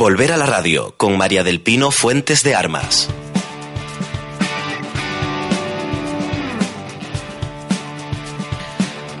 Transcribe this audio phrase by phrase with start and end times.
[0.00, 3.10] Volver a la radio con María del Pino Fuentes de Armas.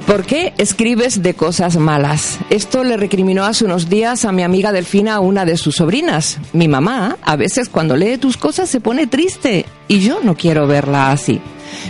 [0.06, 2.38] ¿Por qué escribes de cosas malas?
[2.48, 6.38] Esto le recriminó hace unos días a mi amiga Delfina una de sus sobrinas.
[6.54, 10.66] Mi mamá, a veces cuando lee tus cosas se pone triste y yo no quiero
[10.66, 11.42] verla así.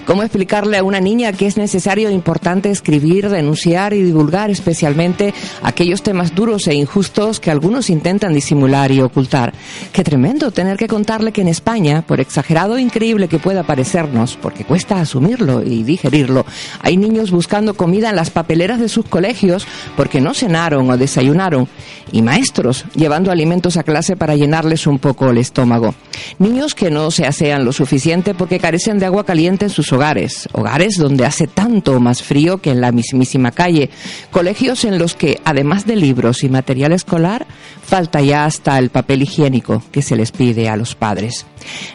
[0.06, 5.34] ¿Cómo explicarle a una niña que es necesario e importante escribir, denunciar y divulgar especialmente
[5.62, 9.52] aquellos temas duros e injustos que algunos intentan disimular y ocultar?
[9.92, 14.36] Qué tremendo tener que contarle que en España, por exagerado e increíble que pueda parecernos,
[14.40, 16.44] porque cuesta asumirlo y digerirlo,
[16.80, 19.66] hay niños buscando comida en las papeleras de sus colegios
[19.96, 21.68] porque no cenaron o desayunaron
[22.12, 25.94] y maestros llevando alimentos a clase para llenarles un poco el estómago.
[26.38, 30.48] Niños que no se asean lo suficiente porque carecen de agua caliente en sus hogares,
[30.52, 33.88] hogares donde hace tanto más frío que en la mismísima calle,
[34.32, 37.46] colegios en los que, además de libros y material escolar,
[37.82, 41.46] falta ya hasta el papel higiénico que se les pide a los padres.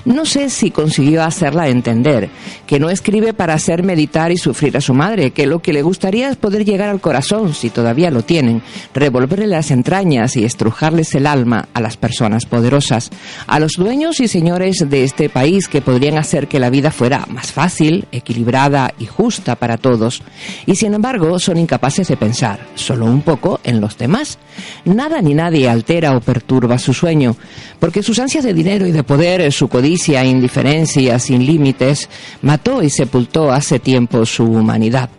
[0.06, 2.30] No sé si consiguió hacerla entender
[2.68, 5.82] que no escribe para hacer meditar y sufrir a su madre, que lo que le
[5.82, 8.62] gustaría es poder llegar al corazón, si todavía lo tienen,
[8.94, 13.12] revolverle las entrañas y estrujarles el alma a las personas poderosas,
[13.48, 17.26] a los dueños y señores de este país que podrían hacer que la vida fuera
[17.28, 20.22] más fácil, equilibrada y justa para todos,
[20.66, 24.38] y sin embargo son incapaces de pensar, solo un poco, en los demás.
[24.86, 27.36] Nada ni nadie altera o perturba su sueño,
[27.80, 32.10] porque sus ansias de dinero y de poder, su codicia e indiferencia sin límites,
[32.42, 35.10] mató y sepultó hace tiempo su humanidad.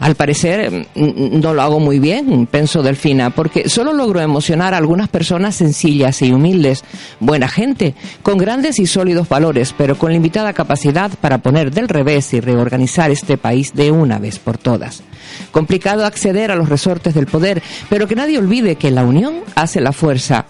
[0.00, 4.78] Al parecer mm, no lo hago muy bien, pensó Delfina, porque solo logro emocionar a
[4.78, 6.84] algunas personas sencillas y humildes,
[7.20, 12.32] buena gente, con grandes y sólidos valores, pero con limitada capacidad para poner del revés
[12.34, 15.02] y reorganizar este país de una vez por todas.
[15.50, 19.80] Complicado acceder a los resortes del poder, pero que nadie olvide que la unión hace
[19.80, 20.46] la fuerza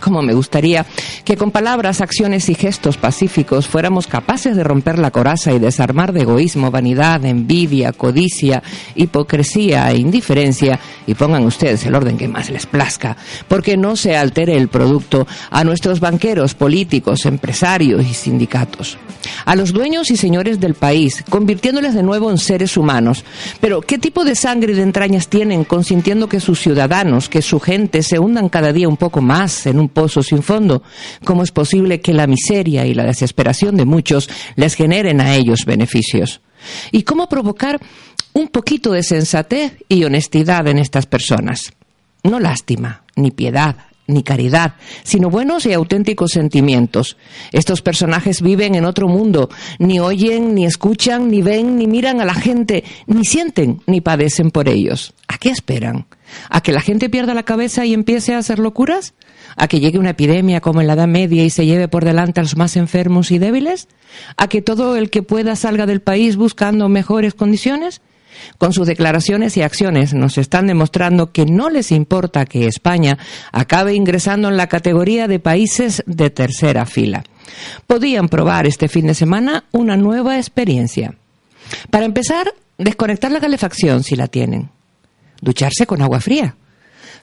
[0.00, 0.84] como me gustaría
[1.24, 6.12] que con palabras, acciones y gestos pacíficos fuéramos capaces de romper la coraza y desarmar
[6.12, 8.62] de egoísmo, vanidad, envidia, codicia,
[8.94, 13.16] hipocresía e indiferencia y pongan ustedes el orden que más les plazca,
[13.48, 18.98] porque no se altere el producto a nuestros banqueros, políticos, empresarios y sindicatos,
[19.44, 23.24] a los dueños y señores del país, convirtiéndoles de nuevo en seres humanos.
[23.60, 27.60] Pero, ¿qué tipo de sangre y de entrañas tienen consintiendo que sus ciudadanos, que su
[27.60, 29.20] gente se hundan cada día un poco
[29.66, 30.82] en un pozo sin fondo?
[31.24, 35.64] ¿Cómo es posible que la miseria y la desesperación de muchos les generen a ellos
[35.66, 36.40] beneficios?
[36.92, 37.80] ¿Y cómo provocar
[38.32, 41.72] un poquito de sensatez y honestidad en estas personas?
[42.22, 47.16] No lástima, ni piedad, ni caridad, sino buenos y auténticos sentimientos.
[47.52, 52.24] Estos personajes viven en otro mundo, ni oyen, ni escuchan, ni ven, ni miran a
[52.24, 55.14] la gente, ni sienten, ni padecen por ellos.
[55.28, 56.06] ¿A qué esperan?
[56.50, 59.14] ¿A que la gente pierda la cabeza y empiece a hacer locuras?
[59.56, 62.40] A que llegue una epidemia como en la Edad Media y se lleve por delante
[62.40, 63.88] a los más enfermos y débiles?
[64.36, 68.00] ¿A que todo el que pueda salga del país buscando mejores condiciones?
[68.58, 73.18] Con sus declaraciones y acciones nos están demostrando que no les importa que España
[73.52, 77.24] acabe ingresando en la categoría de países de tercera fila.
[77.86, 81.14] Podían probar este fin de semana una nueva experiencia.
[81.90, 84.70] Para empezar, desconectar la calefacción si la tienen.
[85.40, 86.56] Ducharse con agua fría.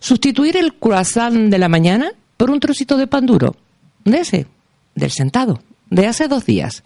[0.01, 3.55] Sustituir el croissant de la mañana por un trocito de pan duro,
[4.03, 4.47] de ese,
[4.95, 6.83] del sentado, de hace dos días.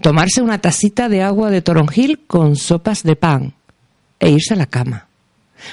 [0.00, 3.52] Tomarse una tacita de agua de toronjil con sopas de pan
[4.18, 5.06] e irse a la cama.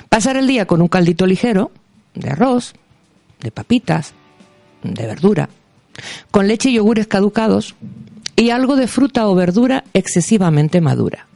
[0.10, 1.72] Pasar el día con un caldito ligero,
[2.14, 2.74] de arroz,
[3.40, 4.14] de papitas,
[4.84, 5.48] de verdura,
[6.32, 7.76] con leche y yogures caducados
[8.36, 11.28] y algo de fruta o verdura excesivamente madura.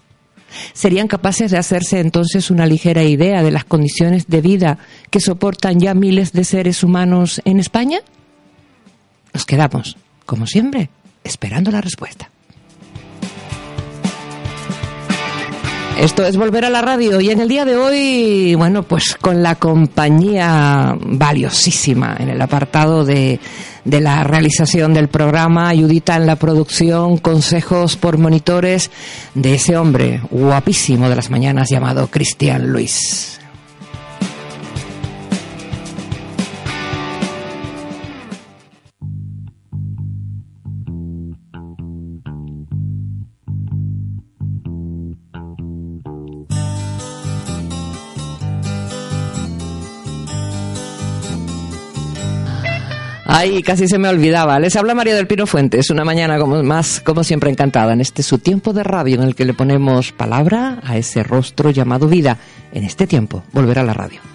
[0.73, 4.78] ¿Serían capaces de hacerse entonces una ligera idea de las condiciones de vida
[5.09, 8.00] que soportan ya miles de seres humanos en España?
[9.34, 10.89] Nos quedamos, como siempre,
[11.23, 12.29] esperando la respuesta.
[15.97, 19.44] Esto es Volver a la Radio y en el día de hoy, bueno, pues con
[19.44, 23.39] la compañía valiosísima en el apartado de,
[23.86, 28.92] de la realización del programa, ayudita en la producción, consejos por monitores
[29.36, 33.41] de ese hombre guapísimo de las mañanas llamado Cristian Luis.
[53.33, 54.60] Ay, casi se me olvidaba.
[54.60, 58.24] Les habla María del Pino Fuentes, una mañana como más, como siempre encantada, en este
[58.24, 62.38] su tiempo de radio en el que le ponemos palabra a ese rostro llamado vida.
[62.74, 64.31] En este tiempo, volver a la radio.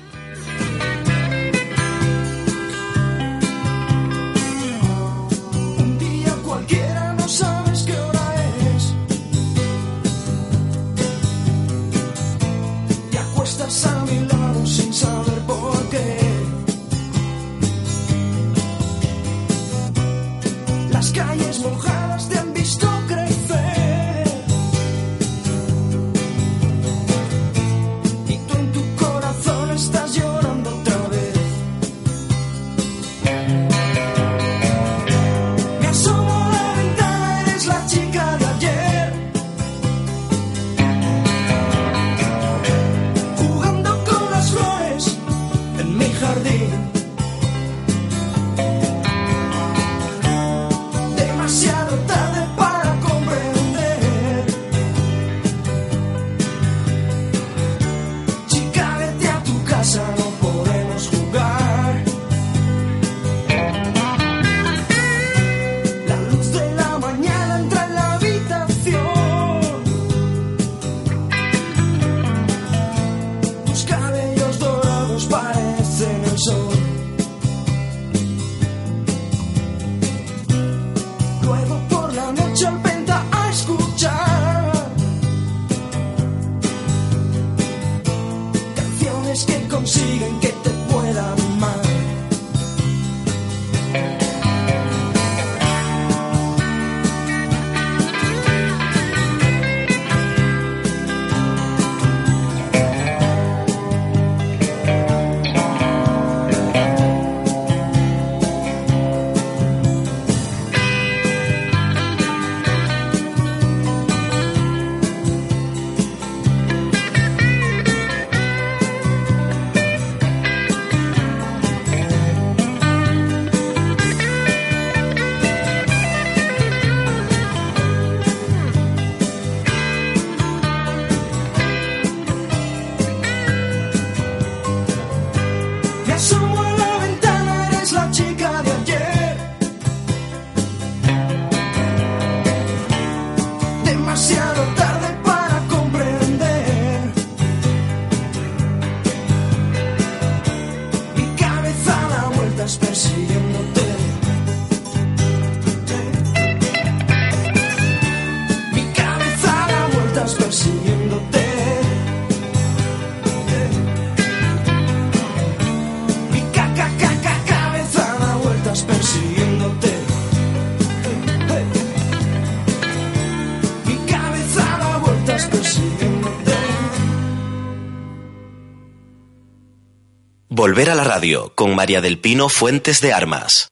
[180.66, 183.68] Volver a la radio con María del Pino Fuentes de Armas.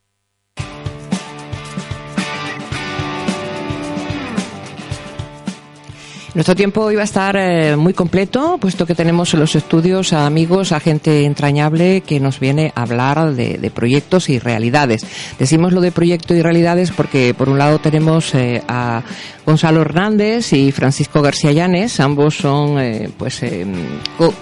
[6.35, 10.27] Nuestro tiempo iba a estar eh, muy completo, puesto que tenemos en los estudios a
[10.27, 15.07] amigos, a gente entrañable que nos viene a hablar de, proyectos y realidades.
[15.39, 19.05] Decimos lo de proyectos y realidades porque, por un lado, tenemos eh, a
[19.47, 22.01] Gonzalo Hernández y Francisco García Llanes.
[22.01, 23.41] Ambos son, eh, pues,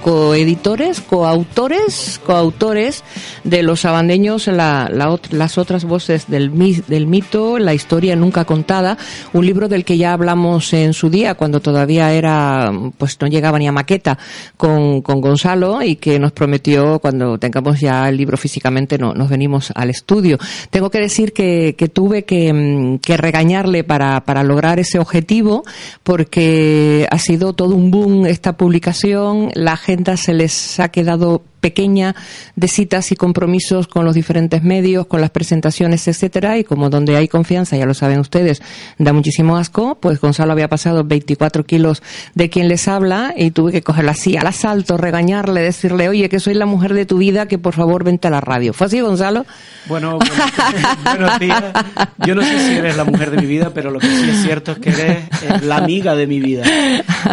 [0.03, 3.05] coeditores, coautores, coautores
[3.45, 6.53] de Los Abandeños, las otras voces del,
[6.87, 8.97] del mito, la historia nunca contada,
[9.35, 13.27] un libro del que ya hablamos en su día, cuando todavía todavía era, pues no
[13.27, 14.17] llegaba ni a maqueta
[14.57, 19.29] con, con Gonzalo y que nos prometió cuando tengamos ya el libro físicamente no, nos
[19.29, 20.39] venimos al estudio.
[20.71, 25.65] Tengo que decir que, que tuve que, mm, que regañarle para, para lograr ese objetivo
[26.05, 32.15] porque ha sido todo un boom esta publicación, la agenda se les ha quedado pequeña
[32.57, 37.17] de citas y compromisos con los diferentes medios, con las presentaciones, etcétera, y como donde
[37.17, 38.61] hay confianza, ya lo saben ustedes,
[38.99, 42.03] da muchísimo asco, pues Gonzalo había pasado 24 kilos
[42.35, 46.41] de quien les habla y tuve que cogerla así al asalto, regañarle, decirle, oye, que
[46.41, 48.73] soy la mujer de tu vida, que por favor vente a la radio.
[48.73, 49.47] ¿Fue así, Gonzalo?
[49.87, 50.19] Bueno,
[51.05, 51.63] buenos días.
[52.27, 54.43] Yo no sé si eres la mujer de mi vida, pero lo que sí es
[54.43, 56.65] cierto es que eres eh, la amiga de mi vida.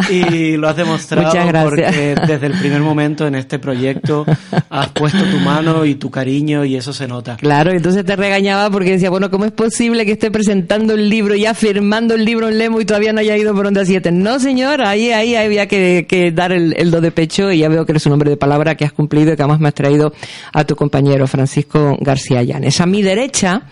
[0.09, 1.31] Y lo has demostrado
[1.63, 4.18] porque desde el primer momento en este proyecto
[4.69, 7.37] has puesto tu mano y tu cariño y eso se nota.
[7.37, 11.35] Claro, entonces te regañaba porque decía, bueno, ¿cómo es posible que esté presentando el libro,
[11.35, 14.11] ya firmando el libro en Lemo y todavía no haya ido por Onda 7?
[14.11, 17.85] No, señor, ahí, ahí había que, dar el, el, do de pecho y ya veo
[17.85, 20.13] que eres un hombre de palabra que has cumplido y que además me has traído
[20.53, 22.81] a tu compañero Francisco García Llanes.
[22.81, 23.63] A mi derecha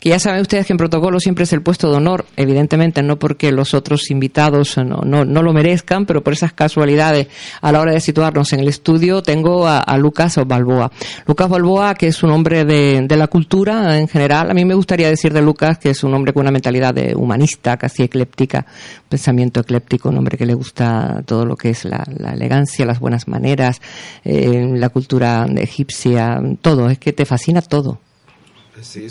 [0.00, 3.18] que ya saben ustedes que en protocolo siempre es el puesto de honor, evidentemente no
[3.18, 7.26] porque los otros invitados no, no, no lo merezcan, pero por esas casualidades
[7.60, 10.90] a la hora de situarnos en el estudio tengo a, Lucas Balboa.
[11.26, 14.74] Lucas Balboa, que es un hombre de, de, la cultura en general, a mí me
[14.74, 18.66] gustaría decir de Lucas que es un hombre con una mentalidad de humanista, casi ecléptica,
[19.08, 23.00] pensamiento ecléptico, un hombre que le gusta todo lo que es la, la elegancia, las
[23.00, 23.80] buenas maneras,
[24.24, 28.00] eh, la cultura egipcia, todo, es que te fascina todo.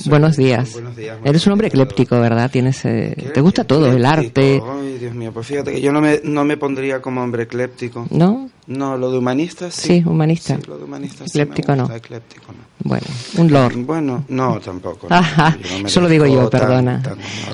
[0.06, 0.80] buenos días.
[1.24, 2.50] Eres un hombre ecléptico, ¿verdad?
[2.52, 4.62] Tienes, eh, te gusta todo, el arte.
[4.64, 8.08] Ay, Dios mío, pues fíjate que yo no me, no me pondría como hombre ecléptico.
[8.10, 8.50] ¿No?
[8.68, 9.88] No, lo de humanista sí.
[9.88, 10.58] Sí, humanista.
[10.58, 11.96] Sí, lo de humanista ecléptico sí no.
[11.96, 12.68] Ecléptico no.
[12.84, 13.08] Bueno,
[13.38, 13.76] un lord.
[13.86, 15.08] Bueno, no, tampoco.
[15.10, 17.02] Ajá, eso lo digo yo, perdona.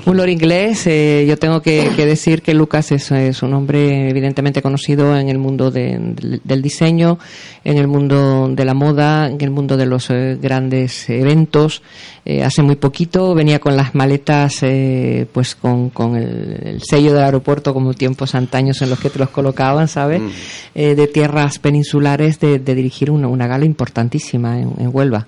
[0.04, 4.60] un lord inglés, eh, yo tengo que, decir que Lucas es, es, un hombre evidentemente
[4.60, 7.18] conocido en el mundo de, del diseño,
[7.64, 11.82] en el mundo de la moda, en el mundo de los eh, grandes eventos.
[12.26, 17.24] Eh, hace muy poquito venía con las maletas, eh, pues con, con el, sello del
[17.24, 20.20] aeropuerto, como tiempos antaños en los que te los colocaban, ¿sabes?
[20.20, 20.30] Mm.
[20.74, 25.26] de tierras peninsulares, de, dirigir una, una, gala importantísima en, Huelva.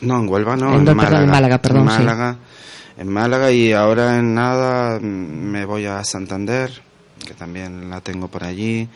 [0.00, 1.22] No, en Huelva no, en, Málaga.
[1.22, 1.58] en Málaga.
[1.58, 2.36] perdón, en Málaga,
[2.98, 6.70] en Málaga y ahora en nada me voy a Santander,
[7.26, 8.88] que también la tengo por allí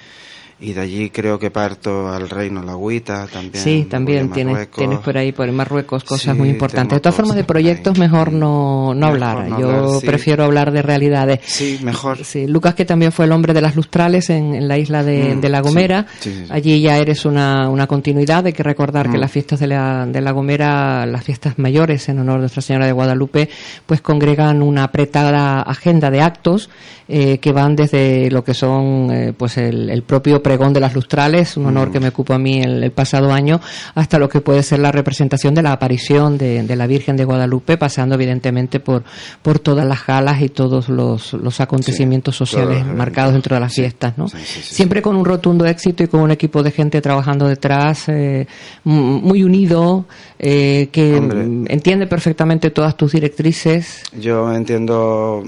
[0.59, 3.63] y de allí creo que parto al Reino La Agüita también.
[3.63, 6.97] Sí, también tienes, tienes por ahí, por Marruecos, cosas muy importantes.
[6.97, 9.49] De todas formas, de proyectos mejor no, no hablar.
[9.61, 11.41] Yo prefiero hablar de realidades.
[11.45, 12.25] Sí, mejor.
[12.25, 15.45] Sí, Lucas, que también fue el hombre de las lustrales en, la isla de, mm,
[15.45, 16.07] La Gomera.
[16.49, 18.47] allí ya eres una, una continuidad.
[18.47, 19.21] Hay que recordar que mm.
[19.21, 22.87] las fiestas de la, de la Gomera, las fiestas mayores en honor de Nuestra Señora
[22.87, 23.51] de Guadalupe,
[23.85, 26.71] pues congregan una apretada agenda de actos
[27.09, 30.95] eh, que van desde lo que son eh, pues el, el propio pregón de las
[30.95, 33.61] lustrales, un honor que me ocupo a mí el, pasado año,
[33.97, 37.77] hasta lo que puede ser la representación de la aparición de, la Virgen de Guadalupe,
[37.77, 39.03] pasando evidentemente por,
[39.43, 44.17] por todas las galas y todos los, los acontecimientos sociales marcados dentro de las fiestas,
[44.17, 44.29] ¿no?
[44.29, 48.47] Siempre con un rotundo éxito y con un equipo de gente trabajando detrás, eh,
[48.85, 50.05] muy unido,
[50.39, 54.05] eh, que entiende perfectamente todas tus directrices.
[54.17, 55.43] Yo entiendo,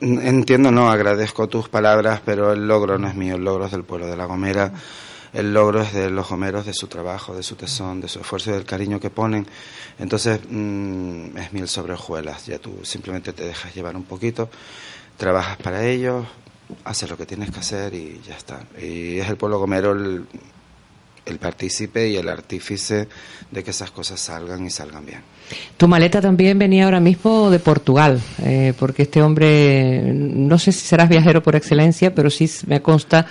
[0.00, 3.84] entiendo, no, agradezco tus palabras, pero el logro no es mío, el logro es del
[3.84, 4.26] pueblo de la
[5.32, 8.50] el logro es de los gomeros, de su trabajo, de su tesón, de su esfuerzo
[8.50, 9.46] y del cariño que ponen.
[9.98, 14.50] Entonces mm, es mil sobre hojuelas, ya tú simplemente te dejas llevar un poquito,
[15.16, 16.26] trabajas para ellos,
[16.84, 18.60] haces lo que tienes que hacer y ya está.
[18.80, 20.26] Y es el pueblo gomero el,
[21.26, 23.08] el partícipe y el artífice
[23.50, 25.20] de que esas cosas salgan y salgan bien.
[25.76, 30.86] Tu maleta también venía ahora mismo de Portugal, eh, porque este hombre, no sé si
[30.86, 33.26] serás viajero por excelencia, pero sí me consta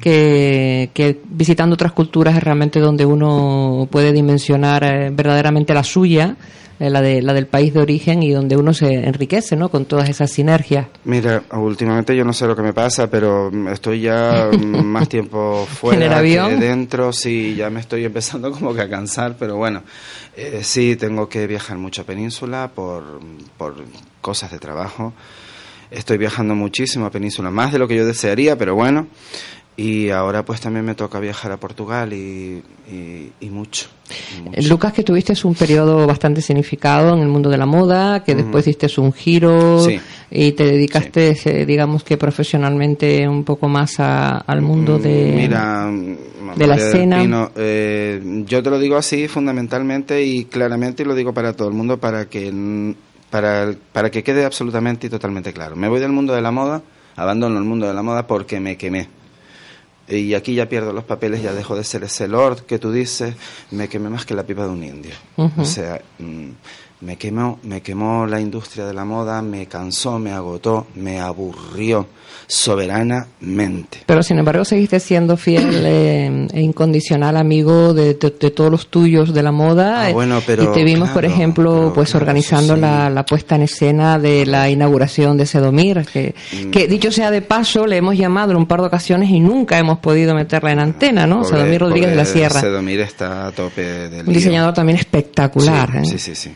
[0.00, 6.36] que, visitando otras culturas es realmente donde uno puede dimensionar eh, verdaderamente la suya,
[6.80, 9.68] eh, la, de, la del país de origen y donde uno se enriquece ¿no?
[9.68, 10.86] con todas esas sinergias.
[11.04, 14.48] Mira, últimamente yo no sé lo que me pasa, pero estoy ya
[14.82, 19.56] más tiempo fuera que dentro, sí, ya me estoy empezando como que a cansar, pero
[19.56, 19.82] bueno,
[20.34, 23.20] eh, sí, tengo que viajar mucho a Península por,
[23.58, 23.74] por
[24.22, 25.12] cosas de trabajo.
[25.90, 29.08] Estoy viajando muchísimo a Península, más de lo que yo desearía, pero bueno,
[29.80, 32.62] y ahora pues también me toca viajar a Portugal y,
[33.48, 33.88] mucho,
[34.68, 38.66] Lucas, que tuviste un periodo bastante significado en el mundo de la moda, que después
[38.66, 39.86] diste un giro
[40.30, 45.48] y te dedicaste, eh, digamos que profesionalmente un poco más al mundo de,
[46.56, 47.50] de la escena.
[47.56, 51.74] Eh, yo te lo digo así fundamentalmente y claramente y lo digo para todo el
[51.74, 52.94] mundo para que,
[53.30, 55.74] para, para que quede absolutamente y totalmente claro.
[55.74, 56.82] Me voy del mundo de la moda,
[57.16, 59.19] abandono el mundo de la moda porque me quemé
[60.10, 63.34] y aquí ya pierdo los papeles, ya dejo de ser ese lord que tú dices,
[63.70, 65.14] me quemé más que la pipa de un indio.
[65.36, 66.50] O sea, mm,
[67.00, 72.06] me quemó, me quemó la industria de la moda, me cansó, me agotó, me aburrió
[72.46, 74.02] soberanamente.
[74.06, 79.42] Pero sin embargo seguiste siendo fiel eh, e incondicional amigo de, todos los tuyos de
[79.42, 80.06] la moda.
[80.06, 84.44] Ah, bueno, pero, y te vimos, por ejemplo, pues organizando la, puesta en escena de
[84.46, 86.70] la inauguración de Sedomir, que, mm.
[86.70, 89.78] que dicho sea de paso, le hemos llamado en un par de ocasiones y nunca
[89.78, 91.44] hemos podido meterla en antena, ¿no?
[91.44, 92.60] Sedomir Rodríguez de la Sierra.
[92.60, 96.04] Sedomir está a tope del Un diseñador también espectacular.
[96.04, 96.18] Sí, ¿eh?
[96.18, 96.54] sí, sí,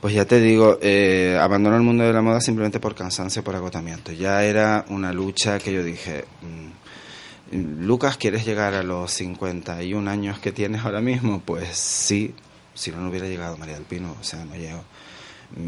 [0.00, 3.56] Pues ya te digo, eh, abandonó el mundo de la moda simplemente por cansancio, por
[3.56, 4.12] agotamiento.
[4.12, 10.38] Ya era una lucha que yo dije, mm, Lucas, ¿quieres llegar a los 51 años
[10.38, 11.40] que tienes ahora mismo?
[11.44, 12.34] Pues sí,
[12.74, 14.84] si no, no hubiera llegado María del Pino, o sea, no llego.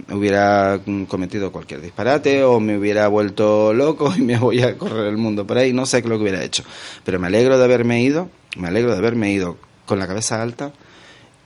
[0.08, 5.06] Me hubiera cometido cualquier disparate o me hubiera vuelto loco y me voy a correr
[5.06, 6.64] el mundo por ahí, no sé qué lo que hubiera hecho.
[7.04, 9.56] Pero me alegro de haberme ido, me alegro de haberme ido
[9.87, 10.73] con la cabeza alta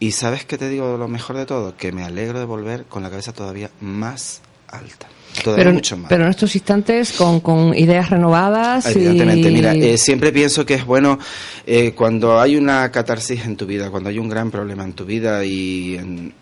[0.03, 3.05] y sabes qué te digo lo mejor de todo, que me alegro de volver con
[3.05, 5.07] la cabeza todavía más alta
[5.45, 6.09] pero, mucho más.
[6.09, 8.85] pero en estos instantes con, con ideas renovadas.
[8.87, 11.21] Evidentemente, mira, eh, siempre pienso que es bueno
[11.65, 15.05] eh, cuando hay una catarsis en tu vida, cuando hay un gran problema en tu
[15.05, 16.35] vida y en,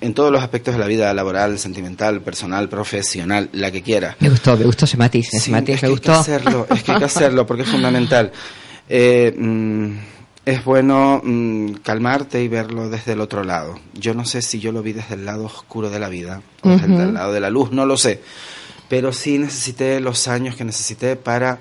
[0.00, 4.16] en todos los aspectos de la vida laboral, sentimental, personal, profesional, la que quiera.
[4.18, 6.10] Me gustó, me gustó ese matiz, ese matiz, me gustó.
[6.10, 8.32] Hay que hacerlo, es que hay que hacerlo porque es fundamental.
[8.92, 9.92] Eh, mm,
[10.50, 13.78] es bueno mm, calmarte y verlo desde el otro lado.
[13.94, 16.70] Yo no sé si yo lo vi desde el lado oscuro de la vida o
[16.70, 18.20] desde el lado de la luz, no lo sé.
[18.88, 21.60] Pero sí necesité los años que necesité para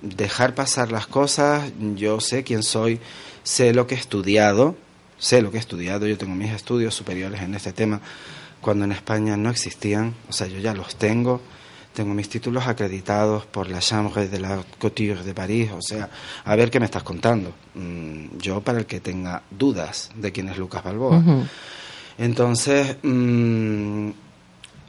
[0.00, 1.70] dejar pasar las cosas.
[1.94, 2.98] Yo sé quién soy,
[3.44, 4.76] sé lo que he estudiado,
[5.18, 8.00] sé lo que he estudiado, yo tengo mis estudios superiores en este tema,
[8.60, 11.40] cuando en España no existían, o sea, yo ya los tengo
[11.92, 16.08] tengo mis títulos acreditados por la Chambre de la Couture de París, o sea,
[16.44, 17.52] a ver qué me estás contando.
[17.74, 21.22] Mm, yo para el que tenga dudas de quién es Lucas Balboa.
[22.18, 24.10] Entonces, mm,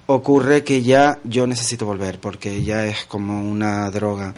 [0.07, 4.33] ocurre que ya yo necesito volver, porque ya es como una droga.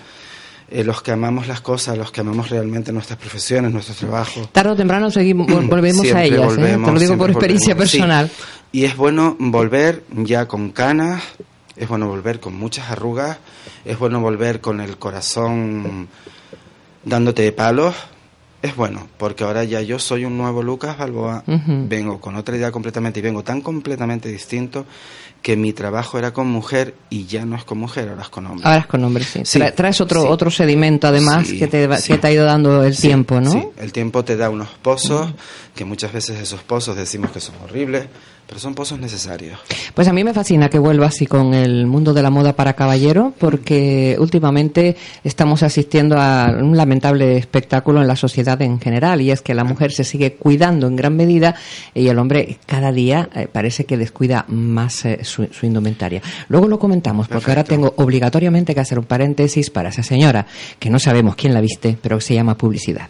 [0.68, 4.52] Eh, los que amamos las cosas, los que amamos realmente nuestras profesiones, nuestros trabajos.
[4.52, 6.78] Tarde o temprano seguimos, volvemos a ellas, ¿eh?
[6.84, 8.30] te lo digo por experiencia personal.
[8.72, 11.22] Y es bueno volver ya con canas,
[11.76, 13.38] es bueno volver con muchas arrugas,
[13.84, 16.08] es bueno volver con el corazón
[17.04, 17.96] dándote palos,
[18.62, 22.72] es bueno, porque ahora ya yo soy un nuevo Lucas Balboa, vengo con otra idea
[22.72, 24.86] completamente y vengo tan completamente distinto
[25.42, 28.48] que mi trabajo era con mujer y ya no es con mujer, ahora es con
[28.48, 28.66] hombre.
[28.66, 29.44] Ahora es con hombre, sí.
[29.76, 33.52] Traes otro, otro sedimento además que, te, que te ha ido dando el tiempo, ¿no?
[33.52, 35.32] Sí, el tiempo te da unos pozos,
[35.76, 38.08] que muchas veces esos pozos decimos que son horribles,
[38.48, 39.60] pero son pozos necesarios.
[39.94, 42.74] Pues a mí me fascina que vuelva así con el mundo de la moda para
[42.74, 49.32] caballero, porque últimamente estamos asistiendo a un lamentable espectáculo en la sociedad en general, y
[49.32, 51.56] es que la mujer se sigue cuidando en gran medida
[51.94, 56.22] y el hombre cada día eh, parece que descuida más eh, su, indumentaria.
[56.50, 60.46] Luego lo comentamos, porque ahora tengo obligatoriamente que hacer un paréntesis para esa señora,
[60.80, 63.10] que no sabemos quién la viste, pero se llama publicidad.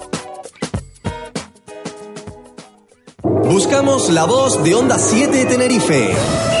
[3.23, 6.60] Buscamos la voz de Onda 7 Tenerife.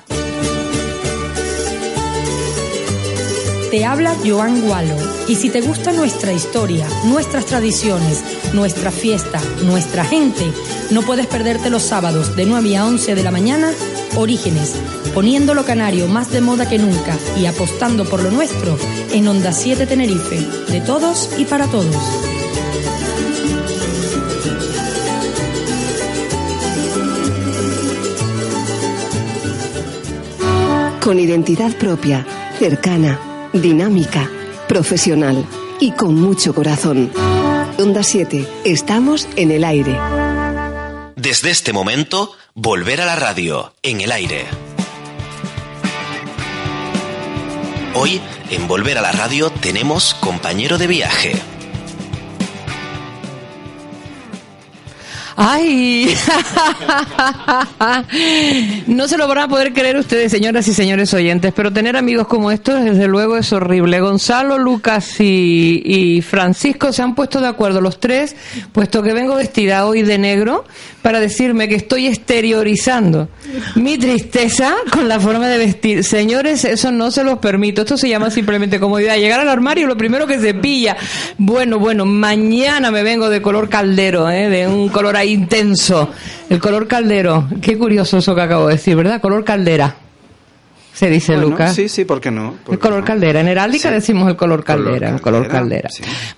[3.71, 4.97] Te habla Joan Gualo.
[5.29, 8.21] Y si te gusta nuestra historia, nuestras tradiciones,
[8.53, 10.43] nuestra fiesta, nuestra gente,
[10.89, 13.71] no puedes perderte los sábados de 9 a 11 de la mañana,
[14.17, 14.75] Orígenes,
[15.13, 18.77] poniendo lo canario más de moda que nunca y apostando por lo nuestro
[19.13, 21.95] en Onda 7 Tenerife, de todos y para todos.
[31.01, 32.27] Con identidad propia,
[32.59, 34.29] cercana dinámica,
[34.67, 35.45] profesional
[35.79, 37.11] y con mucho corazón.
[37.77, 39.97] Onda 7, estamos en el aire.
[41.15, 44.45] Desde este momento, volver a la radio, en el aire.
[47.93, 51.50] Hoy, en Volver a la Radio, tenemos compañero de viaje.
[55.43, 56.07] ¡Ay!
[58.85, 62.27] no se lo van a poder creer ustedes, señoras y señores oyentes, pero tener amigos
[62.27, 64.01] como estos, desde luego, es horrible.
[64.01, 68.35] Gonzalo, Lucas y, Francisco se han puesto de acuerdo los tres,
[68.71, 70.63] puesto que vengo vestida hoy de negro,
[71.01, 73.27] para decirme que estoy exteriorizando
[73.73, 76.03] mi tristeza con la forma de vestir.
[76.03, 77.81] Señores, eso no se los permito.
[77.81, 79.17] Esto se llama simplemente comodidad.
[79.17, 80.95] Llegar al armario, lo primero que se pilla.
[81.39, 84.49] Bueno, bueno, mañana me vengo de color caldero, ¿eh?
[84.49, 86.09] de un color ahí intenso.
[86.49, 87.47] El color caldero.
[87.61, 89.21] Qué curioso eso que acabo de decir, ¿verdad?
[89.21, 89.95] Color caldera.
[90.93, 91.73] Se dice Lucas.
[91.73, 92.55] Sí, sí, ¿por qué no?
[92.69, 93.39] el color caldera.
[93.39, 95.89] En heráldica decimos el color caldera, el color caldera.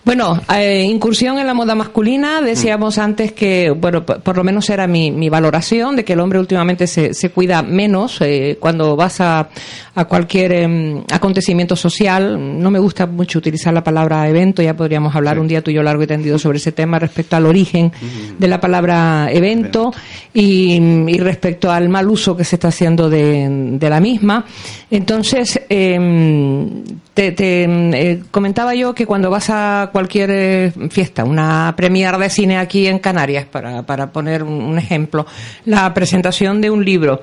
[0.05, 2.41] Bueno, eh, incursión en la moda masculina.
[2.41, 6.39] Decíamos antes que, bueno, por lo menos era mi, mi valoración de que el hombre
[6.39, 9.49] últimamente se, se cuida menos eh, cuando vas a,
[9.95, 12.61] a cualquier em, acontecimiento social.
[12.61, 15.75] No me gusta mucho utilizar la palabra evento, ya podríamos hablar un día tú y
[15.75, 17.91] yo largo y tendido sobre ese tema respecto al origen
[18.37, 19.93] de la palabra evento
[20.33, 24.42] y, y, respecto al mal uso que se está haciendo de, de la misma.
[24.91, 32.17] Entonces, em, te, eh, comentaba yo que cuando vas a cualquier eh, fiesta, una premier
[32.17, 35.25] de cine aquí en Canarias, para, para poner un ejemplo,
[35.65, 37.21] la presentación de un libro,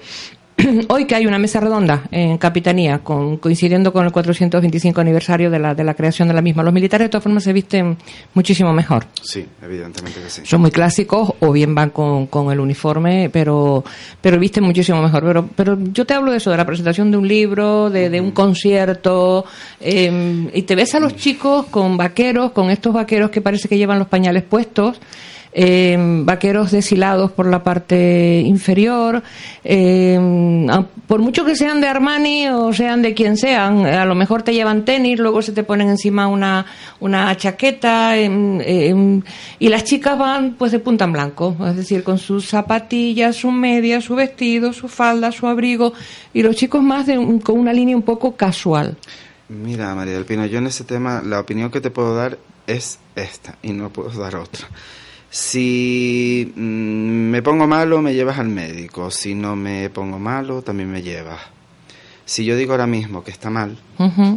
[0.88, 5.58] hoy que hay una mesa redonda en Capitanía, con, coincidiendo con el 425 aniversario de
[5.58, 7.96] la, de la creación de la misma, los militares de todas formas se visten
[8.34, 9.06] muchísimo mejor.
[9.22, 10.42] Sí, evidentemente que sí.
[10.44, 13.84] Son muy clásicos o bien van con, con el uniforme, pero,
[14.20, 15.24] pero visten muchísimo mejor.
[15.24, 18.20] Pero, pero yo te hablo de eso, de la presentación de un libro, de, de
[18.20, 19.44] un concierto,
[19.80, 23.78] eh, y te ves a los chicos con vaqueros, con estos vaqueros que parece que
[23.78, 25.00] llevan los pañales puestos
[25.52, 29.22] eh, vaqueros deshilados por la parte inferior,
[29.64, 30.18] eh,
[31.06, 34.54] por mucho que sean de Armani o sean de quien sean, a lo mejor te
[34.54, 36.66] llevan tenis, luego se te ponen encima una,
[37.00, 39.20] una chaqueta eh,
[39.58, 43.50] y las chicas van pues de punta en blanco, es decir, con sus zapatillas, su
[43.50, 45.92] media, su vestido, su falda, su abrigo
[46.32, 48.96] y los chicos más de con una línea un poco casual.
[49.48, 53.00] Mira, María del Pino, yo en ese tema la opinión que te puedo dar es
[53.16, 54.68] esta y no puedo dar otra.
[55.30, 59.10] Si mm, me pongo malo, me llevas al médico.
[59.10, 61.40] Si no me pongo malo, también me llevas.
[62.24, 63.76] Si yo digo ahora mismo que está mal,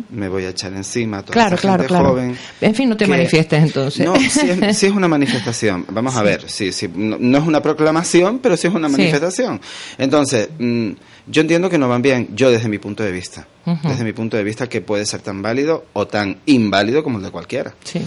[0.10, 2.36] me voy a echar encima a toda claro, esa gente claro, joven.
[2.60, 4.04] En fin, no te manifiestes entonces.
[4.04, 5.86] No, sí es, una manifestación.
[5.90, 9.62] Vamos a ver, sí, sí, no, es una proclamación, pero sí es una manifestación.
[10.00, 10.90] Entonces, mm,
[11.28, 13.48] yo entiendo que no van bien, yo desde mi punto de vista.
[13.84, 17.24] Desde mi punto de vista que puede ser tan válido o tan inválido como el
[17.24, 17.76] de cualquiera.
[17.84, 18.02] Sí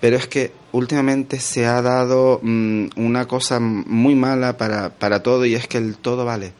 [0.00, 5.44] pero es que últimamente se ha dado mm, una cosa muy mala para, para todo
[5.46, 6.52] y es que el todo vale.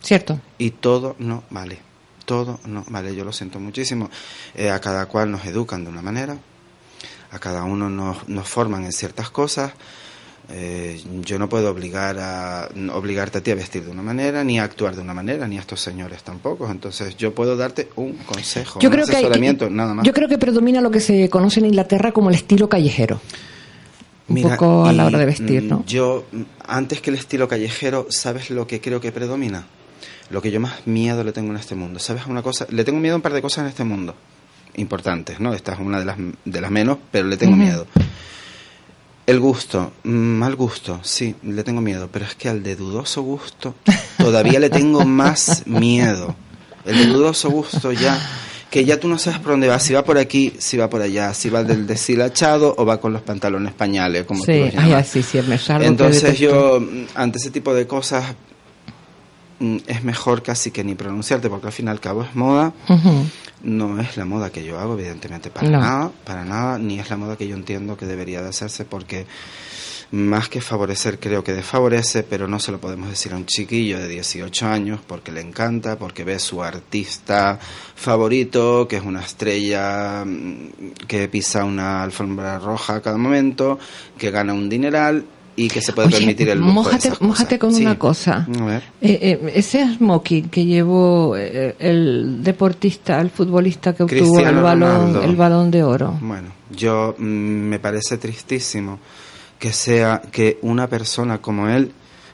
[0.00, 0.40] Cierto.
[0.58, 1.78] Y todo no vale.
[2.24, 3.14] Todo no vale.
[3.14, 4.10] Yo lo siento muchísimo.
[4.54, 6.38] Eh, a cada cual nos educan de una manera,
[7.30, 9.72] a cada uno nos, nos forman en ciertas cosas
[10.54, 14.58] eh, yo no puedo obligar a obligarte a ti a vestir de una manera, ni
[14.60, 16.70] a actuar de una manera, ni a estos señores tampoco.
[16.70, 20.04] Entonces, yo pueo darte un consejo, un asesoramiento, nada más.
[20.04, 23.18] Yo creo que predomina lo que se conoce en Inglaterra como el estilo callejero.
[24.28, 25.78] Un poco a la hora de vestir, ¿no?
[25.78, 26.26] Mm, yo,
[26.66, 29.66] antes que el estilo callejero, ¿sabes lo que creo que predomina?
[30.28, 31.98] Lo que yo más miedo le tengo en este mundo.
[31.98, 32.66] ¿Sabes una cosa?
[32.68, 34.14] Le tengo miedo a un par de cosas en este mundo
[34.76, 35.54] importantes, ¿no?
[35.54, 37.86] Esta es una de las, de las menos, pero le tengo miedo.
[39.24, 43.22] El gusto, mm, mal gusto, sí, le tengo miedo, pero es que al de dudoso
[43.22, 43.74] gusto
[44.18, 46.34] todavía le tengo más miedo.
[46.84, 48.18] El de dudoso gusto ya,
[48.68, 51.02] que ya tú no sabes por dónde va, si va por aquí, si va por
[51.02, 55.06] allá, si va del deshilachado o va con los pantalones pañales, como sí, tú los
[55.06, 58.34] sí, sí, me Entonces yo, mm, ante ese tipo de cosas,
[59.60, 62.72] mm, es mejor casi que ni pronunciarte, porque al fin y al cabo es moda.
[63.62, 67.16] No es la moda que yo hago, evidentemente, para nada, para nada, ni es la
[67.16, 69.26] moda que yo entiendo que debería de hacerse, porque
[70.12, 73.98] más que favorecer creo que desfavorece, pero no se lo podemos decir a un chiquillo
[73.98, 77.58] de 18 años porque le encanta, porque ve su artista
[77.94, 83.78] favorito, que es una estrella mm, que pisa una alfombra roja a cada momento,
[84.18, 86.72] que gana un dineral y que se puede permitir el lujo
[87.20, 88.46] mójate, con una cosa.
[89.00, 95.22] Eh, eh, ese smoking que llevó eh, el deportista, el futbolista que obtuvo el balón,
[95.22, 96.18] el balón de oro.
[96.20, 98.98] Bueno, yo mm, me parece tristísimo
[99.58, 101.92] que sea que una persona como él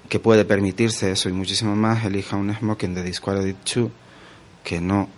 [0.09, 3.91] que puede permitirse eso y muchísimo más elija un smoking de Disquality 2
[4.65, 5.09] que no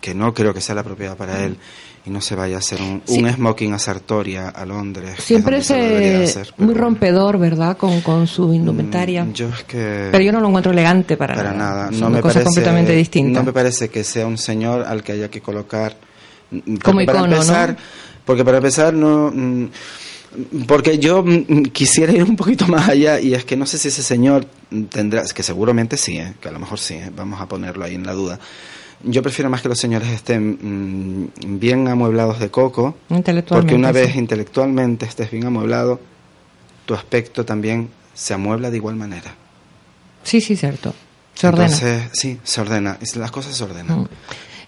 [0.00, 1.58] que no creo que sea la propiedad para él
[2.06, 5.16] y no se vaya a hacer un, smoking a Sartoria, a Londres.
[5.18, 6.24] Siempre es eh,
[6.56, 7.76] muy rompedor, ¿verdad?
[7.76, 9.24] Con, con su indumentaria.
[9.24, 10.08] Mm, yo es que...
[10.12, 11.90] Pero yo no lo encuentro elegante para, para nada.
[11.90, 13.40] No me parece, completamente distinta.
[13.40, 15.96] No me parece que sea un señor al que haya que colocar...
[16.52, 17.76] Mm, Como icono, para empezar, ¿no?
[18.24, 19.32] Porque para empezar no...
[19.34, 19.66] Mm,
[20.68, 21.24] porque yo
[21.72, 24.46] quisiera ir un poquito más allá y es que no sé si ese señor
[24.90, 26.34] tendrá, que seguramente sí, ¿eh?
[26.40, 27.10] que a lo mejor sí, ¿eh?
[27.16, 28.38] vamos a ponerlo ahí en la duda
[29.02, 32.96] yo prefiero más que los señores estén mm, bien amueblados de coco,
[33.48, 36.00] porque una vez intelectualmente estés bien amueblado,
[36.84, 39.34] tu aspecto también se amuebla de igual manera.
[40.22, 40.94] Sí, sí, cierto.
[41.34, 41.66] Se ordena.
[41.66, 42.98] Entonces, sí, se ordena.
[43.16, 44.00] Las cosas se ordenan.
[44.00, 44.08] Mm.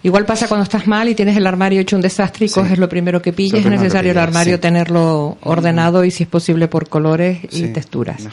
[0.01, 2.87] Igual pasa cuando estás mal y tienes el armario hecho un desastre y coges lo
[2.87, 3.65] primero que pilles.
[3.65, 8.27] Es necesario el armario tenerlo ordenado y si es posible por colores y texturas.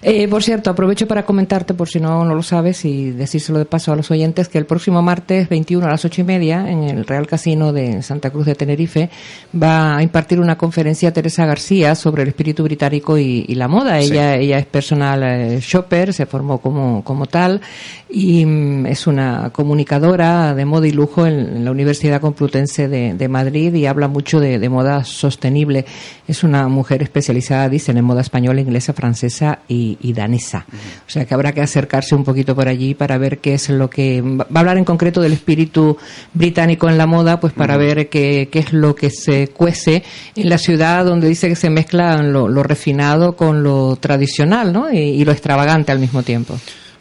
[0.00, 3.66] Eh, por cierto, aprovecho para comentarte, por si no, no lo sabes, y decírselo de
[3.66, 6.84] paso a los oyentes, que el próximo martes 21 a las ocho y media en
[6.84, 9.10] el Real Casino de Santa Cruz de Tenerife
[9.54, 13.98] va a impartir una conferencia Teresa García sobre el espíritu británico y, la moda.
[13.98, 17.60] Ella, ella es personal eh, shopper, se formó como, como tal
[18.08, 23.74] y mm, es una comunicadora de moda y lujo en, la Universidad Complutense de, Madrid
[23.74, 25.84] y habla mucho de, moda sostenible.
[26.26, 30.66] Es una mujer especializada, dicen, en moda española, inglesa, francesa y, danesa.
[31.06, 33.90] O sea que habrá que acercarse un poquito por allí para ver qué es lo
[33.90, 34.22] que...
[34.22, 35.96] Va a hablar en concreto del espíritu
[36.34, 40.02] británico en la moda, pues para ver qué, qué, es lo que se cuece
[40.36, 44.90] en la ciudad donde dice que se mezcla lo, refinado con lo tradicional ¿no?
[44.92, 46.58] y lo extravagante al mismo tiempo.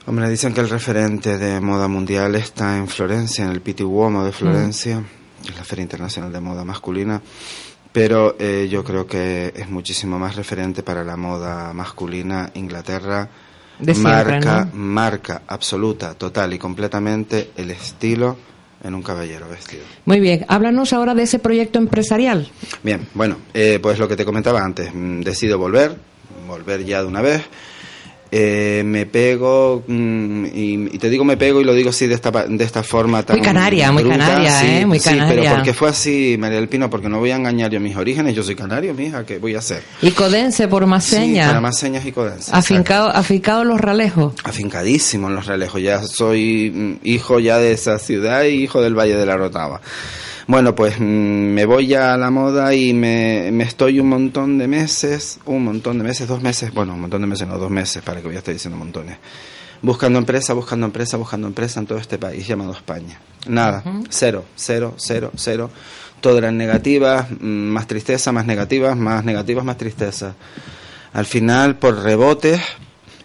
[0.09, 4.25] Hombre, dicen que el referente de moda mundial está en Florencia, en el Pitti Uomo
[4.25, 5.03] de Florencia,
[5.43, 7.21] que es la Feria Internacional de Moda Masculina,
[7.91, 13.29] pero eh, yo creo que es muchísimo más referente para la moda masculina Inglaterra.
[13.97, 18.35] marca, marca absoluta, total y completamente el estilo
[18.83, 19.83] en un caballero vestido.
[20.05, 22.49] Muy bien, háblanos ahora de ese proyecto empresarial.
[22.81, 25.95] Bien, bueno, eh, pues lo que te comentaba antes, mm, decido volver,
[26.47, 27.43] volver ya de una vez.
[28.31, 32.29] Eh, me pego mm, y, te digo me pego y lo digo así de esta
[32.29, 35.89] de esta forma tan muy canaria muy canaria eh muy canaria sí, pero porque fue
[35.89, 38.93] así María del Pino porque no voy a engañar yo mis orígenes yo soy canario
[38.93, 41.45] mija qué voy a hacer y codense por más señas.
[41.45, 46.03] sí, para más señas y codense afincado afincado los ralejos afincadísimo en los ralejos ya
[46.03, 49.81] soy mm, hijo ya de esa ciudad y hijo del Valle de la Rotava
[50.49, 55.39] bueno, pues mm, me voy a la moda y me, estoy un montón de meses,
[55.45, 58.19] un montón de meses, dos meses, bueno, un montón de meses, no, dos meses, para
[58.19, 59.19] que voy a estar diciendo montones.
[59.83, 63.19] Buscando empresa, buscando empresa, buscando empresa en todo este país llamado España.
[63.47, 65.69] Nada, cero, cero, cero, cero.
[66.19, 70.33] Todo eran negativas, mm, más tristeza, más negativas, más negativas, más tristeza.
[71.13, 72.59] Al final, por rebotes,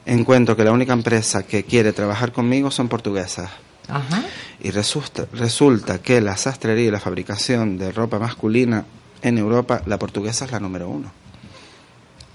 [0.05, 3.49] encuentro que la única empresa que quiere trabajar conmigo son portuguesas.
[3.89, 4.23] Ajá.
[4.61, 8.85] Y resulta, resulta que la sastrería y la fabricación de ropa masculina
[9.23, 11.11] en Europa, la portuguesa es la número uno.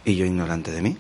[0.06, 0.98] Y yo ignorante de mí.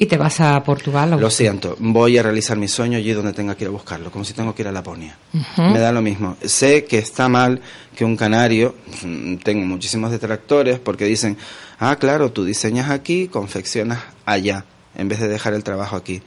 [0.00, 1.18] ¿Y te vas a Portugal?
[1.18, 4.24] Lo siento, voy a realizar mi sueño allí donde tenga que ir a buscarlo, como
[4.24, 5.18] si tengo que ir a Laponia.
[5.56, 6.36] Me da lo mismo.
[6.44, 7.60] Sé que está mal
[7.96, 11.36] que un canario, mm, tengo muchísimos detractores porque dicen,
[11.80, 16.22] ah, claro, tú diseñas aquí, confeccionas allá, en vez de dejar el trabajo aquí.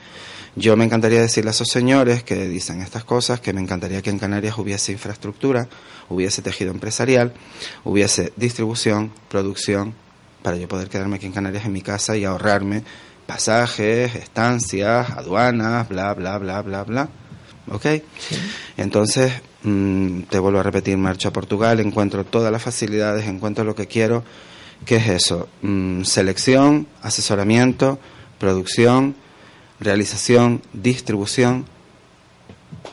[0.55, 4.09] Yo me encantaría decirle a esos señores que dicen estas cosas que me encantaría que
[4.09, 5.69] en Canarias hubiese infraestructura,
[6.09, 7.33] hubiese tejido empresarial,
[7.85, 9.93] hubiese distribución, producción,
[10.43, 12.83] para yo poder quedarme aquí en Canarias en mi casa y ahorrarme
[13.25, 17.09] pasajes, estancias, aduanas, bla, bla, bla, bla, bla.
[17.69, 17.85] ¿Ok?
[18.75, 19.31] Entonces,
[19.63, 23.87] mm, te vuelvo a repetir, marcho a Portugal, encuentro todas las facilidades, encuentro lo que
[23.87, 24.25] quiero.
[24.85, 25.47] ¿Qué es eso?
[25.61, 27.99] Mm, selección, asesoramiento,
[28.37, 29.15] producción,
[29.81, 31.65] realización, distribución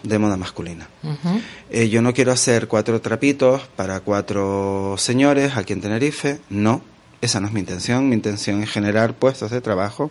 [0.03, 0.89] de moda masculina.
[1.71, 6.83] Eh, yo no quiero hacer cuatro trapitos para cuatro señores aquí en Tenerife, no,
[7.21, 10.11] esa no es mi intención, mi intención es generar puestos de trabajo,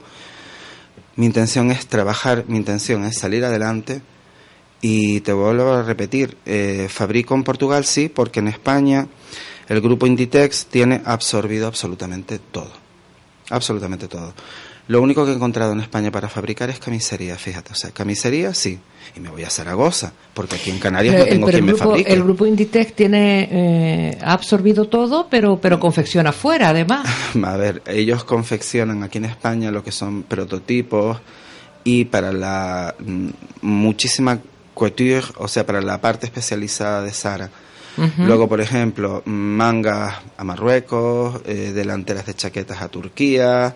[1.15, 4.01] mi intención es trabajar, mi intención es salir adelante.
[4.79, 9.07] Y te vuelvo a repetir, eh, fabrico en Portugal sí, porque en España
[9.67, 12.71] el grupo Inditex tiene absorbido absolutamente todo,
[13.49, 14.35] absolutamente todo.
[14.87, 17.73] Lo único que he encontrado en España para fabricar es camisería, fíjate.
[17.73, 18.79] O sea, camisería sí.
[19.15, 22.11] Y me voy a Zaragoza, porque aquí en Canarias no tengo quien me fabrique.
[22.11, 27.07] El grupo Inditex tiene, eh, ha absorbido todo, pero, pero confecciona fuera, además.
[27.43, 31.17] a ver, ellos confeccionan aquí en España lo que son prototipos
[31.83, 33.29] y para la mm,
[33.61, 34.39] muchísima
[34.73, 37.49] couture, o sea, para la parte especializada de Zara.
[38.19, 43.75] Luego, por ejemplo, mangas a Marruecos, eh, delanteras de chaquetas a Turquía,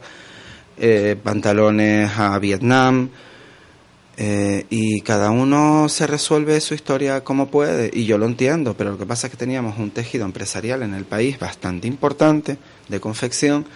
[0.84, 3.10] eh, pantalones a Vietnam,
[4.18, 8.90] eh, y cada uno se resuelve su historia como puede, y yo lo entiendo, pero
[8.92, 13.00] lo que pasa es que teníamos un tejido empresarial en el país bastante importante de
[13.00, 13.68] confección,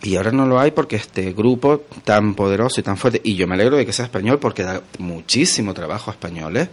[0.00, 3.48] y ahora no lo hay porque este grupo tan poderoso y tan fuerte, y yo
[3.48, 6.68] me alegro de que sea español porque da muchísimo trabajo a españoles,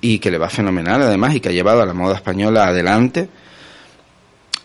[0.00, 3.28] y que le va fenomenal además, y que ha llevado a la moda española adelante,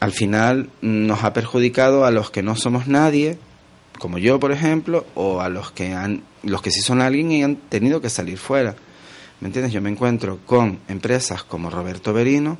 [0.05, 3.39] al final nos ha perjudicado a los que no somos nadie,
[3.97, 7.43] como yo, por ejemplo, o a los que han, los que sí son alguien y
[7.43, 8.75] han tenido que salir fuera.
[9.39, 9.73] ¿Me entiendes?
[9.73, 12.59] Yo me encuentro con empresas como Roberto Berino,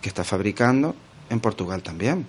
[0.00, 0.94] que está fabricando
[1.30, 2.28] en Portugal también.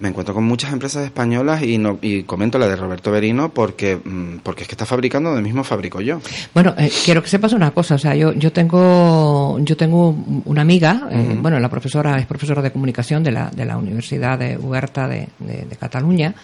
[0.00, 3.96] Me encuentro con muchas empresas españolas y, no, y comento la de Roberto Berino porque,
[3.96, 6.20] mm, porque es que está fabricando donde mismo fabrico yo.
[6.54, 10.10] Bueno, eh, quiero que sepas una cosa, o sea, yo, yo tengo yo tengo
[10.44, 14.38] una amiga, eh, bueno, la profesora es profesora de comunicación de la, de la Universidad
[14.38, 16.34] de Huerta de, de Cataluña,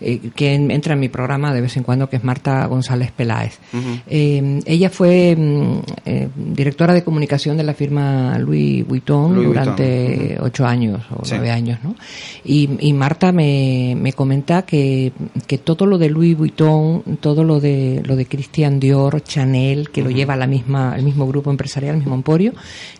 [0.00, 3.58] eh, que entra en mi programa de vez en cuando, que es Marta González Peláez.
[4.08, 10.16] eh, ella fue mm, eh, directora de comunicación de la firma Louis Vuitton Louis durante
[10.18, 10.46] Vuitton.
[10.46, 11.32] ocho años o Sí.
[11.34, 11.94] nueve años, ¿no?
[12.44, 15.12] Y, y Marta me, me comenta que,
[15.46, 20.02] que todo lo de Louis Vuitton, todo lo de lo de Christian Dior, Chanel, que
[20.02, 22.52] lo lleva la misma el mismo grupo empresarial, el mismo emporio,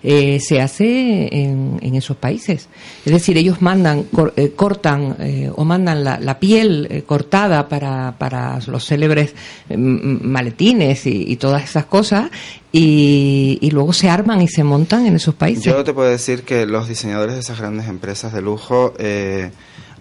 [0.03, 2.69] eh, se hace en, en esos países.
[3.05, 5.17] Es decir, ellos mandan cor- eh, cortan
[5.57, 9.35] o mandan la, la piel eh, cortada para, para los célebres
[9.69, 12.31] eh, maletines y, y todas esas cosas
[12.73, 15.65] y, y luego se arman y se montan en esos países.
[15.65, 19.51] Yo te puedo decir que los diseñadores de esas grandes empresas de lujo eh,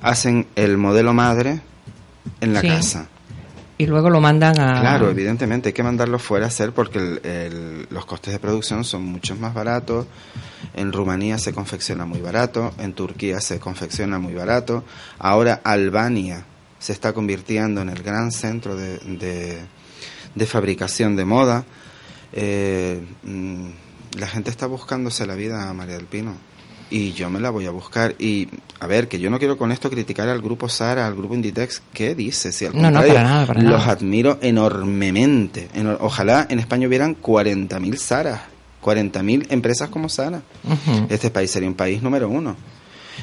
[0.02, 1.62] hacen el modelo madre
[2.42, 2.68] en la Sí.
[2.68, 3.08] casa.
[3.80, 7.22] y luego lo mandan a Claro, evidentemente hay que mandarlo fuera a hacer porque el-
[7.24, 10.08] el- los costes de producción son mucho más baratos.
[10.74, 14.84] En Rumanía se confecciona muy barato, en Turquía se confecciona muy barato.
[15.20, 16.44] Ahora Albania
[16.88, 19.58] se está convirtiendo en el gran centro de, de-
[20.36, 21.66] de fabricación de moda.
[22.32, 23.66] Eh, mm,
[24.18, 26.34] la gente está buscándose la vida, María del Pino.
[26.90, 28.16] Y yo me la voy a buscar.
[28.20, 28.48] Y
[28.80, 31.82] a ver, que yo no quiero con esto criticar al grupo Sara, al grupo Inditex.
[31.92, 32.54] ¿Qué dice?
[32.54, 33.92] Si al No, no, para nada, para los nada.
[33.92, 35.68] admiro enormemente.
[35.74, 38.40] Eno- Ojalá en España hubieran 40.000 Saras,
[38.82, 40.42] 40.000 empresas como Sara.
[41.10, 42.56] Este país sería un país número uno.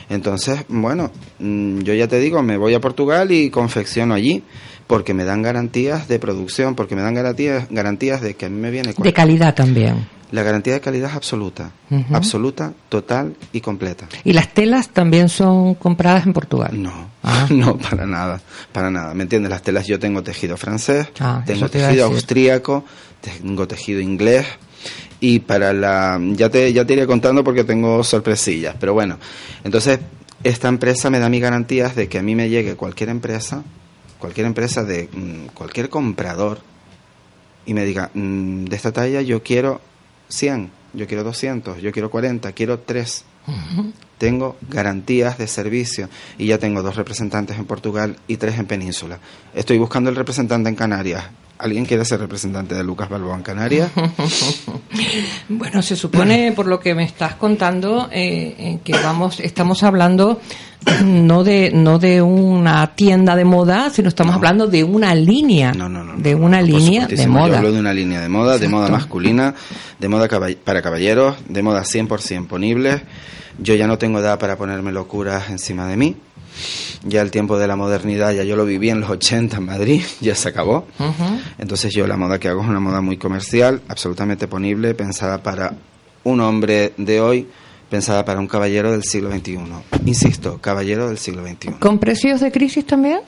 [0.09, 4.43] Entonces, bueno, mm, yo ya te digo, me voy a Portugal y confecciono allí
[4.87, 8.61] porque me dan garantías de producción, porque me dan garantías, garantías de que a mí
[8.61, 10.07] me viene de calidad también.
[10.31, 11.71] la garantía de calidad es absoluta,
[12.13, 14.07] absoluta, total y completa.
[14.25, 16.71] Y las telas también son compradas en Portugal.
[16.83, 17.47] No, Ah.
[17.51, 18.39] no, para nada,
[18.73, 19.15] para nada.
[19.15, 19.49] ¿Me entiendes?
[19.49, 22.85] Las telas yo tengo tejido francés, Ah, tengo te tejido austríaco,
[23.23, 24.45] tengo tejido inglés
[25.21, 26.21] y para la...
[26.33, 29.19] Ya te, ya te iré contando porque tengo sorpresillas, pero bueno.
[29.65, 30.01] Entonces,
[30.43, 33.63] esta empresa me da mis garantías de que a mí me llegue cualquier empresa,
[34.19, 36.61] cualquier empresa de mm, cualquier comprador
[37.67, 39.81] y me diga, mm, de esta talla yo quiero
[40.29, 43.25] 100, yo quiero 200, yo quiero 40, quiero 3
[44.19, 49.19] tengo garantías de servicio y ya tengo dos representantes en Portugal y tres en Península.
[49.55, 51.25] Estoy buscando el representante en Canarias.
[51.59, 53.91] ¿Alguien quiere ser representante de Lucas Balboa en Canarias?
[55.49, 60.41] Bueno, se supone, por lo que me estás contando, eh, eh, que vamos, estamos hablando
[61.05, 64.37] no de no de una tienda de moda, sino estamos No.
[64.37, 66.15] hablando de una línea, No, no, no.
[66.17, 67.17] de una línea de.
[67.17, 67.59] Yo moda.
[67.59, 69.55] hablo de una línea de moda, de moda masculina,
[69.99, 73.03] de moda caball- para caballeros, de moda 100% ponibles.
[73.59, 76.17] Yo ya no tengo edad para ponerme locuras encima de mí.
[77.07, 80.03] Ya el tiempo de la modernidad, ya yo lo viví en los 80 en Madrid,
[80.21, 80.87] ya se acabó.
[81.59, 85.75] Entonces yo la moda que hago es una moda muy comercial, absolutamente ponible, pensada para
[86.25, 87.49] un hombre de hoy,
[87.91, 89.59] pensada para un caballero del siglo XXI.
[90.07, 91.73] Insisto, caballero del siglo XXI.
[91.79, 93.21] ¿Con precios de crisis también?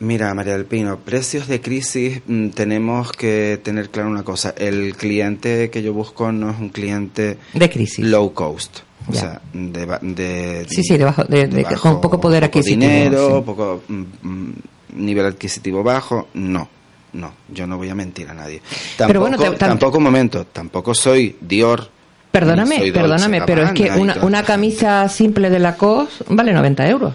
[0.00, 4.52] Mira, María del Pino, precios de crisis, mm, tenemos que tener claro una cosa.
[4.58, 8.04] El cliente que yo busco no es un cliente De crisis.
[8.04, 8.80] low cost.
[9.08, 9.20] O Ya.
[9.20, 13.36] sea, de, de- Sí, sí, de bajo- de- de- con poco poder poco adquisitivo, dinero,
[13.38, 13.42] sí.
[13.44, 14.52] poco mm, mm,
[14.94, 16.28] nivel adquisitivo bajo.
[16.34, 16.68] No,
[17.12, 18.60] no, yo no voy a mentir a nadie.
[18.96, 21.88] Tampoco, Pero bueno, te- tam- tampoco, un momento, tampoco soy Dior.
[22.32, 27.14] Perdóname, soy perdóname, pero es que una, una camisa simple de Lacoste vale 90 euros.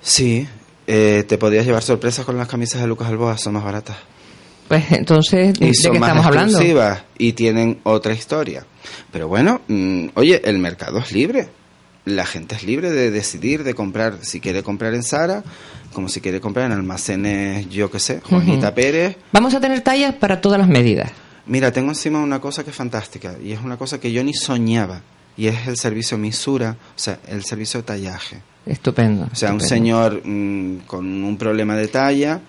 [0.00, 0.46] Sí,
[0.86, 3.96] eh, te podías llevar sorpresas con las camisas de Lucas Alboa, son más baratas.
[4.68, 6.96] Pues entonces, ¿de y qué son más estamos hablando?
[7.18, 8.64] y tienen otra historia.
[9.12, 11.48] Pero bueno, mm, oye, el mercado es libre.
[12.04, 15.42] La gente es libre de decidir, de comprar, si quiere comprar en Sara,
[15.92, 19.16] como si quiere comprar en almacenes, yo qué sé, Juanita Pérez.
[19.32, 21.10] Vamos a tener tallas para todas las medidas.
[21.46, 24.34] Mira, tengo encima una cosa que es fantástica y es una cosa que yo ni
[24.34, 25.00] soñaba
[25.36, 28.40] y es el servicio misura, o sea, el servicio de tallaje.
[28.64, 29.28] Estupendo.
[29.30, 32.40] O sea, un señor mm, con un problema de talla,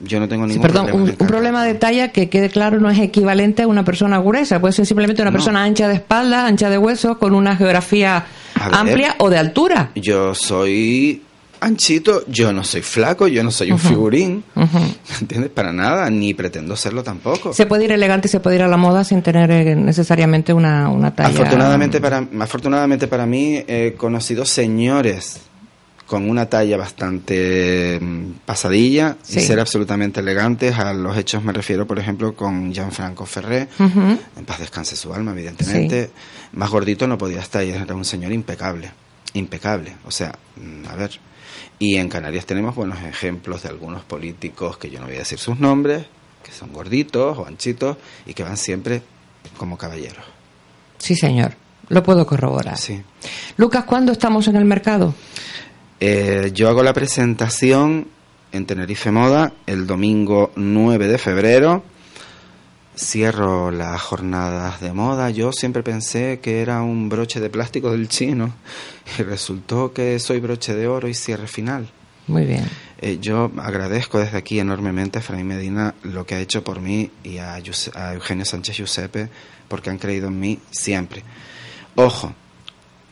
[0.00, 1.16] yo no tengo Sí, ningún perdón, problema.
[1.18, 4.72] un, problema de talla que quede claro no es equivalente a una persona gruesa, puede
[4.72, 5.36] ser simplemente una No.
[5.36, 8.24] persona ancha de espalda, ancha de huesos, con una geografía
[8.56, 8.74] ver.
[8.74, 9.90] amplia o de altura.
[9.94, 11.22] Yo soy
[11.60, 14.44] anchito, yo no soy flaco, yo no soy un figurín.
[14.54, 14.66] ¿me
[15.20, 15.50] entiendes?
[15.50, 17.54] Para nada, ni pretendo serlo tampoco.
[17.54, 20.52] Se puede ir elegante y se puede ir a la moda sin tener eh, necesariamente
[20.52, 21.30] una, una talla.
[21.30, 25.40] Afortunadamente para, afortunadamente para mí he conocido señores
[26.06, 29.38] con una talla bastante mm, pasadilla Sí.
[29.38, 30.78] y ser absolutamente elegantes.
[30.78, 33.68] A los hechos me refiero, por ejemplo, con Gianfranco Ferré.
[33.78, 36.10] En paz descanse su alma, evidentemente.
[36.52, 38.90] Más gordito no podía estar y era un señor impecable.
[39.32, 39.96] impecable.
[40.06, 41.18] O sea, mm, a ver.
[41.78, 45.38] Y en Canarias tenemos buenos ejemplos de algunos políticos, que yo no voy a decir
[45.38, 46.04] sus nombres,
[46.44, 49.02] que son gorditos o anchitos y que van siempre
[49.56, 50.24] como caballeros.
[50.98, 51.54] Sí, señor.
[51.88, 52.78] Lo puedo corroborar.
[52.78, 53.02] Sí.
[53.56, 55.14] Lucas, ¿cuándo estamos en el mercado?
[56.00, 58.08] Eh, yo hago la presentación
[58.52, 61.84] en Tenerife Moda el domingo 9 de febrero.
[62.96, 65.30] Cierro las jornadas de moda.
[65.30, 68.54] Yo siempre pensé que era un broche de plástico del chino
[69.18, 71.88] y resultó que soy broche de oro y cierre final.
[72.28, 72.64] Muy bien.
[73.00, 77.10] Eh, yo agradezco desde aquí enormemente a Fray Medina lo que ha hecho por mí
[77.24, 79.28] y a, a Eugenio Sánchez Giuseppe
[79.68, 81.22] porque han creído en mí siempre.
[81.96, 82.32] Ojo,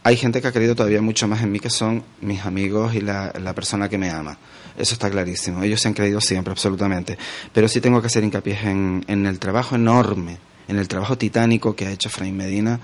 [0.05, 3.01] hay gente que ha creído todavía mucho más en mí que son mis amigos y
[3.01, 4.37] la, persona que me ama.
[4.77, 5.63] Eso está clarísimo.
[5.63, 7.17] Ellos se han creído siempre, absolutamente.
[7.53, 11.87] Pero sí tengo que hacer hincapié en, el trabajo enorme, en el trabajo titánico que
[11.87, 12.81] ha hecho Fray Medina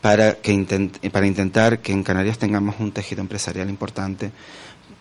[0.00, 4.30] para, que para intentar que en Canarias tengamos un tejido empresarial importante,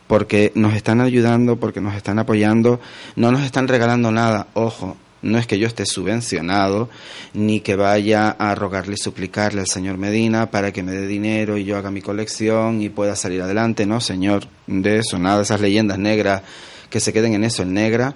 [0.08, 2.80] porque nos están ayudando, porque nos están apoyando,
[3.16, 6.90] no nos están regalando nada, ojo, no es que yo esté subvencionado,
[7.34, 11.58] ni que vaya a rogarle y suplicarle al señor Medina para que me dé dinero
[11.58, 13.86] y yo haga mi colección y pueda salir adelante.
[13.86, 16.42] No, señor, de eso, nada de esas leyendas negras
[16.90, 18.16] que se queden en eso, en negra.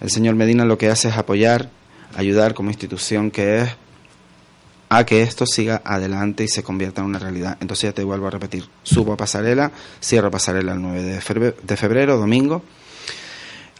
[0.00, 1.70] El señor Medina lo que hace es apoyar,
[2.16, 3.70] ayudar como institución que es
[4.90, 7.58] a que esto siga adelante y se convierta en una realidad.
[7.60, 9.72] Entonces ya te vuelvo a repetir, subo a pasarela,
[10.02, 11.20] cierro pasarela el 9
[11.62, 12.62] de febrero domingo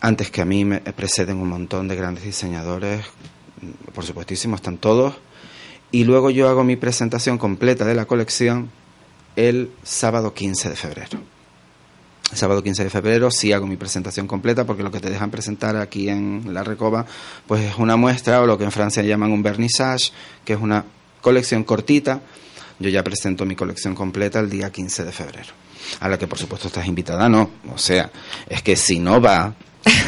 [0.01, 3.05] antes que a mí me preceden un montón de grandes diseñadores,
[3.95, 5.15] por supuestísimo, están todos.
[5.91, 8.71] Y luego yo hago mi presentación completa de la colección
[9.37, 11.19] el sábado 15 de febrero.
[12.31, 15.31] El sábado 15 de febrero sí hago mi presentación completa porque lo que te dejan
[15.31, 17.07] presentar aquí en La Recoba
[17.47, 20.13] pues es una muestra o lo que en Francia llaman un vernissage,
[20.45, 20.85] que es una
[21.23, 22.21] colección cortita.
[22.79, 25.49] Yo ya presento mi colección completa el día 15 de febrero,
[26.01, 27.51] a la que por supuesto estás invitada, no.
[27.73, 28.11] O sea,
[28.47, 29.55] es que si no va,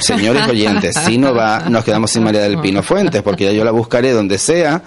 [0.00, 3.64] señores oyentes, si no va, nos quedamos sin María del Pino Fuentes, porque ya yo
[3.64, 4.82] la buscaré donde sea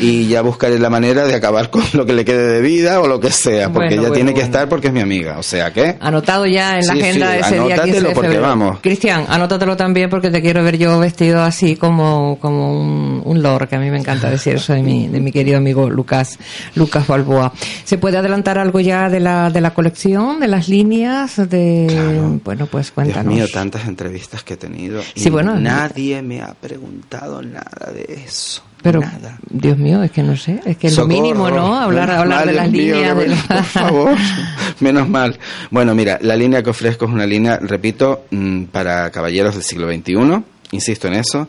[0.00, 3.08] y ya buscaré la manera de acabar con lo que le quede de vida o
[3.08, 5.96] lo que sea, porque ella tiene que estar porque es mi amiga, o sea que...
[6.00, 8.78] Anotado ya en la agenda ese día 15 de porque vamos.
[8.80, 13.68] Cristian, anótatelo también porque te quiero ver yo vestido así como, como un, un lord,
[13.68, 16.38] que a mí me encanta decir eso de mi, de mi querido amigo Lucas,
[16.74, 17.52] Lucas Balboa.
[17.84, 21.36] ¿Se puede adelantar algo ya de la, de la colección, de las líneas?
[21.36, 23.34] de Bueno, pues cuéntanos.
[23.34, 25.02] Dios mío, tantas entrevistas que he tenido.
[25.14, 28.62] y bueno, nadie me ha preguntado nada de eso.
[28.82, 29.38] Pero, nada.
[29.50, 31.74] Dios mío, es que no sé, es que es lo mínimo, ¿no?
[31.76, 33.16] Hablar, hablar de las líneas.
[33.16, 34.16] De Por favor,
[34.80, 35.38] menos mal.
[35.70, 39.88] Bueno, mira, la línea que ofrezco es una línea, repito, mm, para caballeros del siglo
[39.90, 41.48] XXI, insisto en eso.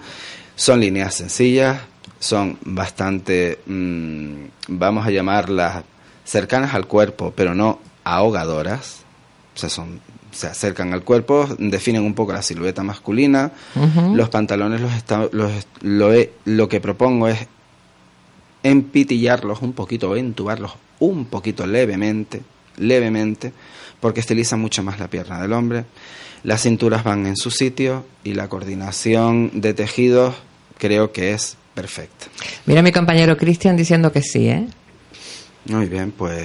[0.55, 1.79] Son líneas sencillas,
[2.19, 5.83] son bastante, mmm, vamos a llamarlas
[6.23, 9.03] cercanas al cuerpo, pero no ahogadoras.
[9.55, 9.99] O sea, son
[10.37, 13.51] se acercan al cuerpo, definen un poco la silueta masculina.
[14.13, 14.91] Los pantalones los,
[15.33, 16.11] los lo,
[16.45, 17.39] lo, que propongo es
[18.61, 22.43] empitillarlos un poquito entubarlos un poquito levemente,
[22.77, 23.51] levemente,
[23.99, 25.85] porque estiliza mucho más la pierna del hombre.
[26.43, 30.35] Las cinturas van en su sitio y la coordinación de tejidos
[30.77, 32.27] creo que es perfecta.
[32.67, 34.67] Mira mi compañero Cristian diciendo que sí, ¿eh?
[35.65, 36.43] Muy bien, pues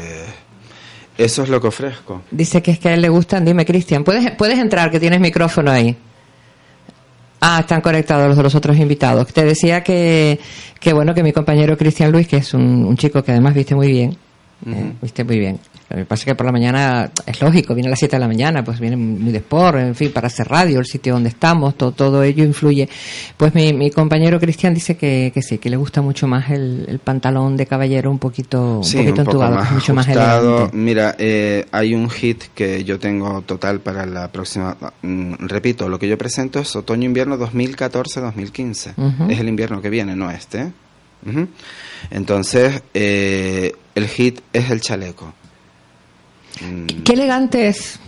[1.19, 2.23] eso es lo que ofrezco.
[2.31, 3.45] Dice que es que a él le gustan.
[3.45, 5.97] Dime, Cristian, ¿puedes, puedes entrar, que tienes micrófono ahí.
[7.41, 9.27] Ah, están conectados los de los otros invitados.
[9.33, 10.39] Te decía que,
[10.79, 13.75] que bueno, que mi compañero Cristian Luis, que es un, un chico que además viste
[13.75, 14.17] muy bien,
[14.67, 15.59] eh, viste muy bien,
[15.93, 18.21] lo que pasa es que por la mañana es lógico, viene a las 7 de
[18.21, 21.29] la mañana, pues viene muy de sport, en fin, para hacer radio, el sitio donde
[21.29, 22.89] estamos, todo, todo ello influye.
[23.37, 26.87] Pues mi, mi compañero Cristian dice que, que, sí, que le gusta mucho más el,
[26.89, 30.77] el pantalón de caballero un poquito, un poquito entubado, más mucho más elegante.
[30.77, 35.99] Mira, eh, hay un hit que yo tengo total para la próxima, mm, repito, lo
[35.99, 38.95] que yo presento es otoño-invierno 2014-2015.
[39.29, 40.73] Es el invierno que viene, no este.
[42.11, 45.35] Entonces, eh, el hit es el chaleco.
[46.61, 47.03] Mm.
[47.03, 47.99] Qué elegante es.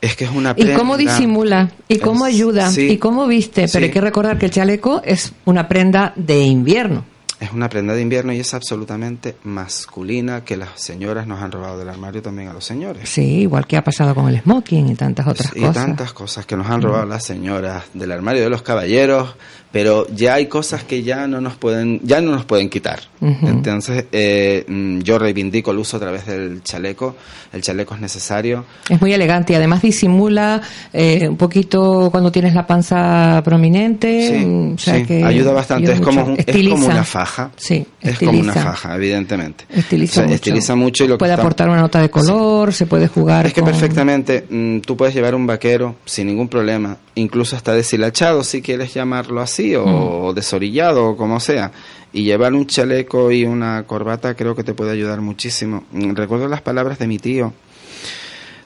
[0.00, 0.74] Es que es una prenda.
[0.74, 1.70] ¿Y cómo disimula?
[1.88, 2.70] ¿Y cómo ayuda?
[2.76, 3.66] ¿Y cómo viste?
[3.72, 7.04] Pero hay que recordar que el chaleco es una prenda de invierno.
[7.40, 11.78] Es una prenda de invierno y es absolutamente masculina que las señoras nos han robado
[11.78, 13.08] del armario también a los señores.
[13.08, 15.70] Sí, igual que ha pasado con el smoking y tantas otras cosas.
[15.70, 19.36] Y tantas cosas que nos han robado las señoras del armario de los caballeros
[19.72, 24.06] pero ya hay cosas que ya no nos pueden ya no nos pueden quitar entonces
[24.12, 27.16] eh, mm, yo reivindico el uso a través del chaleco
[27.52, 30.62] el chaleco es necesario es muy elegante y además disimula
[30.92, 36.34] eh, un poquito cuando tienes la panza prominente sí, mm, que ayuda bastante es como,
[36.36, 37.50] es como una faja.
[37.56, 39.64] Sí, es como una faja, evidentemente.
[39.68, 40.34] Estiliza, mucho.
[40.34, 41.04] estiliza mucho.
[41.04, 43.46] y lo puede aportar una nota de color, se puede jugar.
[43.46, 48.44] Es que perfectamente mm, tú puedes llevar un vaquero sin ningún problema, incluso hasta deshilachado
[48.44, 50.34] si quieres llamarlo así, o, mm.
[50.34, 51.72] desorillado, o como sea.
[52.12, 55.84] Y llevar un chaleco y una corbata creo que te puede ayudar muchísimo.
[55.92, 57.52] Mm, recuerdo las palabras de mi tío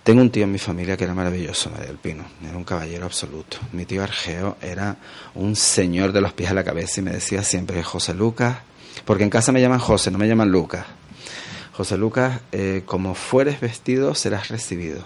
[0.02, 3.06] tengo un tío en mi familia que era maravilloso, María del Pino, era un caballero
[3.06, 3.58] absoluto.
[3.70, 4.96] Mi tío Argeo era
[5.36, 8.58] un señor de los pies a la cabeza y me decía siempre, José Lucas,
[9.04, 10.86] porque en casa me llaman José, no me llaman Lucas.
[11.72, 15.04] José Lucas, eh, como fueres vestido, serás recibido.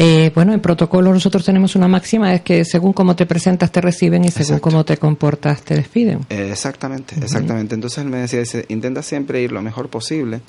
[0.00, 3.80] Eh, bueno, en protocolo nosotros tenemos una máxima, es que según cómo te presentas te
[3.80, 6.20] reciben y según cómo te comportas te despiden.
[6.30, 7.74] Eh, exactamente, exactamente.
[7.74, 10.40] Entonces él me decía, dice, intenta siempre ir lo mejor posible,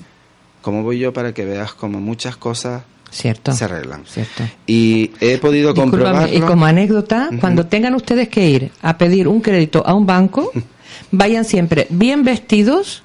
[0.62, 3.50] como voy yo para que veas como muchas cosas Cierto.
[3.52, 4.04] se arreglan.
[4.06, 4.44] Cierto.
[4.68, 6.32] Y he podido comprobarlo.
[6.32, 10.52] Y como anécdota, cuando tengan ustedes que ir a pedir un crédito a un banco,
[11.10, 13.02] vayan siempre bien vestidos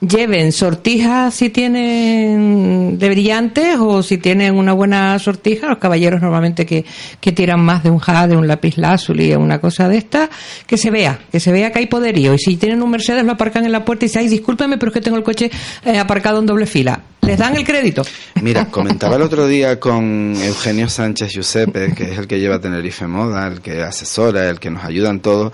[0.00, 6.66] lleven sortijas si tienen de brillantes o si tienen una buena sortija, los caballeros normalmente
[6.66, 6.84] que,
[7.20, 10.28] que tiran más de un jade, un lápiz lazuli o una cosa de esta,
[10.66, 12.34] que se vea, que se vea que hay poderío.
[12.34, 14.90] Y si tienen un Mercedes lo aparcan en la puerta y dicen, ay, discúlpeme, pero
[14.90, 15.50] es que tengo el coche
[15.84, 17.02] eh, aparcado en doble fila.
[17.26, 18.02] ¿Les dan el crédito?
[18.40, 23.08] Mira, comentaba el otro día con Eugenio Sánchez Giuseppe, que es el que lleva Tenerife
[23.08, 25.52] Moda, el que asesora, el que nos ayuda en todo,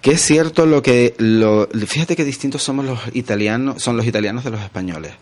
[0.00, 1.14] que es cierto lo que...
[1.18, 5.12] Lo, fíjate que distintos somos los italianos, son los italianos de los españoles.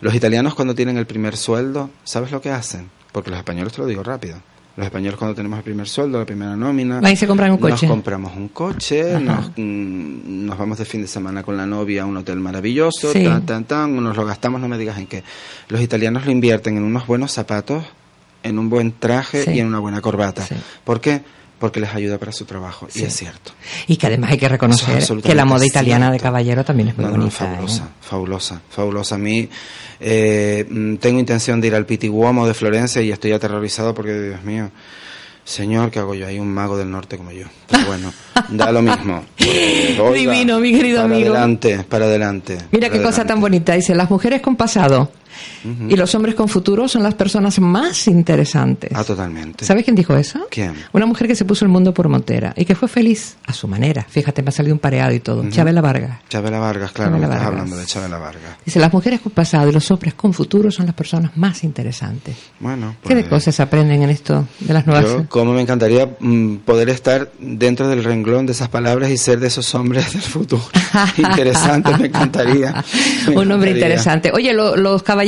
[0.00, 2.88] Los italianos cuando tienen el primer sueldo, ¿sabes lo que hacen?
[3.12, 4.36] Porque los españoles te lo digo rápido.
[4.76, 7.86] Los españoles cuando tenemos el primer sueldo, la primera nómina, Ahí se compran un coche.
[7.86, 12.06] Nos compramos un coche, mm, nos, vamos de fin de semana con la novia a
[12.06, 15.24] un hotel maravilloso, tan, tan, tan, nos lo gastamos, no me digas en qué.
[15.68, 17.84] Los italianos lo invierten en unos buenos zapatos,
[18.42, 20.46] en un buen traje y en una buena corbata.
[20.84, 21.22] ¿Por qué?
[21.60, 22.88] Porque les ayuda para su trabajo.
[22.94, 23.52] Y es cierto.
[23.86, 27.06] Y que además hay que reconocer que la moda italiana de caballero también es muy
[27.06, 27.30] bonita.
[27.30, 27.88] fabulosa, ¿eh?
[28.00, 29.14] fabulosa, fabulosa.
[29.14, 29.48] A mí
[30.00, 34.42] eh, mm, tengo intención de ir al Pitiguomo de Florencia y estoy aterrorizado porque, Dios
[34.42, 34.70] mío,
[35.44, 36.26] Señor, ¿qué hago yo?
[36.26, 37.46] Hay un mago del norte como yo.
[37.68, 38.12] Pero bueno,
[38.48, 39.22] da lo mismo.
[39.36, 41.28] Divino, mi querido amigo.
[41.28, 42.58] Para adelante, para adelante.
[42.72, 43.74] Mira qué cosa tan bonita.
[43.74, 45.10] Dice, las mujeres con pasado
[45.88, 48.90] y los hombres con futuro son las personas más interesantes.
[48.94, 49.64] Ah, totalmente.
[49.64, 50.46] ¿Sabes quién dijo eso?
[50.50, 50.74] ¿Quién?
[50.92, 53.68] Una mujer que se puso el mundo por montera y que fue feliz a su
[53.68, 54.06] manera.
[54.08, 55.48] Fíjate, me ha salido un pareado y todo.
[55.50, 56.20] Chabela Vargas.
[56.28, 58.56] Chabela Vargas, claro, estás hablando de Chabela Vargas.
[58.64, 62.36] Dice, las mujeres con pasado y los hombres con futuro son las personas más interesantes.
[62.58, 65.04] Bueno, ¿Qué de pues, cosas aprenden en esto de las nuevas?
[65.04, 69.40] Yo, como me encantaría mm, poder estar dentro del renglón de esas palabras y ser
[69.40, 70.62] de esos hombres del futuro.
[71.16, 72.84] Interesante, me encantaría.
[73.34, 74.32] un hombre interesante.
[74.34, 75.19] Oye, los caballeros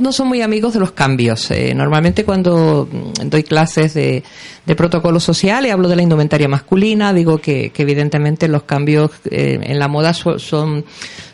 [0.00, 1.50] no son muy amigos de los cambios.
[1.50, 4.22] Eh, normalmente cuando mm, doy clases de,
[4.66, 9.58] de protocolo social y hablo de la indumentaria masculina, digo que, evidentemente los cambios eh,
[9.62, 10.84] en la moda son,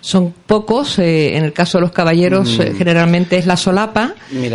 [0.01, 0.99] son pocos.
[0.99, 2.77] Eh, en el caso de los caballeros mm.
[2.77, 4.15] generalmente es la solapa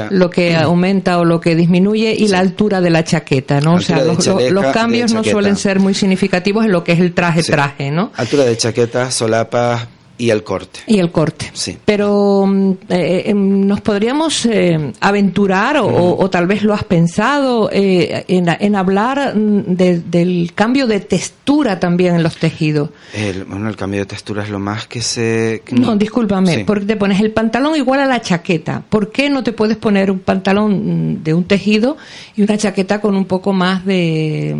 [0.09, 3.75] lo que aumenta o lo que disminuye y la altura de la chaqueta, ¿no?
[3.75, 7.13] O sea, los, los, cambios no suelen ser muy significativos en lo que es el
[7.13, 8.11] traje-traje, ¿no?
[8.15, 9.87] Altura de chaqueta, solapa,
[10.21, 10.81] y el corte.
[10.85, 11.49] Y el corte.
[11.51, 11.79] Sí.
[11.83, 18.25] Pero mm, eh, em, nos podríamos eh, aventurar, o, tal vez lo has pensado, eh,
[18.27, 22.91] en, hablar mm, del cambio de textura también en los tejidos.
[23.15, 25.63] El, bueno, el cambio de textura es lo más que se...
[25.71, 28.83] No, discúlpame, porque te pones el pantalón igual a la chaqueta.
[28.87, 31.97] ¿Por qué no te puedes poner un pantalón mm, de un tejido
[32.35, 34.55] y una chaqueta con un poco más de,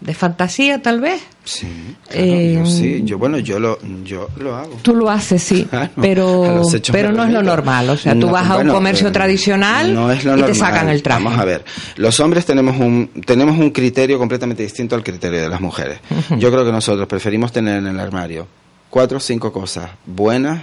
[0.00, 1.22] de fantasía, tal vez?
[1.44, 1.66] Sí,
[2.14, 5.66] yo, sí, yo bueno, yo lo, yo lo hago lo haces, sí,
[6.00, 6.62] pero,
[6.92, 7.90] pero no es lo normal.
[7.90, 11.24] O sea, tú vas a un comercio eh, tradicional y te sacan el traje.
[11.24, 11.64] Vamos a ver,
[11.96, 15.98] los hombres tenemos un, tenemos un criterio completamente distinto al criterio de las mujeres.
[16.38, 18.46] Yo creo que nosotros preferimos tener en el armario
[18.90, 20.62] cuatro o cinco cosas buenas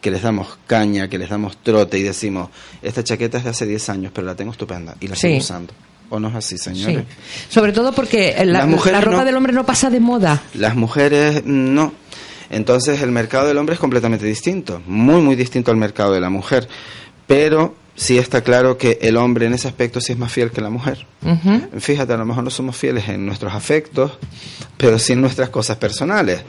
[0.00, 2.50] que les damos caña, que les damos trote y decimos,
[2.82, 5.72] esta chaqueta es de hace 10 años, pero la tengo estupenda y la sigo usando.
[6.10, 7.04] ¿O no es así, señores?
[7.48, 10.42] Sobre todo porque la, la ropa del hombre no pasa de moda.
[10.54, 11.92] Las mujeres no.
[12.50, 16.30] Entonces el mercado del hombre es completamente distinto, muy, muy distinto al mercado de la
[16.30, 16.66] mujer.
[17.26, 20.60] Pero sí está claro que el hombre en ese aspecto sí es más fiel que
[20.60, 21.06] la mujer.
[21.78, 24.12] Fíjate, a lo mejor no somos fieles en nuestros afectos,
[24.76, 26.42] pero sí en nuestras cosas personales.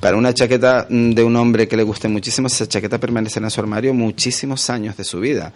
[0.00, 3.50] Para una chaqueta mm, de un hombre que le guste muchísimo, esa chaqueta permanecerá en
[3.50, 5.52] su armario muchísimos años de su vida.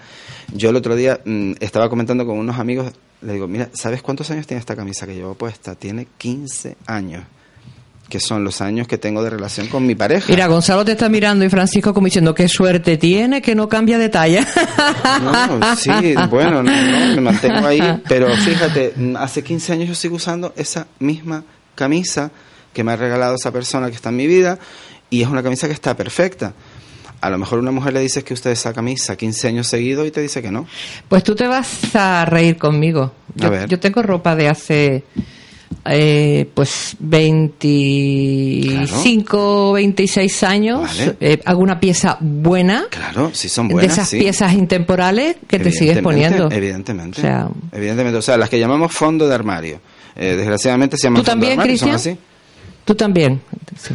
[0.52, 4.30] Yo el otro día mm, estaba comentando con unos amigos, le digo, mira, ¿sabes cuántos
[4.32, 5.76] años tiene esta camisa que llevo puesta?
[5.76, 7.22] Tiene 15 años
[8.08, 10.26] que son los años que tengo de relación con mi pareja.
[10.28, 13.98] Mira, Gonzalo te está mirando y Francisco como diciendo, qué suerte tiene que no cambia
[13.98, 14.46] de talla.
[15.22, 15.90] No, sí,
[16.30, 21.44] bueno, no, me mantengo ahí, pero fíjate, hace 15 años yo sigo usando esa misma
[21.74, 22.30] camisa
[22.72, 24.58] que me ha regalado esa persona que está en mi vida
[25.10, 26.54] y es una camisa que está perfecta.
[27.20, 30.12] A lo mejor una mujer le dices que usted esa camisa 15 años seguidos y
[30.12, 30.66] te dice que no.
[31.08, 33.12] Pues tú te vas a reír conmigo.
[33.34, 35.04] Yo, yo tengo ropa de hace
[35.84, 40.90] eh, pues 25, 26 años,
[41.20, 42.86] eh, hago una pieza buena.
[42.90, 43.96] Claro, si son buenas.
[43.96, 46.50] De esas piezas intemporales que te sigues poniendo.
[46.50, 47.20] Evidentemente.
[47.20, 48.18] O sea, evidentemente.
[48.18, 49.80] O sea, las que llamamos fondo de armario.
[50.16, 52.18] Eh, desgraciadamente se llaman ¿Tú también, Cristian?
[52.84, 53.40] Tú también.
[53.80, 53.94] Sí.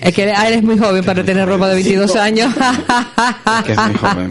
[0.00, 2.54] Es que eres muy joven para tener ropa de 22 años.
[3.64, 4.28] que es muy joven.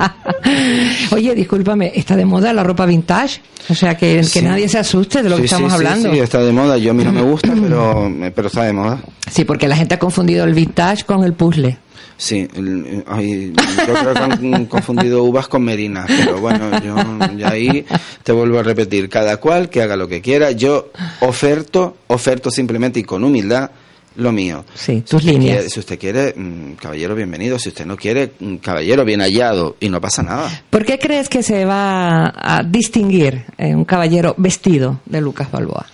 [1.12, 3.42] Oye, discúlpame, ¿está de moda la ropa vintage?
[3.70, 6.12] O sea, que, nadie se asuste de lo que estamos hablando.
[6.12, 6.78] Sí, está de moda.
[6.78, 9.00] Yo a mí no me gusta, pero, pero está de moda.
[9.32, 11.78] Sí, porque la gente ha confundido el vintage con el puzzle.
[12.18, 17.86] Sí, yo creo que han confundido uvas con merinas, pero bueno, yo ahí
[18.22, 20.92] te vuelvo a repetir, cada cual que haga lo que quiera, yo
[21.22, 23.72] oferto, oferto simplemente y con humildad
[24.16, 24.66] lo mío.
[24.76, 25.72] Sí, tus líneas.
[25.72, 27.58] si usted quiere, mm, caballero, bienvenido.
[27.60, 29.76] Si usted no quiere, mm, caballero, bien hallado.
[29.80, 30.64] Y no pasa nada.
[30.70, 35.86] ¿Por qué crees que se va a distinguir eh, un caballero vestido de Lucas Balboa?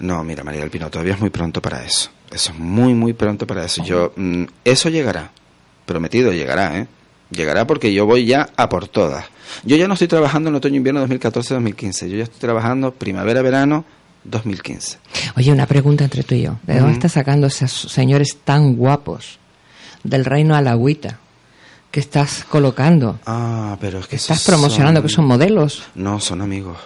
[0.00, 2.10] No, mira, María del Pino, todavía es muy pronto para eso.
[2.30, 3.82] Eso es muy, muy pronto para eso.
[3.84, 5.30] Yo, mm, eso llegará.
[5.86, 6.86] Prometido, llegará, ¿eh?
[7.30, 9.26] Llegará porque yo voy ya a por todas.
[9.64, 12.08] Yo ya no estoy trabajando en otoño-invierno 2014-2015.
[12.08, 13.84] Yo ya estoy trabajando primavera-verano
[14.24, 14.98] 2015.
[15.36, 16.58] Oye, una pregunta entre tú y yo.
[16.64, 19.38] ¿De dónde estás sacando esos señores tan guapos
[20.02, 21.18] del reino Alagüita?
[21.94, 23.20] que estás colocando?
[23.24, 25.84] Ah, pero es que estás promocionando que son modelos.
[25.94, 26.76] No, son amigos.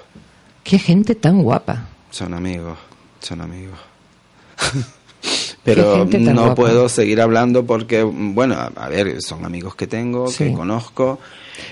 [0.62, 1.88] Qué gente tan guapa.
[2.10, 2.76] Son amigos,
[3.20, 3.78] son amigos.
[5.64, 11.18] pero no puedo seguir hablando porque, bueno, a, ver, son amigos que tengo, que conozco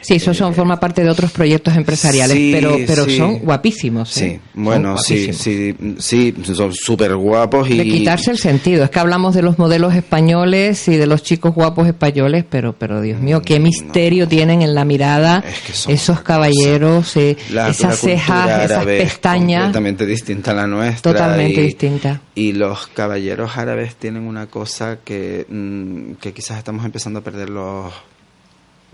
[0.00, 4.16] Sí, eso son, forma parte de otros proyectos empresariales, pero, pero son guapísimos.
[4.18, 4.40] ¿eh?
[4.42, 7.76] Sí, bueno, sí, sí, sí, son súper guapos y...
[7.76, 11.54] De quitarse el sentido, es que hablamos de los modelos españoles y de los chicos
[11.54, 15.44] guapos españoles, pero, pero Dios mío, qué misterio tienen en la mirada
[15.88, 17.36] esos caballeros, eh,
[17.68, 19.62] esas cejas, esas pestañas.
[19.64, 21.12] Completamente distinta a la nuestra.
[21.12, 22.20] Totalmente distinta.
[22.34, 27.50] Y los caballeros árabes tienen una cosa que, mm, que quizás estamos empezando a perder
[27.50, 27.92] los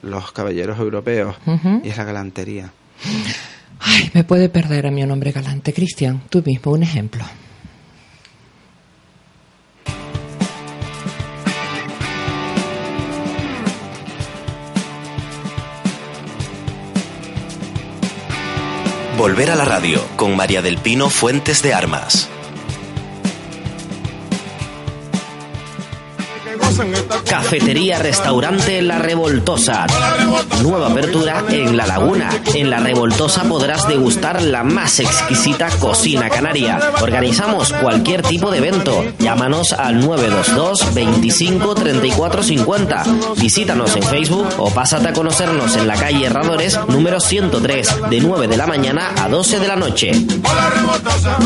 [0.03, 1.37] los caballeros europeos
[1.83, 2.73] y es la galantería.
[3.81, 5.73] Ay, me puede perder a mí un hombre galante.
[5.73, 7.25] Cristian, tú mismo, un ejemplo.
[19.19, 22.29] Volver a la radio con María del Pino Fuentes de Armas.
[27.29, 29.87] Cafetería Restaurante La Revoltosa.
[30.63, 32.31] Nueva apertura en La Laguna.
[32.55, 36.81] En La Revoltosa podrás degustar la más exquisita cocina canaria.
[37.01, 39.05] Organizamos cualquier tipo de evento.
[39.19, 43.05] Llámanos al 922 25 34 50.
[43.37, 48.49] Visítanos en Facebook o pásate a conocernos en la calle Herradores número 103 de 9
[48.49, 50.13] de la mañana a 12 de la noche.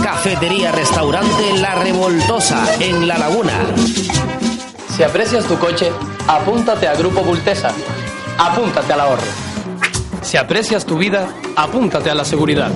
[0.02, 3.54] Cafetería Restaurante La Revoltosa en La Laguna.
[4.97, 5.92] Si aprecias tu coche,
[6.26, 7.70] apúntate a Grupo Bultesa.
[8.38, 9.26] Apúntate al ahorro.
[10.22, 12.70] Si aprecias tu vida, apúntate a la seguridad.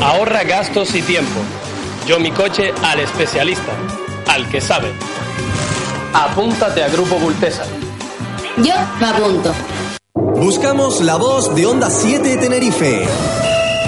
[0.00, 1.40] Ahorra gastos y tiempo.
[2.06, 3.72] Yo mi coche al especialista,
[4.28, 4.92] al que sabe.
[6.14, 7.64] Apúntate a Grupo Bultesa.
[8.58, 9.52] Yo me apunto.
[10.14, 13.04] Buscamos la voz de Onda 7 Tenerife.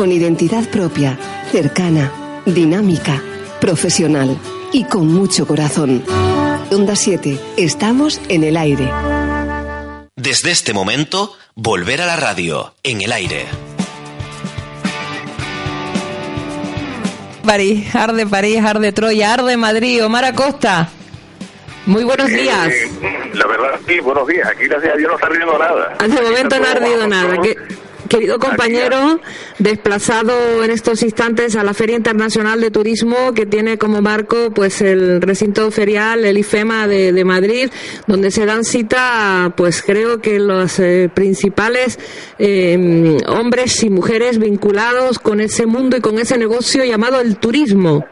[0.00, 1.18] con identidad propia,
[1.52, 2.10] cercana,
[2.46, 3.22] dinámica,
[3.60, 4.34] profesional
[4.72, 6.02] y con mucho corazón.
[6.70, 8.90] Onda 7, estamos en el aire.
[10.16, 13.44] Desde este momento, volver a la radio, en el aire.
[17.44, 20.88] París, arde París, arde Troya, arde Madrid, Omar Acosta.
[21.84, 22.72] Muy buenos eh, días.
[23.34, 24.48] la verdad, sí, buenos días.
[24.48, 25.94] Aquí, gracias a Dios, no está ardiendo nada.
[25.98, 27.36] Hace momento no ha ardido nada.
[28.10, 29.20] Querido compañero,
[29.60, 34.82] desplazado en estos instantes a la Feria Internacional de Turismo que tiene como marco pues
[34.82, 37.70] el recinto ferial, el IFEMA de, Madrid,
[38.08, 42.00] donde se dan cita pues creo que los eh, principales
[42.36, 48.04] em, hombres y mujeres vinculados con ese mundo y con ese negocio llamado el turismo.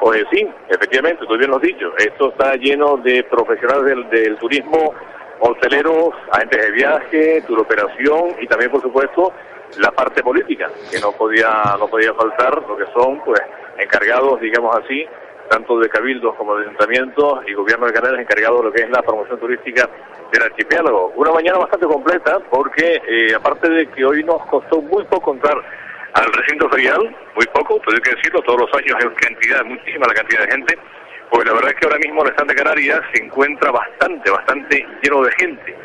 [0.00, 1.92] Pues sí, efectivamente, tú bien lo has dicho.
[1.98, 4.94] Esto está lleno de profesionales del, del turismo,
[5.40, 9.32] hoteleros, agentes de viaje, turoperación y también, por supuesto,
[9.78, 13.40] la parte política, que no podía, no podía faltar, lo que son, pues,
[13.78, 15.06] encargados, digamos así,
[15.48, 18.90] tanto de cabildos como de ayuntamientos y gobierno de Canarias encargados de lo que es
[18.90, 19.88] la promoción turística
[20.32, 21.12] del archipiélago.
[21.16, 25.56] Una mañana bastante completa porque, eh, aparte de que hoy nos costó muy poco entrar
[26.14, 30.14] al recinto ferial, muy poco, tengo que decirlo, todos los años hay cantidad, muchísima la
[30.14, 30.78] cantidad de gente,
[31.34, 34.86] pues la verdad es que ahora mismo el stand de Canarias se encuentra bastante, bastante
[35.02, 35.76] lleno de gente.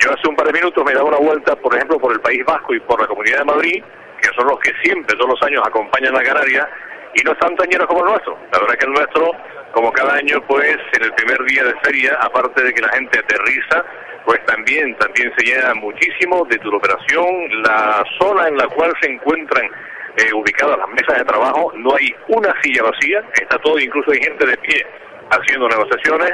[0.00, 2.20] Yo hace un par de minutos me he dado una vuelta, por ejemplo, por el
[2.20, 3.82] País Vasco y por la Comunidad de Madrid,
[4.20, 6.66] que son los que siempre, todos los años, acompañan a Canarias,
[7.14, 8.38] y no están tan llenos como el nuestro.
[8.52, 9.30] La verdad es que el nuestro,
[9.72, 13.18] como cada año, pues en el primer día de feria, aparte de que la gente
[13.18, 13.82] aterriza,
[14.26, 19.10] pues también, también se llena muchísimo de tu operación, la zona en la cual se
[19.10, 19.70] encuentran
[20.18, 24.20] eh, ubicadas las mesas de trabajo, no hay una silla vacía, está todo, incluso hay
[24.20, 24.86] gente de pie
[25.30, 26.32] haciendo negociaciones,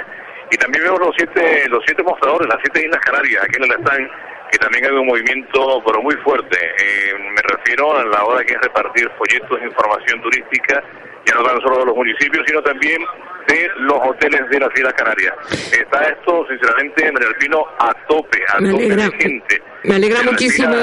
[0.51, 3.79] y también vemos los siete, los siete mostradores, las siete Islas Canarias, aquí en el
[3.81, 4.11] stand,
[4.51, 6.57] que también hay un movimiento, pero muy fuerte.
[6.57, 10.83] Eh, me refiero a la hora que es repartir folletos de información turística,
[11.27, 13.03] ya no tan solo de los municipios, sino también
[13.49, 15.35] de los hoteles de las Islas Canarias.
[15.51, 19.63] Está esto, sinceramente, María Alpino, a tope, a me tope alegra, de gente.
[19.85, 20.75] Me alegra muchísimo.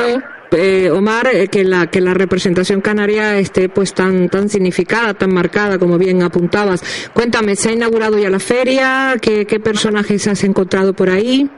[0.53, 5.33] Eh, Omar, eh, que la que la representación canaria esté pues tan tan significada, tan
[5.33, 7.09] marcada, como bien apuntabas.
[7.13, 9.15] Cuéntame, ¿se ha inaugurado ya la feria?
[9.21, 11.49] ¿Qué, qué personajes has encontrado por ahí?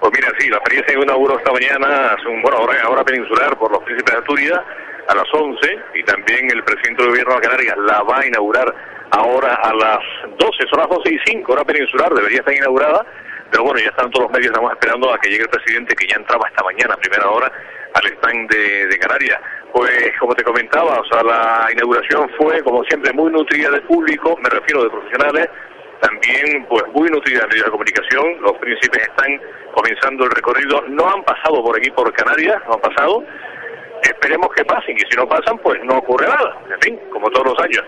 [0.00, 3.72] Pues mira, sí, la feria se inauguró esta mañana, un, bueno, ahora, ahora peninsular por
[3.72, 4.60] los príncipes de Asturias
[5.08, 5.60] a las 11
[5.94, 8.74] y también el presidente del gobierno de Canarias la va a inaugurar
[9.14, 9.98] ahora a las
[10.38, 13.04] 12, son las 12 y 5, hora peninsular, debería estar inaugurada,
[13.50, 16.06] pero bueno, ya están todos los medios, estamos esperando a que llegue el presidente que
[16.06, 17.52] ya entraba esta mañana, a primera hora,
[17.94, 19.38] al stand de, Canarias.
[19.72, 24.36] Pues como te comentaba, o sea, la inauguración fue como siempre muy nutrida de público,
[24.42, 25.48] me refiero de profesionales,
[26.00, 29.40] también pues muy nutrida de de comunicación, los príncipes están
[29.74, 33.24] comenzando el recorrido, no han pasado por aquí por Canarias, no han pasado,
[34.02, 37.52] esperemos que pasen, y si no pasan, pues no ocurre nada, en fin, como todos
[37.52, 37.84] los años.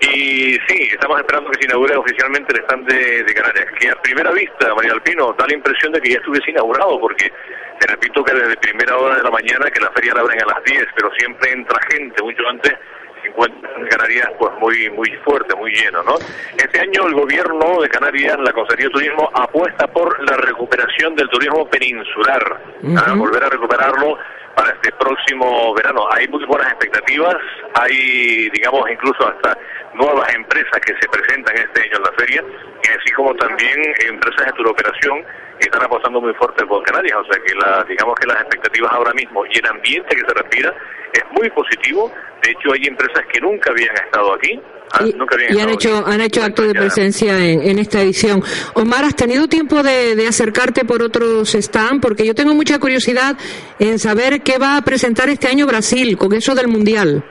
[0.00, 4.30] Y sí, estamos esperando que se inaugure oficialmente el stand de, Canarias, que a primera
[4.32, 7.32] vista, María Alpino, da la impresión de que ya estuviese inaugurado, porque
[7.78, 10.46] te repito que desde primera hora de la mañana, que la feria la abren a
[10.46, 12.74] las 10, pero siempre entra gente mucho antes,
[13.22, 16.16] se encuentra en Canarias pues muy muy fuerte, muy lleno, ¿no?
[16.56, 21.28] Este año el gobierno de Canarias, la Consejería de Turismo, apuesta por la recuperación del
[21.28, 22.60] turismo peninsular,
[22.98, 23.14] ¿ah?
[23.16, 24.18] volver a recuperarlo
[24.54, 26.06] para este próximo verano.
[26.12, 27.36] Hay muy buenas expectativas,
[27.74, 29.56] hay, digamos, incluso hasta
[29.94, 32.44] nuevas empresas que se presentan este año en la feria,
[32.82, 33.78] y así como también
[34.08, 35.24] empresas de turoperación
[35.58, 37.16] que están apostando muy fuerte por Canarias.
[37.18, 40.34] O sea que, la, digamos que las expectativas ahora mismo y el ambiente que se
[40.34, 40.74] respira
[41.12, 42.12] es muy positivo.
[42.42, 44.60] De hecho, hay empresas que nunca habían estado aquí.
[44.92, 45.04] ¿ah?
[45.06, 48.42] Y, nunca habían y han hecho han hecho acto de presencia en, en esta edición.
[48.74, 52.00] Omar, ¿has tenido tiempo de, de acercarte por otros stands?
[52.02, 53.36] Porque yo tengo mucha curiosidad
[53.78, 57.24] en saber qué va a presentar este año Brasil con eso del Mundial.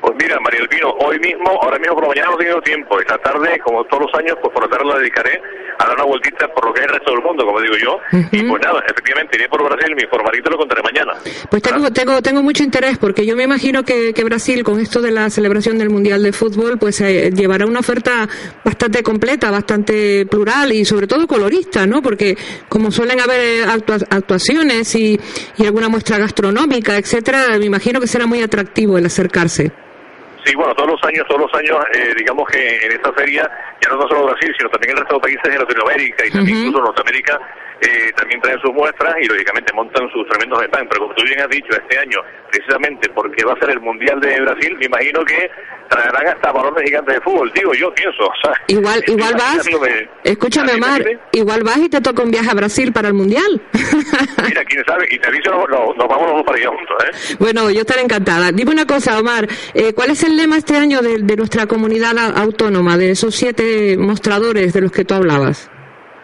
[0.00, 3.00] Pues mira, María Elvino, hoy mismo, ahora mismo por la mañana no he tenido tiempo.
[3.00, 5.40] Esta tarde, como todos los años, pues por la tarde la dedicaré
[5.78, 7.98] a dar una vueltita por lo que es el resto del mundo, como digo yo.
[8.32, 11.12] Y pues nada, efectivamente, iré por Brasil, me informaré y te lo contaré mañana.
[11.50, 15.00] Pues tengo, tengo, tengo mucho interés porque yo me imagino que, que Brasil, con esto
[15.02, 18.28] de la celebración del Mundial de Fútbol, pues eh, llevará una oferta
[18.64, 22.02] bastante completa, bastante plural y sobre todo colorista, ¿no?
[22.02, 22.36] Porque
[22.68, 25.18] como suelen haber eh, actua- actuaciones y,
[25.56, 29.72] y alguna muestra gastronómica, etcétera, me imagino que será muy atractivo el acercarse.
[30.48, 33.42] Sí, bueno, todos los años, todos los años, eh, digamos que en esta feria,
[33.82, 36.84] ya no solo Brasil, sino también el resto de países de Latinoamérica y también incluso
[36.86, 37.38] Norteamérica,
[37.80, 40.88] eh, también traen sus muestras y lógicamente montan sus tremendos stands.
[40.90, 42.18] Pero como tú bien has dicho, este año,
[42.50, 45.50] precisamente porque va a ser el Mundial de Brasil, me imagino que
[45.88, 48.18] traerán hasta balones gigantes de fútbol, digo yo, pienso.
[48.28, 49.66] O sea, Igual, igual vas,
[50.22, 51.02] escúchame Omar,
[51.32, 53.62] igual vas y te toca un viaje a Brasil para el Mundial.
[54.46, 57.36] Mira, quién sabe, y te aviso, nos, vamos los dos para allá juntos, ¿eh?
[57.38, 58.52] Bueno, yo estaré encantada.
[58.52, 62.16] Dime una cosa, Omar, eh, ¿cuál es el lema este año de, de nuestra comunidad
[62.36, 65.70] autónoma, de esos siete mostradores de los que tú hablabas?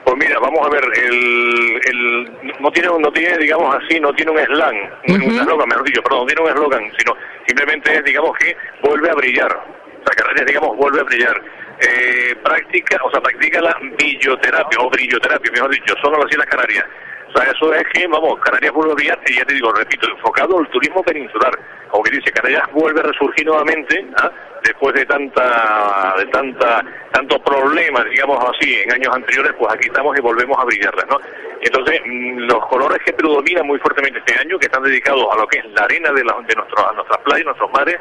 [0.04, 4.32] Pues mira, vamos a ver, el, el, no tiene, no tiene, digamos así, no tiene
[4.32, 4.76] un slang,
[5.08, 9.10] un eslogan, mejor dicho, perdón, no tiene un eslogan, sino simplemente es, digamos que vuelve
[9.10, 9.52] a brillar.
[9.56, 11.42] O sea, Canarias, digamos, vuelve a brillar.
[11.80, 16.84] Eh, práctica, o sea, practica la billoterapia, o brilloterapia, mejor dicho, solo las Islas Canarias.
[17.28, 20.08] O sea, eso es que, vamos, Canarias vuelve a brillar, y ya te digo, repito,
[20.08, 21.58] enfocado al turismo peninsular.
[21.88, 24.30] Como que dice, Canarias vuelve a resurgir nuevamente, ¿ah?
[24.64, 30.16] Después de tanta, de tanta, tanto problema, digamos así, en años anteriores, pues aquí estamos
[30.18, 31.18] y volvemos a brillarlas, ¿no?
[31.60, 35.46] Entonces, mm, los colores que predominan muy fuertemente este año, que están dedicados a lo
[35.46, 37.98] que es la arena de, la, de nuestro, a nuestras playas, nuestros mares,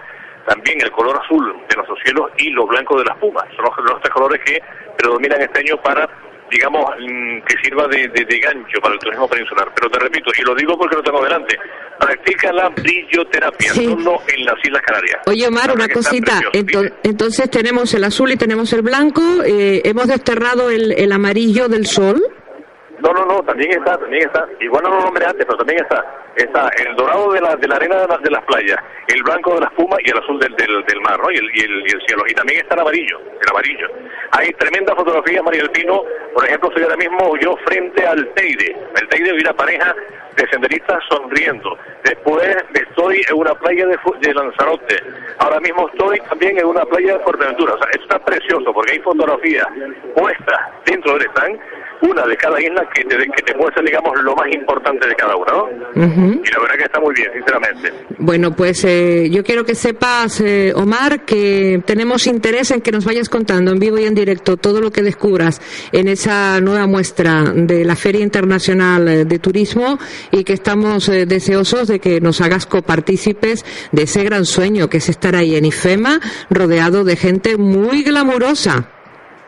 [0.48, 3.46] también el color azul de nuestros cielos y lo blanco de las pumas.
[3.56, 4.62] Son los, los tres colores que
[4.98, 6.10] predominan este año para
[6.50, 9.72] digamos, mm, que sirva de, de, gancho para el turismo peninsular.
[9.74, 11.58] Pero te repito, y lo digo porque lo tengo delante,
[12.04, 15.22] practica la brilloterapia, solo en las Islas Canarias.
[15.26, 16.42] Oye, Omar, una cosita,
[17.04, 21.86] entonces, tenemos el azul y tenemos el blanco, eh, hemos desterrado el, el amarillo del
[21.86, 22.22] sol.
[23.04, 24.48] No, no, no, también está, también está.
[24.62, 26.06] Igual no lo nombré antes, pero también está.
[26.38, 28.78] Está el dorado de la, de la arena de, las playas,
[29.08, 31.30] el blanco de la espuma y el azul del, del, mar, ¿no?
[31.30, 32.24] Y el, y el, cielo.
[32.30, 33.88] Y también está el amarillo, el amarillo.
[34.32, 36.02] Hay tremenda fotografía, María del Pino.
[36.34, 38.74] Por ejemplo, estoy ahora mismo yo frente al Teide.
[38.96, 39.94] El Teide y una pareja
[40.36, 41.78] de senderistas sonriendo.
[42.04, 44.96] Después estoy en una playa de, de, Lanzarote.
[45.40, 47.74] Ahora mismo estoy también en una playa de Fuerteventura.
[47.74, 49.68] O sea, esto está precioso porque hay fotografías
[50.16, 51.60] puestas dentro del stand
[52.10, 55.36] una de cada isla que te, que te muestra, digamos, lo más importante de cada
[55.36, 55.70] una, ¿no?
[55.96, 57.94] Y la verdad que está muy bien, sinceramente.
[58.18, 63.06] Bueno, pues eh, yo quiero que sepas, eh, Omar, que tenemos interés en que nos
[63.06, 65.62] vayas contando en vivo y en directo todo lo que descubras
[65.92, 69.98] en esa nueva muestra de la Feria Internacional eh, de Turismo
[70.32, 75.10] y que estamos deseosos de que nos hagas copartícipes de ese gran sueño que es
[75.10, 76.20] estar ahí en IFEMA
[76.50, 78.90] rodeado de gente muy glamurosa.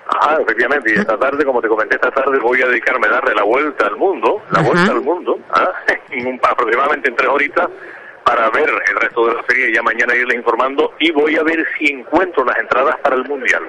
[0.08, 3.34] Ajá, efectivamente, y esta tarde, como te comenté, esta tarde voy a dedicarme a darle
[3.34, 5.72] la vuelta al mundo, la vuelta al mundo, ¿ah?
[6.12, 7.68] en aproximadamente en tres horitas,
[8.26, 11.44] para ver el resto de la feria y ya mañana irles informando y voy a
[11.44, 13.62] ver si encuentro las entradas para el Mundial.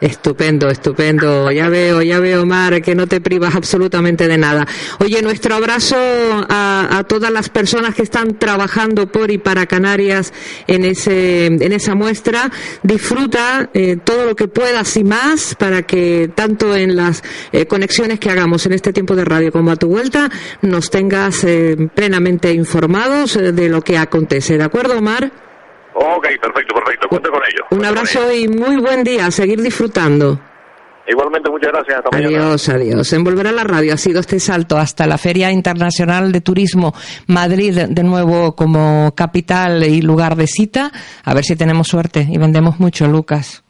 [0.00, 1.50] Estupendo, estupendo.
[1.50, 4.66] Ya veo, ya veo, Mar, que no te privas absolutamente de nada.
[5.00, 10.32] Oye, nuestro abrazo a, todas las personas que están trabajando por y para Canarias
[10.66, 12.50] en, ese, en esa muestra.
[12.82, 18.20] Disfruta eh, todo lo que puedas y más para que tanto en las eh, conexiones
[18.20, 20.30] que hagamos en este tiempo de radio como a tu vuelta
[20.62, 24.56] nos tengas eh, plenamente informados de lo que acontece.
[24.56, 25.30] ¿De acuerdo, Omar?
[25.94, 27.08] Ok, perfecto, perfecto.
[27.08, 27.64] Cuento con ello.
[27.70, 29.30] Un abrazo y muy buen día.
[29.30, 30.40] seguir disfrutando.
[31.06, 31.98] Igualmente, muchas gracias.
[31.98, 33.12] Hasta adiós, adiós.
[33.12, 36.94] En Volver a la Radio ha sido este salto hasta la Feria Internacional de Turismo
[37.26, 40.90] Madrid, de nuevo como capital y lugar de cita.
[41.22, 43.63] A ver si tenemos suerte y vendemos mucho, Lucas.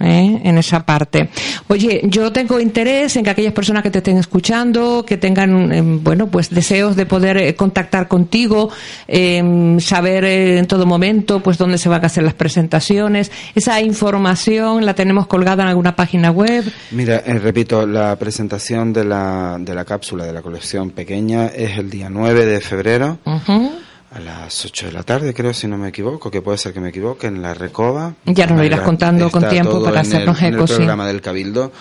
[0.00, 0.40] ¿Eh?
[0.42, 1.28] en esa parte.
[1.68, 6.02] Oye, yo tengo interés en que aquellas personas que te estén escuchando, que tengan, em,
[6.02, 8.70] bueno, pues deseos de poder eh, contactar contigo,
[9.06, 13.30] em, saber eh, en todo momento, pues dónde se van a hacer las presentaciones.
[13.54, 16.64] Esa información la tenemos colgada en alguna página web.
[16.90, 21.90] Mira, repito, la presentación de la, de la cápsula de la colección pequeña es el
[21.90, 23.18] día 9 de febrero
[24.12, 26.80] a las 8 de la tarde, creo, si no me equivoco, que puede ser que
[26.80, 28.14] me equivoque, en la Recoba.
[28.26, 31.72] Ya nos lo irás contando con tiempo para hacernos eco, en el programa del Cabildo.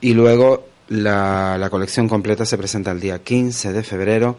[0.00, 4.36] Y luego la, la colección completa se presenta el día 15 de febrero.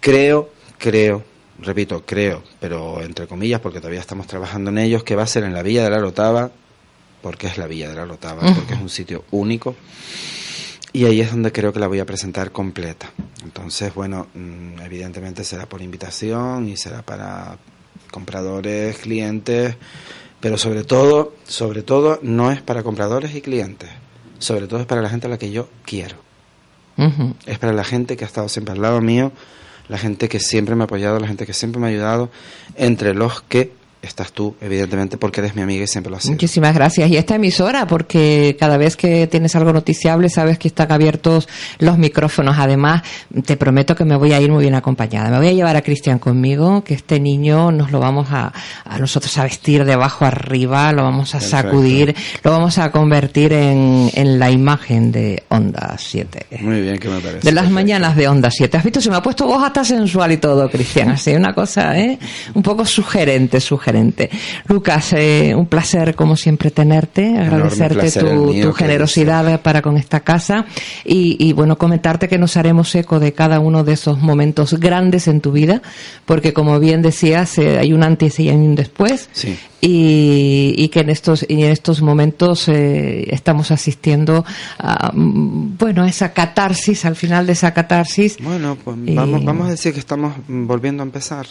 [0.00, 1.22] Creo, creo,
[1.60, 5.44] repito, creo, pero entre comillas, porque todavía estamos trabajando en ellos, que va a ser
[5.44, 6.50] en la Villa de la Rotava,
[7.22, 9.76] porque es la Villa de la Rotava, porque es un sitio único.
[10.92, 13.10] Y ahí es donde creo que la voy a presentar completa.
[13.44, 17.58] Entonces, bueno, mm, evidentemente será por invitación y será para
[18.10, 19.76] compradores, clientes,
[20.40, 23.90] pero sobre todo, sobre todo no es para compradores y clientes,
[24.38, 26.16] sobre todo es para la gente a la que yo quiero.
[27.46, 29.32] Es para la gente que ha estado siempre al lado mío,
[29.88, 32.30] la gente que siempre me ha apoyado, la gente que siempre me ha ayudado,
[32.76, 33.72] entre los que
[34.02, 37.10] estás tú, evidentemente, porque eres mi amiga y siempre lo has Muchísimas gracias.
[37.10, 41.48] Y esta emisora, porque cada vez que tienes algo noticiable, sabes que están abiertos
[41.78, 42.56] los micrófonos.
[42.58, 43.02] Además,
[43.44, 45.30] te prometo que me voy a ir muy bien acompañada.
[45.30, 48.52] Me voy a llevar a Cristian conmigo, que este niño nos lo vamos a,
[48.84, 53.52] a nosotros a vestir de abajo arriba, lo vamos a sacudir, lo vamos a convertir
[53.52, 56.46] en, en la imagen de Onda 7.
[56.60, 57.46] Muy bien, que me parece.
[57.46, 58.78] De las mañanas de Onda 7.
[58.78, 59.00] ¿Has visto?
[59.00, 61.10] Se me ha puesto voz hasta sensual y todo, Cristian.
[61.10, 62.18] Así, una cosa, ¿eh?
[62.54, 63.89] Un poco sugerente, sugerente.
[64.66, 70.66] Lucas, eh, un placer como siempre tenerte, agradecerte tu, generosidad para con esta casa
[71.04, 75.40] y, bueno, comentarte que nos haremos eco de cada uno de esos momentos grandes en
[75.40, 75.82] tu vida,
[76.24, 79.28] porque como bien decías, eh, hay un antes y un después.
[79.82, 84.44] Y, que en estos y en estos momentos eh, estamos asistiendo
[84.78, 89.92] a bueno esa catarsis al final de esa catarsis bueno pues vamos, vamos a decir
[89.92, 91.46] que estamos volviendo a empezar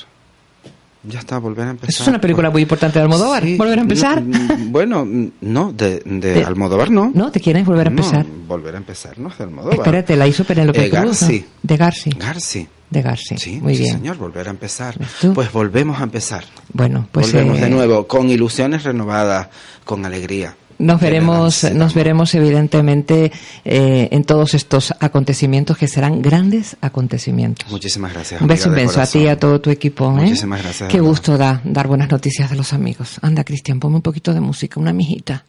[1.03, 2.01] ya está, volver a empezar.
[2.01, 3.43] es una película muy importante de Almodóvar.
[3.57, 4.21] ¿Volver a empezar?
[4.67, 5.07] bueno,
[5.41, 7.11] no, de, de, Almodóvar no.
[7.13, 7.31] ¿No?
[7.31, 8.25] ¿Te quieres volver a empezar?
[8.25, 9.77] volver a empezar, no, de Almodóvar.
[9.77, 11.45] Espérate, la hizo Penélope eh, Garci.
[11.61, 12.09] De Garci.
[12.11, 12.67] Garci.
[12.89, 13.37] De Garci.
[13.37, 13.93] Sí, muy bien.
[13.93, 14.95] señor, volver a empezar.
[15.33, 16.43] Pues volvemos a empezar.
[16.73, 17.31] Bueno, pues.
[17.31, 19.49] Volvemos de eh, nuevo, con ilusiones renovadas,
[19.85, 20.55] con alegría.
[20.79, 23.33] Nos veremos, nos veremos evidentemente
[23.65, 27.69] eh, en todos estos acontecimientos que serán grandes acontecimientos.
[27.69, 28.41] Muchísimas gracias.
[28.41, 30.05] Un beso inmenso a ti y a todo tu equipo.
[30.17, 30.23] ¿eh?
[30.23, 30.89] Muchísimas gracias.
[30.89, 33.19] Qué gusto da dar buenas noticias de los amigos.
[33.21, 35.43] Anda, Cristian, ponme un poquito de música, una mijita.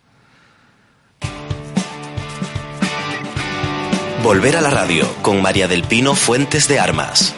[4.24, 7.34] Volver a la radio con María del Pino Fuentes de Armas.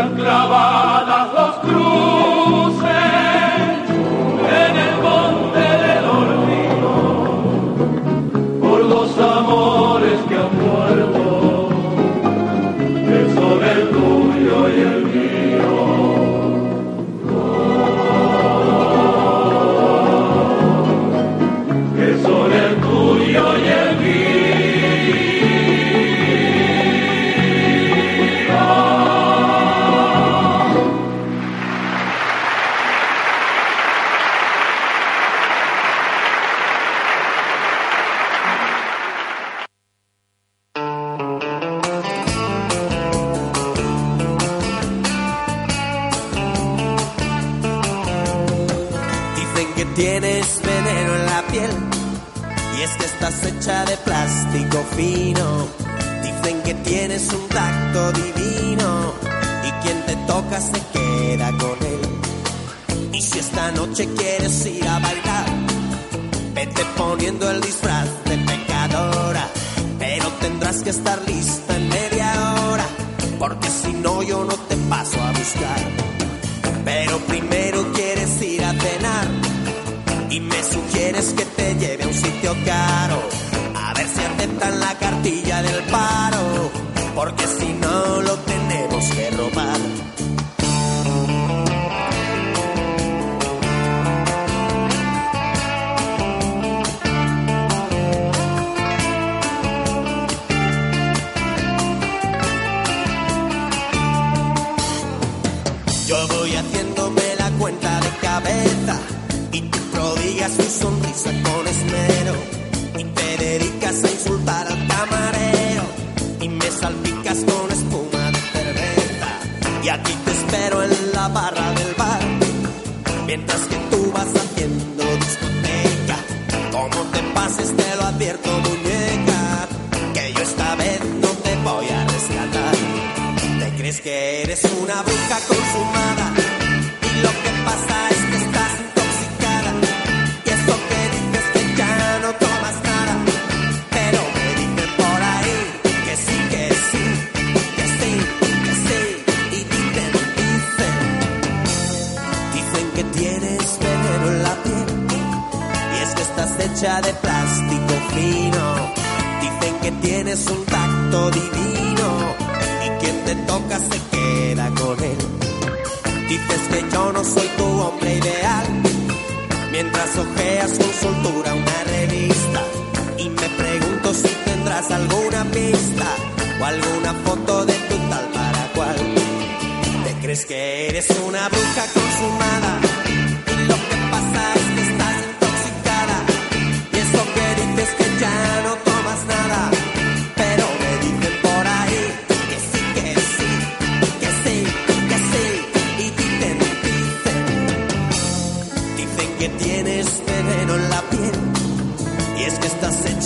[0.00, 0.89] han clavado.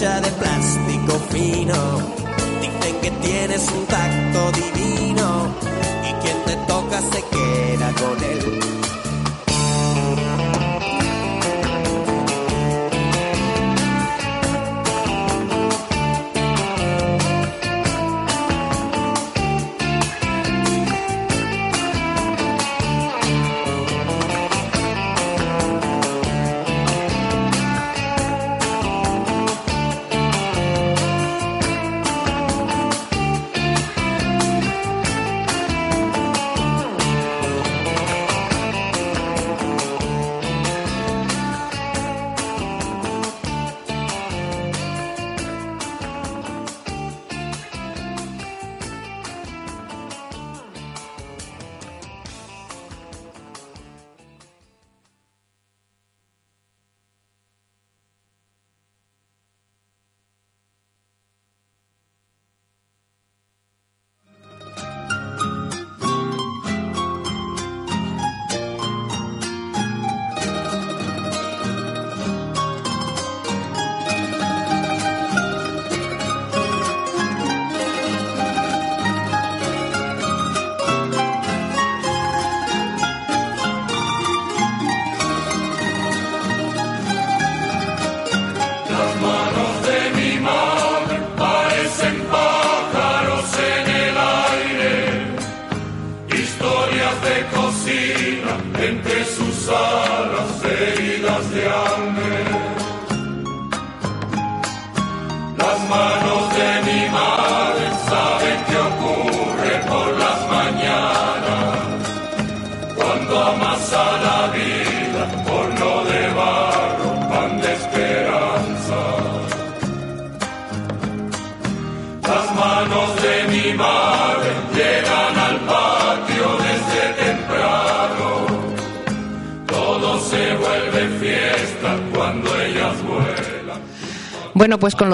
[0.04, 1.74] De plástico fino.
[2.60, 5.46] Dicen que tienes un tacto divino.
[6.02, 8.83] Y quien te toca se queda con él.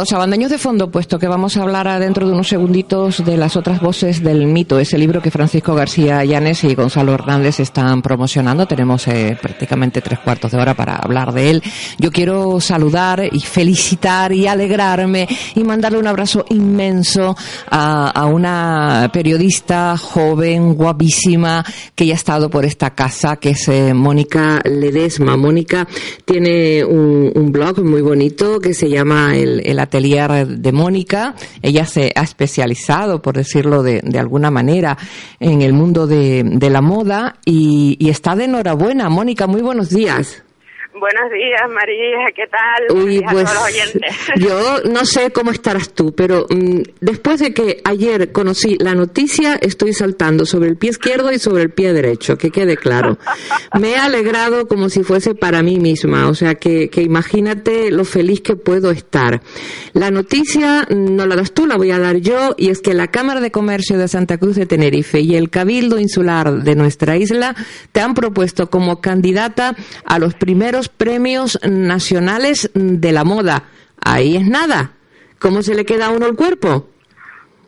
[0.01, 3.55] Los abandoños de fondo, puesto que vamos a hablar dentro de unos segunditos de las
[3.57, 8.67] otras voces del mito, ese libro que Francisco García Llanes y Gonzalo Hernández están promocionando.
[8.67, 11.63] Tenemos eh, prácticamente tres cuartos de hora para hablar de él.
[11.99, 17.37] Yo quiero saludar y felicitar y alegrarme y mandarle un abrazo inmenso
[17.71, 21.63] a, a una periodista joven, guapísima,
[21.95, 25.37] que ya ha estado por esta casa, que es eh, Mónica Ledesma.
[25.37, 25.87] Mónica
[26.25, 31.35] tiene un, un blog muy bonito que se llama el, el Atelier de Mónica.
[31.63, 34.97] Ella se ha especializado, por decirlo de, de alguna manera,
[35.41, 39.09] en el mundo de, la moda y, y está de enhorabuena.
[39.09, 40.45] Mónica, muy buenos días.
[40.93, 42.99] Buenos días, María, ¿qué tal?
[42.99, 44.17] Uy, pues a todos los oyentes.
[44.37, 49.55] yo no sé cómo estarás tú, pero mm, después de que ayer conocí la noticia,
[49.55, 53.19] estoy saltando sobre el pie izquierdo y sobre el pie derecho, que quede claro.
[53.79, 58.05] Me he alegrado como si fuese para mí misma, o sea que, que imagínate lo
[58.05, 59.43] feliz que puedo estar.
[59.93, 63.09] La noticia no la das tú, la voy a dar yo, y es que la
[63.13, 67.55] Cámara de Comercio de Santa Cruz de Tenerife y el Cabildo Insular de nuestra isla
[67.93, 73.65] te han propuesto como candidata a los primeros premios nacionales de la moda.
[74.05, 74.93] Ahí es nada.
[75.39, 76.89] ¿Cómo se le queda a uno el cuerpo?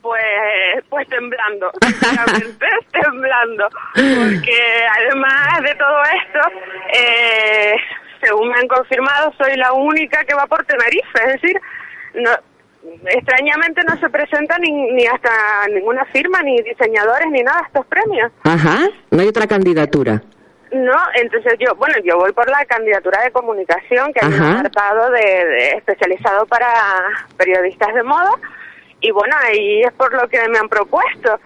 [0.03, 1.71] Pues, pues temblando,
[2.93, 6.41] temblando, porque además de todo esto,
[6.93, 7.77] eh,
[8.21, 11.61] según me han confirmado, soy la única que va por Tenerife, es decir,
[12.15, 12.31] no,
[13.07, 15.31] extrañamente no se presenta ni, ni hasta
[15.73, 18.33] ninguna firma, ni diseñadores, ni nada estos premios.
[18.43, 20.21] Ajá, no hay otra candidatura.
[20.73, 25.11] No, entonces yo, bueno, yo voy por la candidatura de comunicación, que hay un apartado
[25.11, 26.67] de, de especializado para
[27.37, 28.33] periodistas de moda,
[29.03, 31.39] y bueno, ahí es por lo que me han propuesto.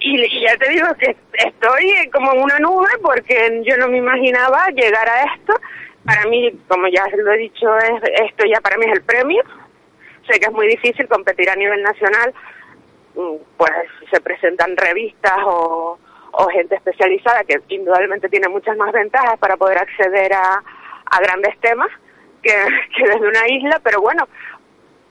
[0.00, 3.98] Y, y ya te digo que estoy como en una nube porque yo no me
[3.98, 5.54] imaginaba llegar a esto.
[6.06, 9.42] Para mí, como ya lo he dicho, es, esto ya para mí es el premio.
[10.28, 12.32] Sé que es muy difícil competir a nivel nacional
[13.14, 13.72] mm, pues
[14.10, 15.98] se presentan revistas o,
[16.36, 20.62] o gente especializada que indudablemente tiene muchas más ventajas para poder acceder a,
[21.06, 21.90] a grandes temas
[22.42, 22.52] que,
[22.96, 24.28] que desde una isla, pero bueno,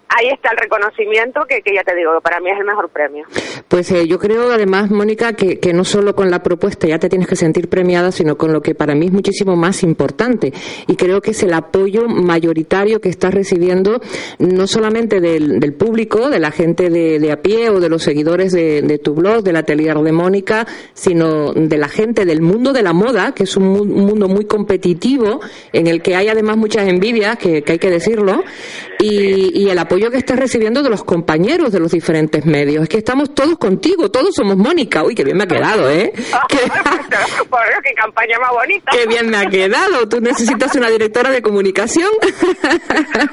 [0.10, 3.26] ahí está el reconocimiento que, que, ya te digo, para mí es el mejor premio.
[3.68, 7.10] Pues eh, yo creo además, Mónica, que, que, no solo con la propuesta ya te
[7.10, 10.54] tienes que sentir premiada, sino con lo que para mí es muchísimo más importante.
[10.88, 14.02] Y creo que es el apoyo mayoritario que estás recibiendo,
[14.40, 18.04] no solamente del, del público, de la gente de, de, a pie o de los
[18.04, 22.74] seguidores de, de, tu blog, del atelier de Mónica, sino de la gente del mundo
[22.74, 25.40] de la moda, que es un, un mundo muy competitivo,
[25.72, 28.44] en el que hay además muchas envidias, que, que hay que decirlo,
[29.00, 32.84] y, y el apoyo que estás recibiendo de los compañeros de los diferentes medios.
[32.84, 35.04] Es que estamos todos contigo, todos somos Mónica.
[35.04, 36.12] Uy, qué bien me ha quedado, ¿eh?
[36.50, 36.58] qué...
[37.50, 38.92] Por Dios, qué campaña más bonita.
[38.92, 40.08] Qué bien me ha quedado.
[40.10, 42.10] ¿Tú necesitas una directora de comunicación?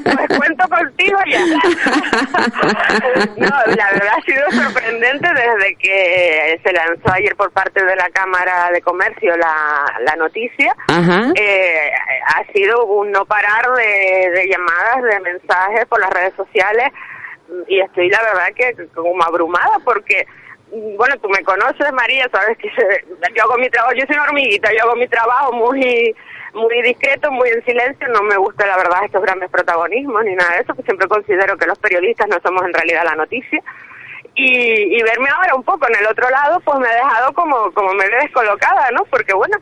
[0.00, 1.40] Pues cuento contigo ya.
[3.36, 8.08] No, la verdad ha sido sorprendente desde que se lanzó ayer por parte de la
[8.10, 10.74] Cámara de Comercio la, la noticia.
[10.88, 11.32] Ajá.
[11.34, 11.90] Eh,
[12.26, 16.49] ha sido un no parar de, de llamadas, de mensajes por las redes sociales
[17.66, 20.27] y estoy la verdad que como abrumada porque
[20.97, 22.70] bueno tú me conoces María sabes que
[23.35, 26.14] yo hago mi trabajo yo soy una hormiguita yo hago mi trabajo muy
[26.55, 30.55] muy discreto muy en silencio no me gusta la verdad estos grandes protagonismos ni nada
[30.55, 33.62] de eso que siempre considero que los periodistas no somos en realidad la noticia.
[34.36, 37.72] Y, y verme ahora un poco en el otro lado pues me ha dejado como
[37.72, 39.59] como me descolocada no porque bueno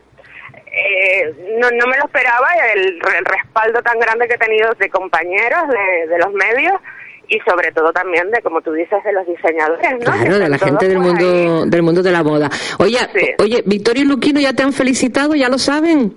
[0.79, 4.89] eh, no, no me lo esperaba el, el respaldo tan grande que he tenido de
[4.89, 6.75] compañeros de, de los medios
[7.29, 9.99] y sobre todo también de como tú dices de los diseñadores ¿no?
[9.99, 11.69] claro de la gente del mundo ahí.
[11.71, 12.49] del mundo de la moda
[12.79, 13.35] oye sí.
[13.39, 16.15] oye Victoria y Luquino ya te han felicitado ya lo saben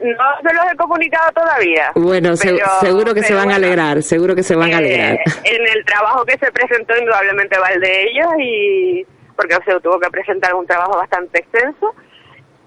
[0.00, 1.92] no se los he comunicado todavía.
[1.94, 4.78] Bueno, pero, seguro que se van bueno, a alegrar, seguro que se van eh, a
[4.78, 5.18] alegrar.
[5.44, 9.06] En el trabajo que se presentó indudablemente va el de ellos y
[9.36, 11.94] porque se tuvo que presentar un trabajo bastante extenso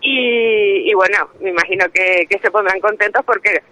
[0.04, 3.64] y, y bueno, me imagino que, que se pondrán contentos porque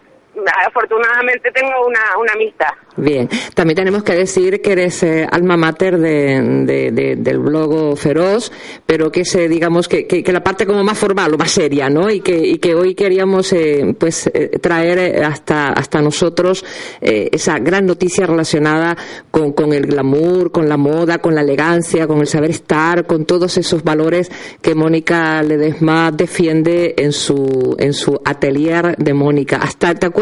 [0.66, 2.70] afortunadamente tengo una, una amistad.
[2.98, 7.98] Bien, también tenemos que decir que eres eh, alma mater de, de, de, del blog
[7.98, 8.52] Feroz,
[8.86, 11.90] pero que se, digamos que, que, que, la parte como más formal o más seria,
[11.90, 12.10] ¿no?
[12.10, 16.66] Y que, y que hoy queríamos eh, pues eh, traer hasta, hasta nosotros
[17.00, 18.98] eh, esa gran noticia relacionada
[19.32, 23.26] con, con el glamour, con la moda, con la elegancia, con el saber estar, con
[23.26, 24.30] todos esos valores
[24.62, 29.58] que Mónica Ledesma defiende en su, en su atelier de Mónica.
[29.58, 30.21] Hasta, ¿te acuerdas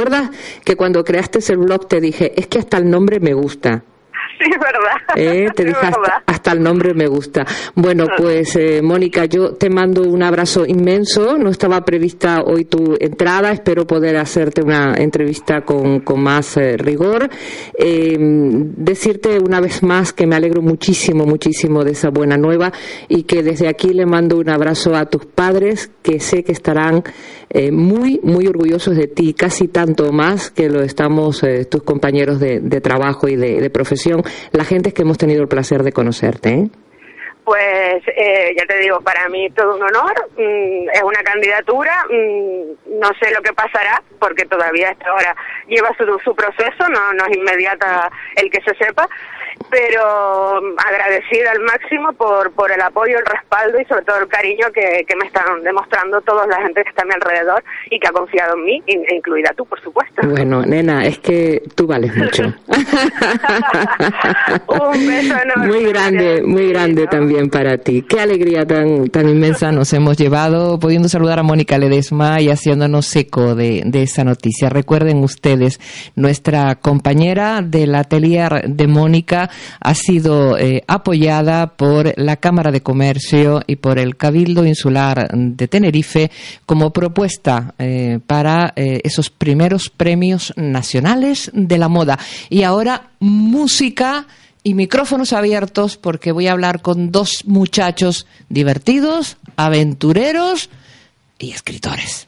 [0.64, 3.84] que cuando creaste el blog te dije, es que hasta el nombre me gusta?
[4.40, 4.98] Sí, verdad.
[5.18, 5.50] ¿Eh?
[5.54, 7.46] Te dije hasta, hasta, el nombre me gusta.
[7.76, 11.38] Bueno, pues eh, Mónica, yo te mando un abrazo inmenso.
[11.38, 13.52] No estaba prevista hoy tu entrada.
[13.52, 17.30] Espero poder hacerte una entrevista con, con más eh, rigor.
[17.78, 22.72] Eh, decirte una vez más que me alegro muchísimo, muchísimo de esa buena nueva
[23.10, 27.04] y que desde aquí le mando un abrazo a tus padres que sé que estarán
[27.52, 32.40] eh, muy, muy orgullosos de ti, casi tanto más que lo estamos eh, tus compañeros
[32.40, 35.92] de, de trabajo y de, de, profesión, la gente que hemos tenido el placer de
[35.92, 36.50] conocerte.
[36.50, 36.70] ¿eh?
[37.44, 43.00] Pues eh, ya te digo, para mí todo un honor, mm, es una candidatura, mm,
[43.00, 45.36] no sé lo que pasará, porque todavía hasta ahora
[45.68, 49.10] lleva su, su proceso, no, no es inmediata el que se sepa,
[49.70, 54.68] pero agradecida al máximo por, por el apoyo, el respaldo y sobre todo el cariño
[54.74, 58.08] que, que me están demostrando toda la gente que está a mi alrededor y que
[58.08, 60.28] ha confiado en mí, incluida tú, por supuesto.
[60.28, 62.44] Bueno, nena, es que tú vales mucho.
[64.68, 65.68] Un beso enorme.
[65.68, 68.04] Muy grande, muy grande también para ti.
[68.08, 73.16] Qué alegría tan, tan inmensa nos hemos llevado pudiendo saludar a Mónica Ledesma y haciéndonos
[73.16, 74.70] eco de, de esa noticia.
[74.70, 75.80] Recuerden ustedes,
[76.16, 79.49] nuestra compañera del atelier de Mónica
[79.80, 85.68] ha sido eh, apoyada por la Cámara de Comercio y por el Cabildo Insular de
[85.68, 86.32] Tenerife
[86.66, 92.20] como propuesta eh, para eh, esos primeros premios nacionales de la moda.
[92.50, 94.28] Y ahora música
[94.64, 100.70] y micrófonos abiertos porque voy a hablar con dos muchachos divertidos, aventureros
[101.38, 102.28] y escritores.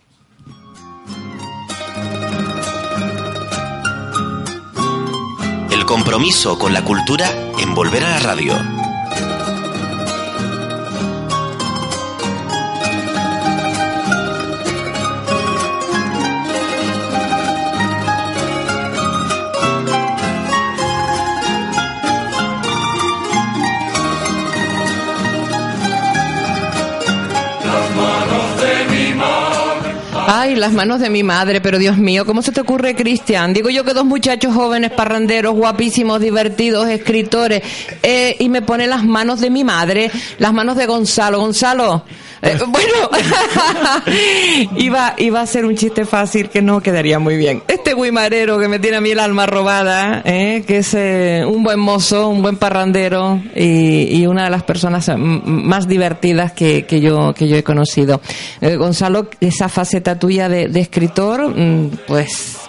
[5.82, 7.28] El compromiso con la cultura
[7.58, 8.91] en volver a la radio.
[30.34, 33.52] Ay, las manos de mi madre, pero Dios mío, ¿cómo se te ocurre, Cristian?
[33.52, 37.62] Digo yo que dos muchachos jóvenes, parranderos, guapísimos, divertidos, escritores,
[38.02, 41.38] eh, y me pone las manos de mi madre, las manos de Gonzalo.
[41.42, 42.06] Gonzalo,
[42.42, 43.10] eh, bueno,
[44.78, 47.64] iba, iba a ser un chiste fácil que no quedaría muy bien.
[47.68, 51.64] Este guimarero que me tiene a mí el alma robada, eh, que es eh, un
[51.64, 57.00] buen mozo, un buen parrandero y, y una de las personas más divertidas que, que,
[57.02, 58.22] yo, que yo he conocido.
[58.62, 62.61] Gonzalo, esa faceta tuya de, de escritor, mm, pues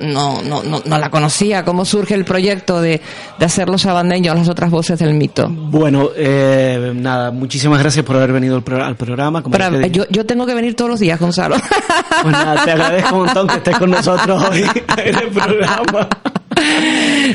[0.00, 1.64] no, no, no, no, la conocía.
[1.64, 3.00] ¿Cómo surge el proyecto de,
[3.38, 5.48] de hacer los abandeños, las otras voces del mito?
[5.48, 9.42] Bueno, eh, nada, muchísimas gracias por haber venido al, programa.
[9.42, 9.56] Como
[9.90, 11.56] yo, yo tengo que venir todos los días, Gonzalo.
[12.22, 14.62] Pues nada, te agradezco un montón que estés con nosotros hoy
[14.98, 16.08] en el programa.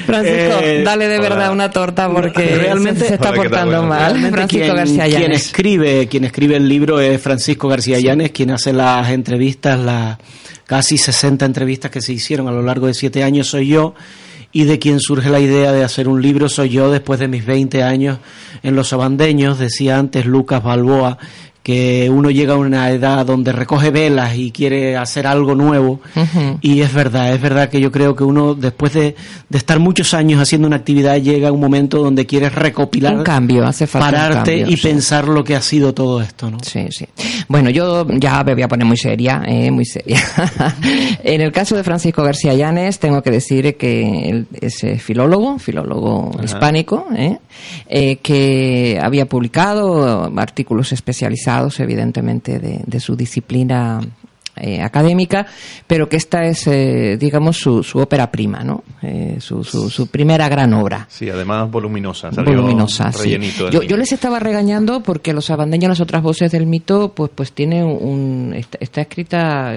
[0.05, 4.29] Francisco, eh, dale de verdad una torta porque realmente se, está portando mal.
[4.29, 5.17] Francisco García Llanes.
[5.17, 10.17] Quien escribe, quien escribe el libro es Francisco García Llanes, quien hace las entrevistas, las
[10.65, 13.93] casi 60 entrevistas que se hicieron a lo largo de siete años soy yo
[14.51, 17.45] y de quien surge la idea de hacer un libro soy yo después de mis
[17.45, 18.19] 20 años
[18.63, 21.17] en Los Abandeños, decía antes Lucas Balboa,
[21.65, 25.99] que uno llega a una edad donde recoge velas y quiere hacer algo nuevo.
[26.61, 29.15] Y es verdad, es verdad que yo creo que uno, después de,
[29.49, 33.65] estar muchos años haciendo una actividad, llega a un momento donde quieres recopilar, un cambio,
[33.65, 36.59] hace falta pararte y pensar lo que ha sido todo esto, ¿no?
[36.61, 37.07] Sí, sí.
[37.47, 40.19] Bueno, yo ya me voy a poner muy seria, eh, muy seria.
[41.23, 45.57] en el caso de Francisco García Llanes, tengo que decir que él es eh, filólogo,
[45.57, 47.39] filólogo hispánico, eh,
[47.89, 54.02] eh, que había publicado artículos especializados evidentemente, de, de su disciplina
[54.57, 55.45] eh, académica,
[55.86, 58.84] pero que esta es, eh, digamos, su, su, ópera prima, ¿no?
[59.02, 61.06] Eh, su, su, su, primera gran obra.
[61.10, 62.30] Sí, además voluminosa.
[62.30, 63.38] Voluminosa, sí.
[63.72, 67.52] Yo, yo, les estaba regañando porque los abandeños, las otras voces del mito, pues, pues
[67.52, 69.73] tiene un, está, escrita,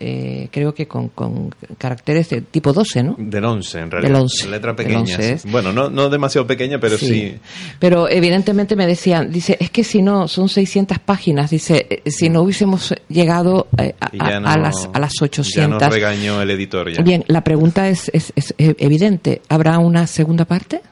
[0.00, 3.16] eh, creo que con, con, caracteres de tipo 12, ¿no?
[3.18, 4.12] Del 11, en realidad.
[4.12, 4.48] Del 11.
[4.48, 5.18] Letra pequeña.
[5.50, 7.34] Bueno, no, no demasiado pequeña, pero sí.
[7.78, 12.40] Pero evidentemente me decían, dice, es que si no, son 600 páginas, dice, si no
[12.40, 15.54] hubiésemos llegado a a, las, a las 800.
[15.54, 16.90] Ya nos regañó el editor.
[17.02, 19.42] Bien, la pregunta es, es, es evidente.
[19.48, 20.82] ¿Habrá una segunda parte?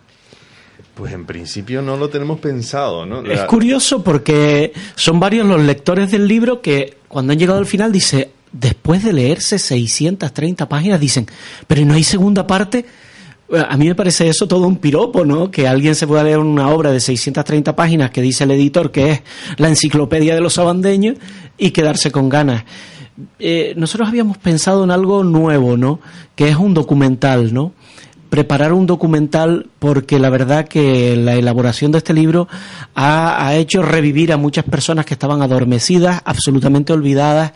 [0.95, 3.25] Pues en principio no lo tenemos pensado, ¿no?
[3.25, 7.91] Es curioso porque son varios los lectores del libro que cuando han llegado al final
[7.91, 11.27] dice, después de leerse 630 páginas dicen,
[11.67, 12.85] pero no hay segunda parte?
[13.69, 15.51] A mí me parece eso todo un piropo, ¿no?
[15.51, 19.11] Que alguien se pueda leer una obra de 630 páginas que dice el editor que
[19.11, 19.23] es
[19.57, 21.17] la enciclopedia de los sabandeños
[21.57, 22.65] y quedarse con ganas.
[23.39, 26.01] Eh, nosotros habíamos pensado en algo nuevo, ¿no?
[26.35, 27.73] Que es un documental, ¿no?
[28.31, 32.49] Preparar un documental porque la verdad que la elaboración de este libro
[32.95, 37.53] ha, hecho revivir a muchas personas que estaban adormecidas, absolutamente olvidadas,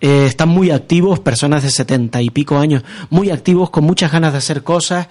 [0.00, 4.32] eh, están muy activos, personas de setenta y pico años, muy activos, con muchas ganas
[4.32, 5.06] de hacer cosas,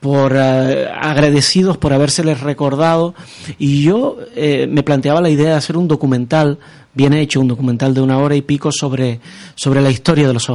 [0.00, 3.14] por eh, agradecidos por habérseles recordado
[3.58, 6.58] y yo me planteaba la idea de hacer un documental
[6.96, 9.20] bien hecho, un documental de una hora y pico sobre,
[9.54, 10.48] sobre la historia de los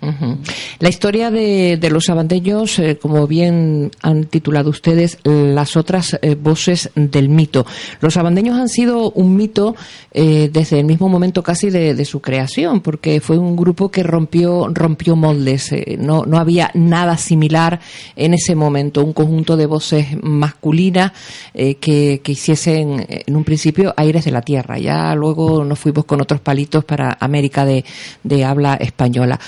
[0.00, 0.38] abandeños.
[0.78, 6.90] La historia de, los abandeños, eh, como bien han titulado ustedes, las otras eh, voces
[6.94, 7.66] del mito.
[8.00, 9.76] Los abandeños han sido un mito
[10.12, 14.68] eh, desde el mismo momento casi de, su creación, porque fue un grupo que rompió,
[14.72, 15.70] rompió moldes.
[15.98, 17.80] no, no había nada similar
[18.16, 21.12] en ese momento, un conjunto de voces masculinas
[21.52, 24.78] que, que hiciesen en un principio aires de la tierra.
[24.78, 27.84] Ya luego nos fuimos con otros palitos para América de,
[28.22, 29.38] de habla española.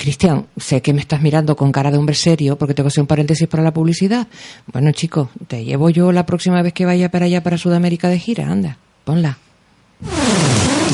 [0.00, 3.02] Cristian, sé que me estás mirando con cara de hombre serio porque tengo que hacer
[3.02, 4.28] un paréntesis para la publicidad.
[4.72, 8.18] Bueno, chicos, te llevo yo la próxima vez que vaya para allá, para Sudamérica de
[8.18, 8.50] gira.
[8.50, 9.36] Anda, ponla.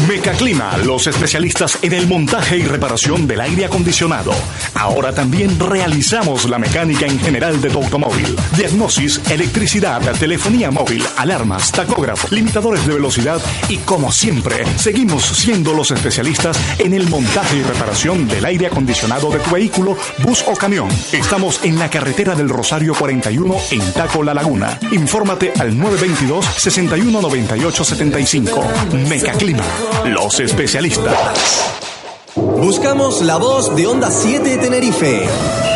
[0.09, 4.33] Mecaclima, los especialistas en el montaje y reparación del aire acondicionado.
[4.75, 8.37] Ahora también realizamos la mecánica en general de tu automóvil.
[8.57, 15.91] Diagnosis, electricidad, telefonía móvil, alarmas, tacógrafo, limitadores de velocidad y como siempre, seguimos siendo los
[15.91, 20.89] especialistas en el montaje y reparación del aire acondicionado de tu vehículo, bus o camión.
[21.13, 24.79] Estamos en la carretera del Rosario 41 en Taco La Laguna.
[24.93, 28.65] Infórmate al 922 6198 75.
[29.09, 29.65] Mecaclima
[30.05, 31.73] los especialistas.
[32.35, 35.76] Buscamos la voz de Onda 7 de Tenerife.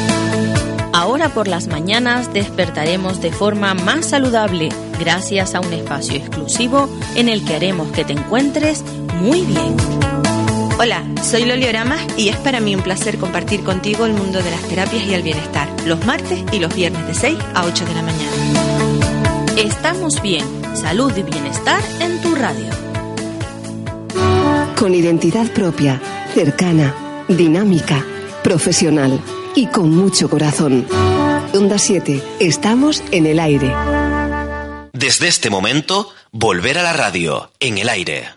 [0.93, 4.69] Ahora por las mañanas despertaremos de forma más saludable
[4.99, 8.83] gracias a un espacio exclusivo en el que haremos que te encuentres
[9.21, 9.77] muy bien.
[10.77, 14.51] Hola, soy Loli Oramas y es para mí un placer compartir contigo el mundo de
[14.51, 17.93] las terapias y el bienestar, los martes y los viernes de 6 a 8 de
[17.93, 18.31] la mañana.
[19.55, 20.43] Estamos bien,
[20.75, 22.65] salud y bienestar en tu radio.
[24.77, 26.01] Con identidad propia,
[26.33, 26.93] cercana,
[27.29, 28.03] dinámica,
[28.43, 29.21] profesional
[29.55, 30.85] y con mucho corazón.
[31.53, 33.73] Onda 7, estamos en el aire.
[34.93, 38.29] Desde este momento, volver a la radio, en el aire.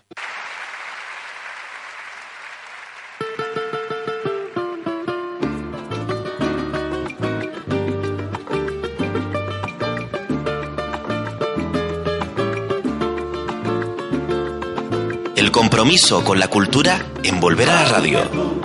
[15.35, 18.64] El compromiso con la cultura en volver a la radio.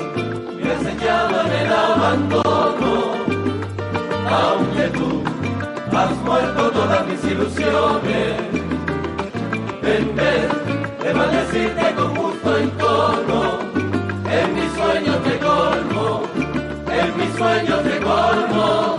[2.00, 3.12] Abandono,
[4.30, 5.22] aunque tú
[5.92, 8.36] has muerto todas mis ilusiones.
[9.82, 10.48] En vez
[11.02, 13.58] de maldecirte con gusto en tono,
[14.30, 16.22] en mis sueños te colmo,
[17.00, 18.89] en mis sueños te colmo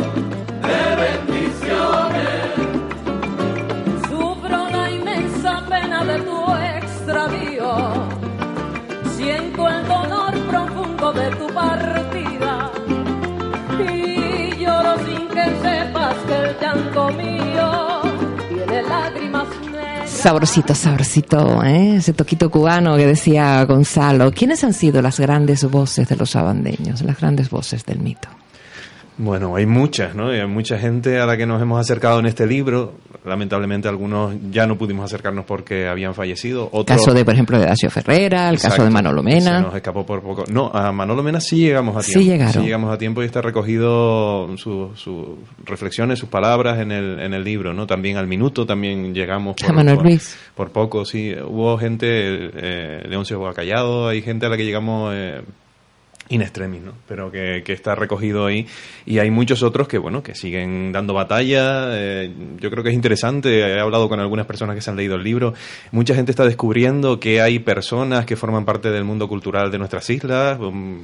[16.74, 17.32] llanto mío.
[20.06, 21.96] Sabrosito, sabrosito, ¿eh?
[21.98, 24.32] ese toquito cubano que decía Gonzalo.
[24.32, 28.30] ¿Quiénes han sido las grandes voces de los abandeños, las grandes voces del mito?
[29.18, 30.34] Bueno, hay muchas, ¿no?
[30.34, 32.94] Y hay mucha gente a la que nos hemos acercado en este libro.
[33.24, 36.72] Lamentablemente algunos ya no pudimos acercarnos porque habían fallecido.
[36.74, 39.58] El caso de, por ejemplo, de Dacio Ferrera, el caso de Manolo Mena.
[39.58, 40.46] Se nos escapó por poco.
[40.52, 42.20] No, a Manolo Mena sí llegamos a tiempo.
[42.20, 42.54] Sí llegaron.
[42.54, 47.34] Sí llegamos a tiempo y está recogido sus su reflexiones, sus palabras en el, en
[47.34, 47.86] el libro, ¿no?
[47.86, 49.56] También al minuto también llegamos.
[49.68, 50.38] a Manuel por, Luis.
[50.56, 51.34] Por poco, sí.
[51.34, 55.14] Hubo gente, eh, Leoncio Callado, hay gente a la que llegamos...
[55.14, 55.42] Eh,
[56.32, 56.94] in extremis, ¿no?
[57.08, 58.66] Pero que, que, está recogido ahí.
[59.06, 61.90] Y hay muchos otros que, bueno, que siguen dando batalla.
[61.92, 63.60] Eh, yo creo que es interesante.
[63.60, 65.54] He hablado con algunas personas que se han leído el libro.
[65.92, 70.10] Mucha gente está descubriendo que hay personas que forman parte del mundo cultural de nuestras
[70.10, 70.58] islas.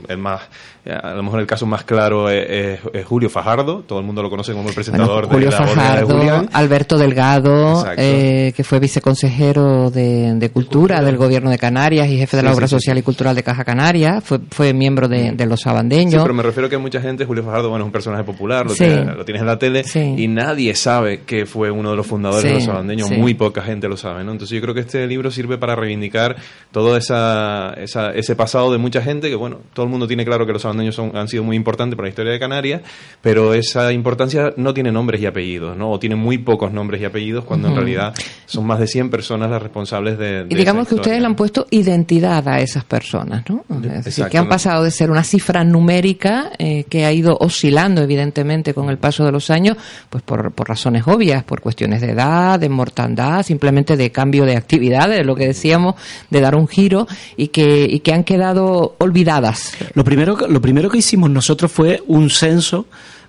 [0.07, 0.43] El más,
[0.85, 3.81] a lo mejor el caso más claro es, es, es Julio Fajardo.
[3.81, 6.49] Todo el mundo lo conoce como el presentador bueno, Julio de la Fajardo, de Julián.
[6.53, 12.37] Alberto Delgado, eh, que fue viceconsejero de, de Cultura del Gobierno de Canarias y jefe
[12.37, 12.79] de la Obra sí, sí.
[12.79, 14.21] Social y Cultural de Caja Canaria.
[14.21, 16.21] Fue, fue miembro de, de los Sí, abandeños.
[16.21, 18.71] pero me refiero que hay mucha gente, Julio Fajardo, bueno, es un personaje popular, lo,
[18.73, 18.85] Sí.
[18.85, 20.15] tiene- lo tienes en la tele, Sí.
[20.17, 23.15] y nadie sabe que fue uno de los fundadores Sí, de los sabandeños, sí.
[23.15, 24.31] muy poca gente lo sabe, ¿no?
[24.31, 26.35] Entonces yo creo que este libro sirve para reivindicar
[26.71, 30.45] todo esa, esa- ese pasado de mucha gente, que bueno, todo el mundo tiene claro
[30.45, 32.81] que los sabandeños son, han sido muy importantes para la historia de Canarias,
[33.21, 35.91] pero esa importancia no tiene nombres y apellidos, ¿no?
[35.91, 38.13] O tiene muy pocos nombres y apellidos, cuando en realidad
[38.45, 40.43] son más de 100 personas las responsables de...
[40.43, 43.63] de Y digamos esa que ustedes le han puesto identidad a esas personas, ¿no?
[43.97, 48.01] Es decir, que han pasado de ser una cifra numérica eh, que ha ido oscilando,
[48.01, 49.77] evidentemente, con el paso de los años,
[50.09, 54.55] pues por, por razones obvias, por cuestiones de edad, de mortandad, simplemente de cambio de
[54.55, 55.95] actividad, de lo que decíamos,
[56.29, 59.73] de dar un giro, y que, y que han quedado olvidadas.
[59.93, 62.87] Lo primero, lo primero que hicimos nosotros fue un censo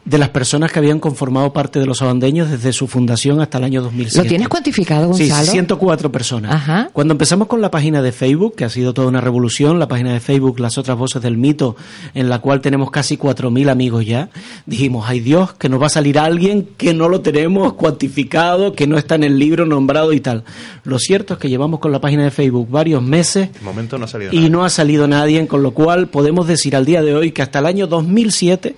[0.09, 3.65] de las personas que habían conformado parte de los abandeños desde su fundación hasta el
[3.65, 4.25] año 2007.
[4.25, 5.53] ¿Lo tienes cuantificado, Sí, Gonzalo?
[5.53, 6.55] 104 personas.
[6.55, 6.89] Ajá.
[6.95, 10.15] Cuando empezamos con la página de Facebook, que ha sido toda una revolución, la página
[10.15, 11.77] de Facebook Las otras voces del mito,
[12.15, 14.31] en la cual tenemos casi 4.000 amigos ya,
[14.65, 18.87] dijimos, ay Dios, que nos va a salir alguien que no lo tenemos cuantificado, que
[18.87, 20.45] no está en el libro nombrado y tal.
[20.85, 24.07] Lo cierto es que llevamos con la página de Facebook varios meses De momento no
[24.07, 27.15] ha salido y no ha salido nadie, con lo cual podemos decir al día de
[27.15, 28.75] hoy que hasta el año 2007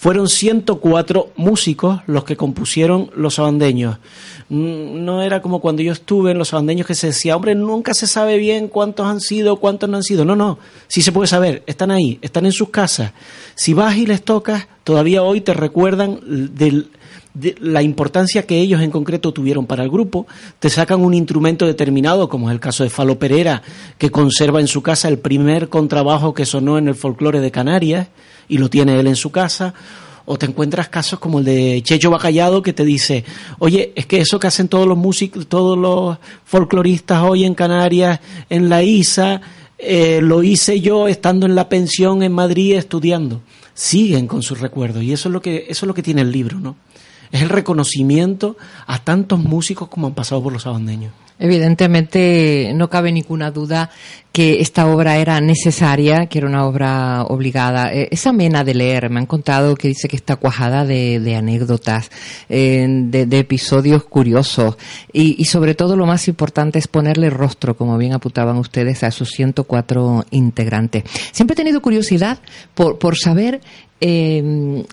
[0.00, 3.98] fueron 104 músicos los que compusieron Los Abandeños.
[4.48, 7.92] Mm, No era como cuando yo estuve en Los Abandeños que se decía, hombre, nunca
[7.92, 10.24] se sabe bien cuántos han sido, cuántos no han sido.
[10.24, 10.58] No, no,
[10.88, 13.12] sí se puede saber, están ahí, están en sus casas.
[13.54, 16.18] Si vas y les tocas, todavía hoy te recuerdan
[16.54, 16.88] del
[17.60, 20.26] la importancia que ellos en concreto tuvieron para el grupo,
[20.58, 23.62] te sacan un instrumento determinado, como es el caso de Falo Pereira,
[23.98, 28.08] que conserva en su casa el primer contrabajo que sonó en el folclore de Canarias
[28.48, 29.74] y lo tiene él en su casa.
[30.26, 33.24] O te encuentras casos como el de Checho Bacallado que te dice,
[33.58, 38.20] oye, es que eso que hacen todos los músicos, todos los folcloristas hoy en Canarias,
[38.48, 39.40] en la ISA,
[39.82, 43.40] eh, lo hice yo estando en la pensión en Madrid estudiando.
[43.72, 46.30] Siguen con sus recuerdos y eso es lo que eso es lo que tiene el
[46.30, 46.76] libro, ¿no?
[47.32, 51.12] Es el reconocimiento a tantos músicos como han pasado por los abandeños.
[51.42, 53.90] Evidentemente no cabe ninguna duda
[54.30, 57.94] que esta obra era necesaria, que era una obra obligada.
[57.94, 62.10] Eh, es amena de leer, me han contado que dice que está cuajada de, anécdotas,
[62.50, 64.76] eh, de, episodios curiosos
[65.14, 69.30] y, sobre todo lo más importante es ponerle rostro, como bien apuntaban ustedes, a esos
[69.30, 71.04] 104 integrantes.
[71.32, 72.38] Siempre he tenido curiosidad
[72.74, 73.62] por, por saber
[74.02, 74.84] eh,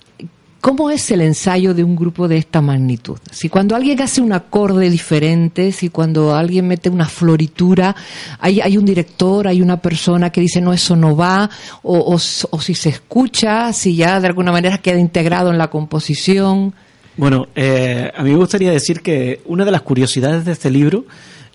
[0.68, 3.18] ¿Cómo es el ensayo de un grupo de esta magnitud?
[3.31, 7.95] Si cuando alguien hace un acorde diferente, si cuando alguien mete una floritura,
[8.38, 11.49] hay, un director, hay una persona que dice no, eso no va,
[11.84, 16.73] o, o, si se escucha, si ya de alguna manera queda integrado en la composición.
[17.15, 21.06] Bueno, eh, a mí me gustaría decir que una de las curiosidades de este libro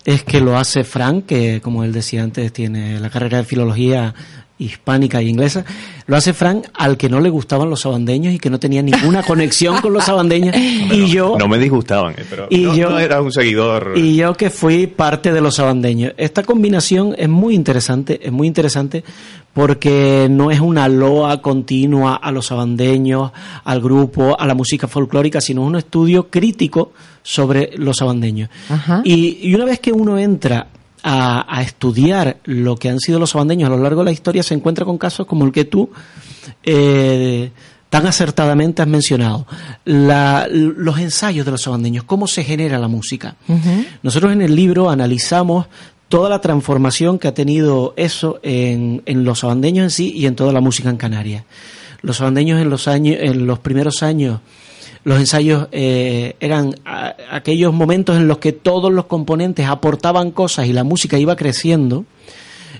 [0.05, 4.15] es que lo hace Frank, que como él decía antes, tiene la carrera de filología
[4.65, 5.65] hispánica e inglesa,
[6.07, 9.23] lo hace Frank al que no le gustaban los sabandeños y que no tenía ninguna
[9.27, 10.55] conexión con los sabandeños.
[10.55, 11.35] y yo.
[11.37, 13.93] No me disgustaban, eh, pero y yo, era un seguidor.
[13.95, 16.13] Y yo que fui parte de los sabandeños.
[16.17, 19.03] Esta combinación es muy interesante, es muy interesante
[19.53, 23.31] porque no es una loa continua a los sabandeños,
[23.63, 26.91] al grupo, a la música folclórica, sino un estudio crítico
[27.21, 28.49] sobre los sabandeños.
[29.03, 30.67] Y, y una vez que uno entra
[31.03, 34.53] a, estudiar lo que han sido los sabandeños a lo largo de la historia, se
[34.53, 35.89] encuentra con casos como el que tú
[36.63, 37.51] eh,
[37.89, 39.45] tan acertadamente has mencionado.
[39.85, 43.35] los ensayos de los sabandeños, cómo se genera la música.
[44.01, 45.67] Nosotros en el libro analizamos
[46.07, 50.35] toda la transformación que ha tenido eso en, en los sabandeños en sí y en
[50.35, 51.43] toda la música en Canarias.
[52.01, 54.39] Los sabandeños en los años, en los primeros años
[55.03, 56.75] los ensayos eh, eran
[57.29, 62.05] aquellos momentos en los que todos los componentes aportaban cosas y la música iba creciendo.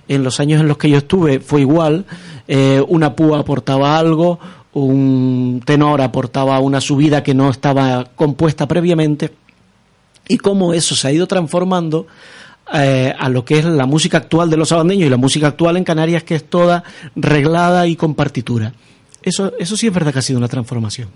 [0.08, 2.06] En los años en los que yo estuve fue igual.
[2.48, 4.40] Eh, una púa aportaba algo,
[4.74, 9.32] un tenor aportaba una subida que no estaba compuesta previamente.
[10.28, 12.08] Y cómo eso se ha ido transformando
[12.74, 15.76] eh, a lo que es la música actual de los sabandeños y la música actual
[15.76, 16.84] en Canarias, que es toda
[17.16, 18.74] reglada y con partitura.
[19.22, 21.10] Eso, eso sí es verdad que ha sido una transformación.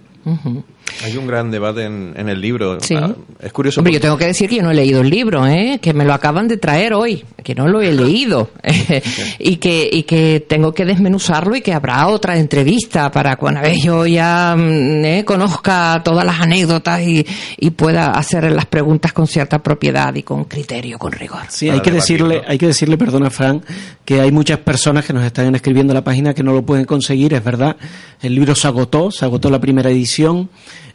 [1.03, 2.77] Hay un gran debate en, el libro.
[2.95, 3.80] Ah, es curioso.
[3.80, 5.80] Hombre, yo tengo que decir que yo no he leído el libro, ¿eh?
[5.81, 8.49] que me lo acaban de traer hoy, que no lo he leído
[9.39, 13.84] y, que, y que tengo que desmenuzarlo y que habrá otra entrevista para cuando vez
[13.84, 15.23] yo ya mm, ¿eh?
[15.26, 17.26] conozca todas las anécdotas y,
[17.57, 21.41] y, pueda hacer las preguntas con cierta propiedad y con criterio, con rigor.
[21.49, 23.64] Sí, hay que decirle, hay que decirle, perdona, Fran,
[24.03, 27.34] que hay muchas personas que nos están escribiendo la página que no lo pueden conseguir,
[27.34, 27.77] es verdad.
[28.22, 30.06] El libro se agotó, se agotó la primera edición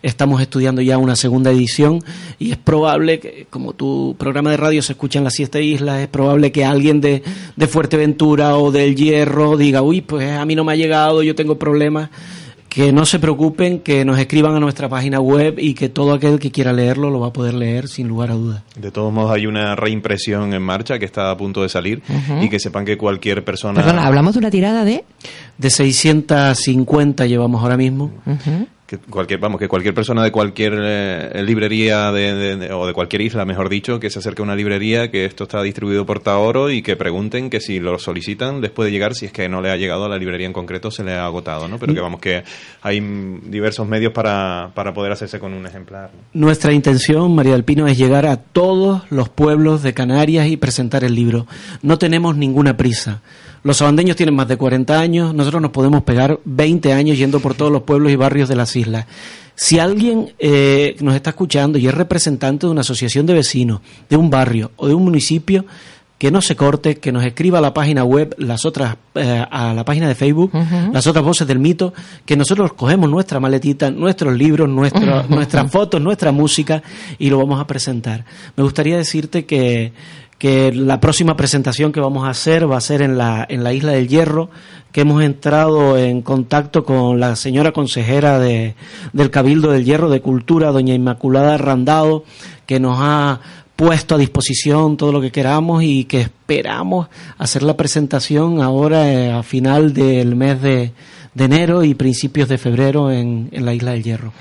[0.02, 2.02] Estamos estudiando ya una segunda edición
[2.40, 6.00] y es probable que, como tu programa de radio se escucha en las siete islas,
[6.00, 7.22] es probable que alguien de,
[7.54, 11.36] de Fuerteventura o del Hierro diga, uy, pues a mí no me ha llegado, yo
[11.36, 12.10] tengo problemas
[12.68, 16.38] que no se preocupen, que nos escriban a nuestra página web y que todo aquel
[16.38, 18.62] que quiera leerlo lo va a poder leer sin lugar a dudas.
[18.74, 22.02] De todos modos, hay una reimpresión en marcha que está a punto de salir
[22.40, 23.74] y que sepan que cualquier persona.
[23.74, 25.04] Perdona, hablamos de una tirada de.
[25.58, 28.10] De 650 llevamos ahora mismo
[28.98, 33.44] que cualquier vamos que cualquier persona de cualquier eh, librería de, o de cualquier isla
[33.44, 36.82] mejor dicho que se acerque a una librería que esto está distribuido por Taoro y
[36.82, 39.76] que pregunten que si lo solicitan les puede llegar si es que no le ha
[39.76, 42.42] llegado a la librería en concreto se le ha agotado no pero que vamos que
[42.82, 47.86] hay diversos medios para, para poder hacerse con un ejemplar nuestra intención María del Pino
[47.86, 51.46] es llegar a todos los pueblos de Canarias y presentar el libro.
[51.82, 53.22] No tenemos ninguna prisa.
[53.64, 57.54] Los sabandeños tienen más de 40 años, nosotros nos podemos pegar 20 años yendo por
[57.54, 58.81] todos los pueblos y barrios de las islas.
[59.54, 64.16] Si alguien eh, nos está escuchando y es representante de una asociación de vecinos, de
[64.16, 65.64] un barrio o de un municipio,
[66.22, 69.74] que no se corte, que nos escriba a la página web, las otras, eh, a
[69.74, 70.52] la página de Facebook,
[70.92, 71.92] las otras voces del mito,
[72.24, 76.80] que nosotros cogemos nuestra maletita, nuestros libros, nuestras fotos, nuestra música
[77.18, 78.24] y lo vamos a presentar.
[78.56, 79.92] Me gustaría decirte que
[80.42, 83.72] que la próxima presentación que vamos a hacer va a ser en la, en la
[83.72, 84.50] Isla del Hierro,
[84.90, 88.74] que hemos entrado en contacto con la señora consejera de,
[89.12, 92.24] del Cabildo del Hierro de Cultura, doña Inmaculada Randado,
[92.66, 93.38] que nos ha
[93.76, 97.06] puesto a disposición todo lo que queramos y que esperamos
[97.38, 100.90] hacer la presentación ahora eh, a final del mes de,
[101.34, 104.32] de enero y principios de febrero en, en, la Isla del Hierro.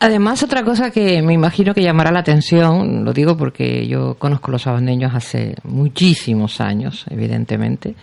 [0.00, 4.50] Además, otra cosa que me imagino que llamará la atención, lo digo porque yo conozco
[4.50, 7.94] los abandeños hace muchísimos años, evidentemente.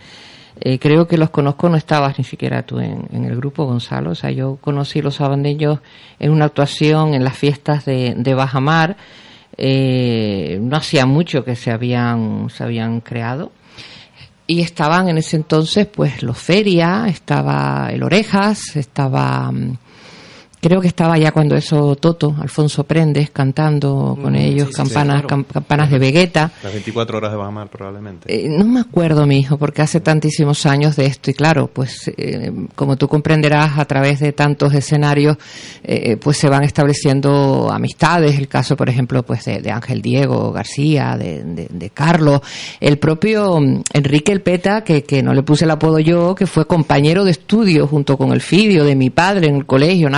[0.58, 4.10] Eh, creo que los conozco, no estabas ni siquiera tú en, en, el grupo, Gonzalo.
[4.10, 5.80] O sea, yo conocí los abandeños
[6.18, 8.96] en una actuación en las fiestas de, de Bajamar.
[9.58, 13.52] Eh, no hacía mucho que se habían, se habían creado
[14.46, 19.76] y estaban en ese entonces pues los Feria, estaba el Orejas, estaba mm,
[20.60, 25.20] Creo que estaba ya cuando eso Toto, Alfonso Prendes, cantando con Mm, ellos sí, campanas,
[25.22, 25.44] sí, claro.
[25.46, 26.50] campanas de Vegeta.
[26.62, 28.34] Las 24 horas de Bahamar, probablemente.
[28.34, 32.10] Eh, no me acuerdo, mi hijo, porque hace tantísimos años de esto y claro, pues
[32.16, 35.36] eh, como tú comprenderás a través de tantos escenarios,
[35.84, 38.36] eh, pues se van estableciendo amistades.
[38.38, 42.40] El caso, por ejemplo, pues de, de Ángel Diego García, de, de- de Carlos,
[42.80, 46.46] el propio mm, Enrique El Peta, que, que no le puse el apodo yo, que
[46.46, 50.08] fue compañero de estudio junto con el Fidio de mi padre en el colegio,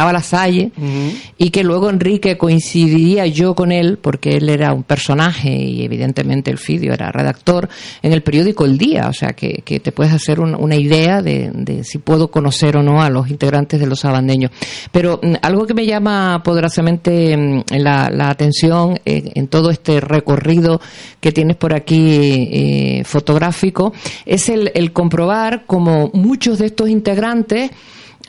[1.36, 6.50] Y que luego Enrique coincidiría yo con él, porque él era un personaje y evidentemente
[6.50, 7.68] el Fidio era redactor
[8.02, 11.22] en el periódico El Día, o sea que, que te puedes hacer un- una idea
[11.22, 14.50] de, de si puedo conocer o no a los integrantes de los sabandeños.
[14.92, 20.00] Pero mm, algo que me llama poderosamente mm, la, la atención eh, en todo este
[20.00, 20.80] recorrido
[21.20, 23.92] que tienes por aquí eh, fotográfico
[24.26, 27.70] es el, el comprobar como muchos de estos integrantes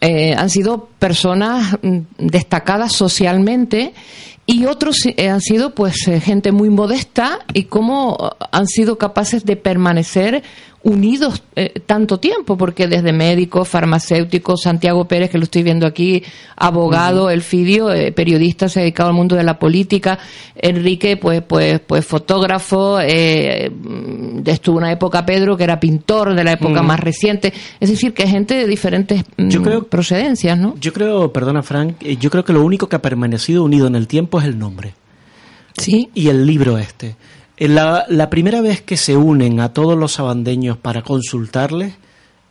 [0.02, 3.94] eh, han sido personas mm, destacadas socialmente
[4.46, 8.18] y otros eh, han sido pues eh, gente muy modesta y cómo
[8.52, 10.42] han sido capaces de permanecer
[10.82, 16.24] unidos eh, tanto tiempo porque desde médicos, farmacéuticos, Santiago Pérez que lo estoy viendo aquí,
[16.56, 20.20] abogado, Elfidio, eh, periodista, se ha dedicado al mundo de la política,
[20.56, 23.72] Enrique pues pues pues fotógrafo, eh,
[24.46, 28.26] estuvo una época Pedro que era pintor de la época más reciente, es decir que
[28.28, 30.76] gente de diferentes mm, Yo creo- procedencias, ¿no?
[30.80, 33.96] Yo creo, perdona Frank, eh, yo creo que lo único que ha permanecido unido en
[33.96, 34.94] el tiempo es el nombre.
[35.78, 36.10] Sí.
[36.14, 37.16] Y el libro este.
[37.60, 41.94] Eh, La, la primera vez que se unen a todos los sabandeños para consultarles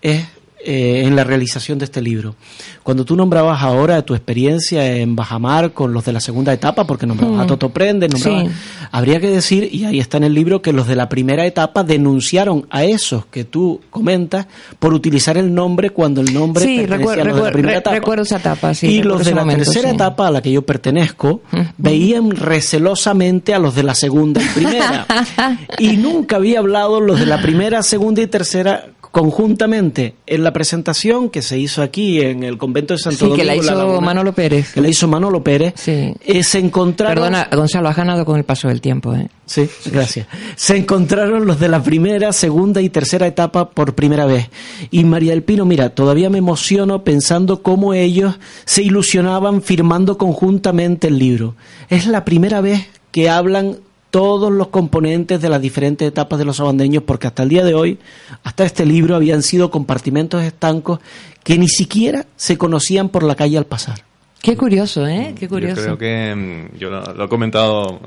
[0.03, 0.27] es
[0.65, 2.35] eh, en la realización de este libro.
[2.83, 7.07] Cuando tú nombrabas ahora tu experiencia en Bajamar con los de la segunda etapa, porque
[7.07, 7.41] nombrabas Mm.
[7.41, 8.53] a Toto Prende, nombrabas, Sí.
[8.91, 11.85] habría que decir, y ahí está en el libro, que los de la primera etapa
[11.85, 14.47] denunciaron a esos que tú comentas
[14.79, 17.95] por utilizar el nombre cuando el nombre Sí, pertenecía a los de la primera etapa.
[17.97, 18.87] recuerdo esa etapa, sí.
[18.89, 21.43] y los de la momento, tercera etapa a la que yo pertenezco
[21.77, 25.07] veían recelosamente a los de la segunda y primera.
[25.79, 31.31] y nunca había hablado los de la primera, segunda y tercera conjuntamente en la presentación
[31.31, 33.45] que se hizo aquí en el convento de Santo Sí, que Domingo.
[33.47, 34.73] la en hizo Laguna, Manolo Pérez.
[34.73, 35.75] que la hizo Manolo Pérez.
[35.77, 36.15] Sí.
[36.25, 39.29] eh, se encontraron Perdona, Gonzalo, has ganado con el paso del tiempo, ¿eh?
[39.47, 40.27] Sí, gracias.
[40.57, 44.49] Se encontraron los de la primera, segunda y tercera etapa por primera vez.
[44.91, 51.09] Y María del Pino, mira, todavía me emociono pensando cómo ellos se ilusionaban firmando conjuntamente
[51.09, 51.55] el libro.
[51.89, 53.79] Es la primera vez que hablan
[54.11, 57.75] todos los componentes de las diferentes etapas de los sabandeños, porque hasta el día de
[57.75, 57.99] hoy,
[58.43, 61.01] hasta este libro, habían sido compartimentos estancos
[61.45, 64.08] que ni siquiera se conocían por la calle al pasar.
[64.43, 65.35] Qué curioso, ¿eh?
[65.39, 65.77] Qué curioso.
[65.77, 68.01] Yo creo que mm, yo lo, lo he comentado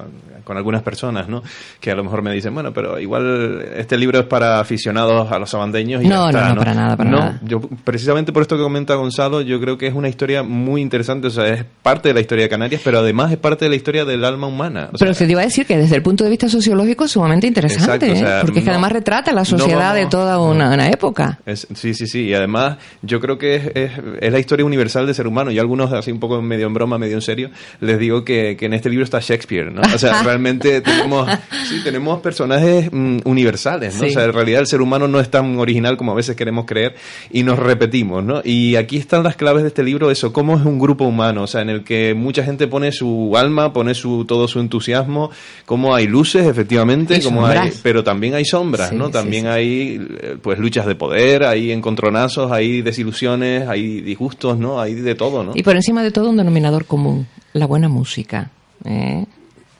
[0.43, 1.43] con algunas personas, ¿no?
[1.79, 5.37] Que a lo mejor me dicen, bueno, pero igual este libro es para aficionados a
[5.39, 7.39] los sabandeños y No, ya está, no, no, para nada, para no, nada.
[7.43, 11.27] Yo, precisamente por esto que comenta Gonzalo, yo creo que es una historia muy interesante,
[11.27, 13.75] o sea, es parte de la historia de Canarias, pero además es parte de la
[13.75, 14.89] historia del alma humana.
[14.91, 17.05] O sea, Pero se te iba a decir que desde el punto de vista sociológico
[17.05, 18.41] es sumamente interesante, Exacto, o sea, ¿eh?
[18.41, 21.39] porque es que además retrata la sociedad de toda una, una época.
[21.45, 22.21] Es- sí, sí, sí.
[22.25, 25.51] Y además, yo creo que es, es, es la historia universal del ser humano.
[25.51, 27.49] Y algunos, así un poco medio en broma, medio en serio,
[27.81, 29.81] les digo que, que en este libro está Shakespeare, ¿no?
[29.93, 31.29] O sea, realmente tenemos,
[31.67, 34.03] sí, tenemos personajes mm, universales, ¿no?
[34.03, 34.11] Sí.
[34.11, 36.65] O sea, en realidad el ser humano no es tan original como a veces queremos
[36.65, 36.95] creer
[37.29, 38.41] y nos repetimos, ¿no?
[38.45, 41.47] Y aquí están las claves de este libro, eso, cómo es un grupo humano, o
[41.47, 45.31] sea, en el que mucha gente pone su alma, pone su todo su entusiasmo,
[45.65, 49.09] cómo hay luces, efectivamente, Y como hay, pero también hay sombras, Sí, ¿no?
[49.09, 54.79] También hay eh, pues luchas de poder, hay encontronazos, hay desilusiones, hay disgustos, ¿no?
[54.79, 55.53] Hay de todo, ¿no?
[55.55, 58.49] Y por encima de todo un denominador común, la buena música.
[58.85, 59.25] ¿eh?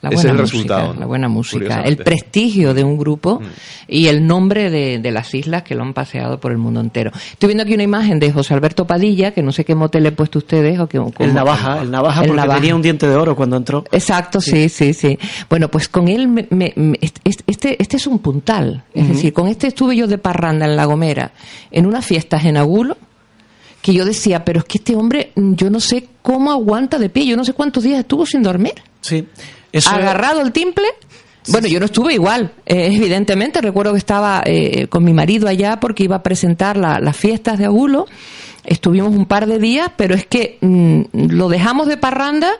[0.00, 1.00] La Ese buena es el música, resultado, ¿no?
[1.00, 1.80] La buena música.
[1.82, 1.86] Mm.
[1.86, 3.40] el prestigio de un grupo
[3.86, 7.12] y el nombre de, de las islas que lo han paseado por el mundo entero.
[7.30, 10.08] Estoy viendo aquí una imagen de José Alberto Padilla, que no sé qué mote le
[10.08, 10.80] he puesto a ustedes.
[10.80, 12.58] O que, El navaja, el navaja El porque navaja.
[12.60, 13.84] tenía un diente de oro cuando entró.
[13.92, 15.16] Exacto, sí, sí, sí.
[15.48, 18.82] Bueno, pues con él, me- me- me- este, este, es un puntal.
[18.94, 21.30] Es decir, con este estuve yo de parranda en La Gomera,
[21.70, 22.96] en unas fiestas en Agulo,
[23.82, 27.26] que yo decía, pero es que este hombre, yo no sé cómo aguanta de pie,
[27.26, 28.74] yo no sé cuántos días estuvo sin dormir.
[29.00, 29.26] Sí.
[29.72, 30.86] Eso Agarrado el timple.
[31.48, 33.60] Bueno, yo no estuve igual, eh, evidentemente.
[33.60, 37.58] Recuerdo que estaba eh, con mi marido allá porque iba a presentar la- las fiestas
[37.58, 38.06] de Agulo.
[38.64, 42.52] Estuvimos un par de días, pero es que mm, lo dejamos de parranda,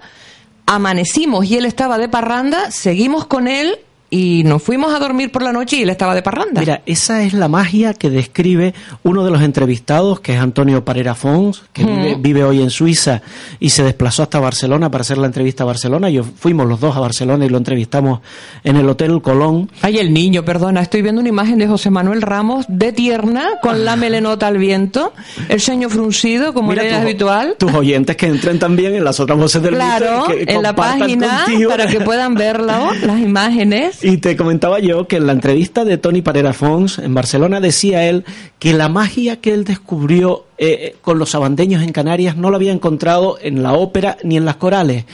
[0.67, 3.79] amanecimos y él estaba de parranda, seguimos con él
[4.15, 6.61] y nos fuimos a dormir por la noche y él estaba de parranda.
[6.61, 8.75] Mira, esa es la magia que describe
[9.05, 13.23] uno de los entrevistados, que es Antonio Parera Fons, que vive, vive, hoy en Suiza
[13.59, 16.11] y se desplazó hasta Barcelona para hacer la entrevista a Barcelona.
[16.11, 18.21] Yo fuimos los dos a Barcelona y lo entrevistamos
[18.65, 19.71] en el Hotel Colón.
[19.81, 23.87] Ay, el niño, perdona, estoy viendo una imagen de José Manuel Ramos de tierna, con
[23.87, 25.15] la melenota al viento,
[25.49, 27.57] el ceño fruncido, como era habitual.
[27.59, 31.87] Tus oyentes que entren también en las otras voces del Claro, en la página, para
[31.87, 34.02] que puedan verlo, las imágenes.
[34.03, 38.09] Y te comentaba yo que en la entrevista de Tony Parera Fons en Barcelona decía
[38.09, 38.25] él
[38.59, 42.57] que la magia que él descubrió eh, eh, con los abandeños en Canarias no lo
[42.57, 45.05] había encontrado en la ópera ni en las corales.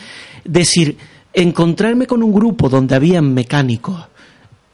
[0.44, 0.96] Decir,
[1.32, 4.06] encontrarme con un grupo donde habían mecánicos,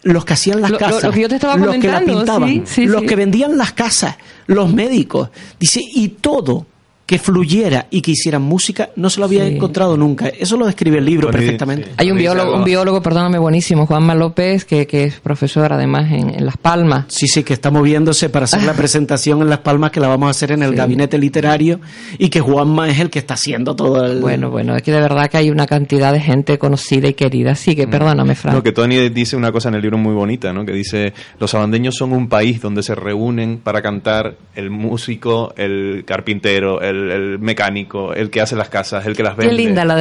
[0.03, 3.03] los que hacían las casas, lo, que yo te estaba los que la pintaban, los
[3.03, 4.17] que vendían las casas,
[4.47, 6.67] los médicos, dice, y todo
[7.07, 10.29] que fluyera y que hicieran música, no se lo había encontrado nunca.
[10.29, 11.91] Eso lo describe el libro perfectamente.
[11.99, 16.45] Hay un biólogo, un biólogo, perdóname, buenísimo, Juanma López, que, que es profesor además en,
[16.45, 17.05] Las Palmas.
[17.09, 20.29] Sí, sí, que está moviéndose para hacer la presentación en Las Palmas, que la vamos
[20.29, 21.81] a hacer en el gabinete literario,
[22.19, 24.21] y que Juanma es el que está haciendo todo el...
[24.21, 27.53] Bueno, bueno, es que de verdad que hay una cantidad de gente conocida y querida,
[27.53, 27.91] así que mm.
[27.91, 28.55] perdóname, Fran.
[28.55, 30.65] Lo que Tony dice una cosa en el libro muy bonita, ¿no?
[30.65, 36.05] Que dice, los abandeños son un país donde se reúnen para cantar el músico, el
[36.07, 39.55] carpintero, el, el mecánico, el que hace las casas, el que las vende.
[39.55, 39.97] Qué linda la,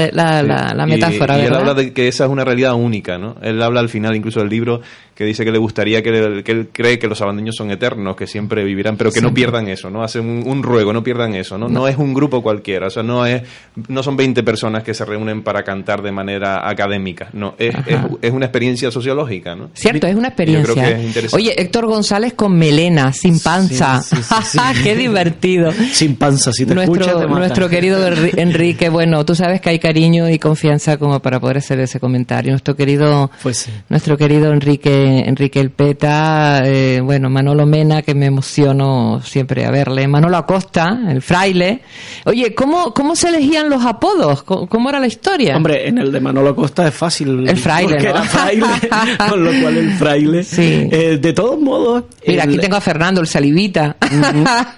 [0.73, 3.35] la, metáfora, y, él habla de que esa es una realidad única, ¿no?
[3.41, 4.81] Él habla al final incluso del libro
[5.15, 8.63] que dice que le gustaría que, él cree que los abandeños son eternos, que siempre
[8.63, 10.03] vivirán, pero que no pierdan eso, ¿no?
[10.03, 11.67] Hace un, ruego, no pierdan eso, ¿no?
[11.67, 11.87] ¿no?
[11.87, 13.43] es un grupo cualquiera, o sea, no es
[13.87, 17.75] no son 20 personas que se reúnen para cantar de manera académica, no, es,
[18.21, 19.69] es, una experiencia sociológica, ¿no?
[19.73, 20.99] Cierto, es una experiencia.
[21.31, 24.01] Oye, Héctor González con melena, sin panza.
[24.83, 25.71] Qué divertido.
[25.91, 30.39] Sin panza, si te nuestro, Nuestro querido Enrique, bueno, tú sabes que hay cariño y
[30.39, 32.51] confianza como para poder hacer ese comentario.
[32.51, 38.25] Nuestro querido, pues nuestro querido Enrique Enrique El Peta, eh, bueno, Manolo Mena, que me
[38.27, 41.81] emociono siempre a verle, Manolo Acosta, el fraile.
[42.25, 44.43] Oye, ¿cómo, cómo se elegían los apodos?
[44.43, 45.57] ¿Cómo, era la historia?
[45.57, 47.47] Hombre, en el de Manolo Acosta es fácil.
[47.47, 48.09] El fraile, ¿no?
[48.09, 48.65] era fraile,
[49.29, 50.43] con lo cual el fraile.
[50.43, 50.87] Sí.
[50.91, 52.05] Eh, de todos modos...
[52.25, 53.97] Mira, aquí tengo a Fernando, el salivita.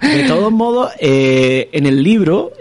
[0.02, 2.52] de todos modos, eh, en el libro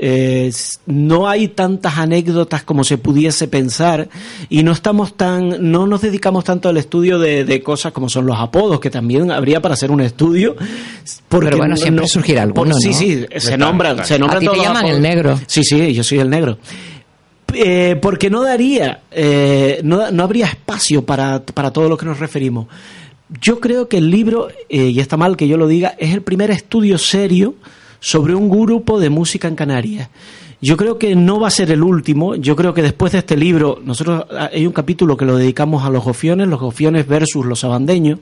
[0.87, 4.09] no hay tantas anécdotas como se pudiese pensar
[4.49, 8.39] y no estamos tan, no nos dedicamos tanto al estudio de cosas como son los
[8.39, 10.57] apodos, que también habría para hacer un estudio.
[11.29, 14.63] Porque Pero bueno, siempre surgirá alguno, Sí, sí, se nombran, se nombran ¿A ti te
[14.63, 15.39] llaman el negro.
[15.47, 16.59] Sí, sí, yo soy el negro.
[17.53, 22.19] Eh, porque no daría, eh, no, no, habría espacio para, para todo lo que nos
[22.19, 22.67] referimos.
[23.41, 26.23] Yo creo que el libro, eh, y está mal que yo lo diga, es el
[26.23, 27.55] primer estudio serio
[28.01, 30.09] sobre un grupo de música en Canarias.
[30.65, 32.37] Yo creo que no va a ser el último.
[32.37, 35.85] Yo creo que después de este libro, nosotros ah, hay un capítulo que lo dedicamos
[35.85, 38.19] a los gofiones, los gofiones versus los abandeños.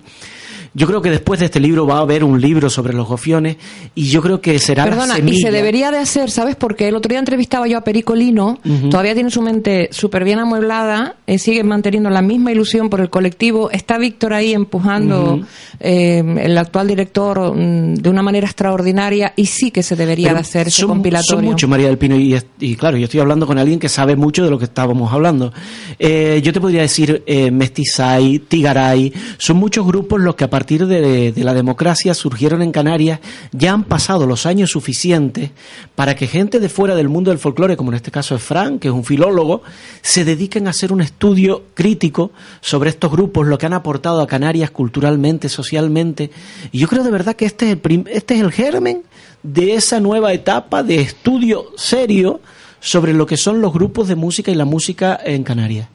[0.75, 3.57] Yo creo que después de este libro va a haber un libro sobre los gofiones
[3.95, 6.57] y yo creo que será Perdona, y se debería de hacer, ¿sabes?
[6.57, 8.59] Porque el otro día entrevistaba yo a Pericolino,
[8.91, 13.11] todavía tiene su mente súper bien amueblada, eh, sigue manteniendo la misma ilusión por el
[13.11, 15.41] colectivo, está Víctor ahí empujando
[15.79, 20.41] eh, el actual director mm, de una manera extraordinaria y sí que se debería de
[20.41, 21.37] hacer ese compilatorio.
[21.37, 24.43] Son mucho, María del Pino, y, claro, yo estoy hablando con alguien que sabe mucho
[24.43, 25.53] de lo que estábamos hablando.
[25.99, 27.23] Eh, yo te podría decir
[27.53, 32.71] Mestizay, Tigaray, son muchos grupos los que a a partir de, la democracia surgieron en
[32.71, 33.19] Canarias,
[33.51, 35.51] ya han pasado los años suficientes
[35.97, 38.79] para que gente de fuera del mundo del folclore, como en este caso es Frank,
[38.79, 39.63] que es un filólogo,
[40.03, 42.31] se dediquen a hacer un estudio crítico
[42.61, 46.31] sobre estos grupos, lo que han aportado a Canarias culturalmente, socialmente.
[46.71, 49.03] Y yo creo de verdad que este es el, este es el germen
[49.43, 52.41] de esa nueva etapa de estudio serio
[52.79, 55.89] sobre lo que son los grupos de música y la música en Canarias.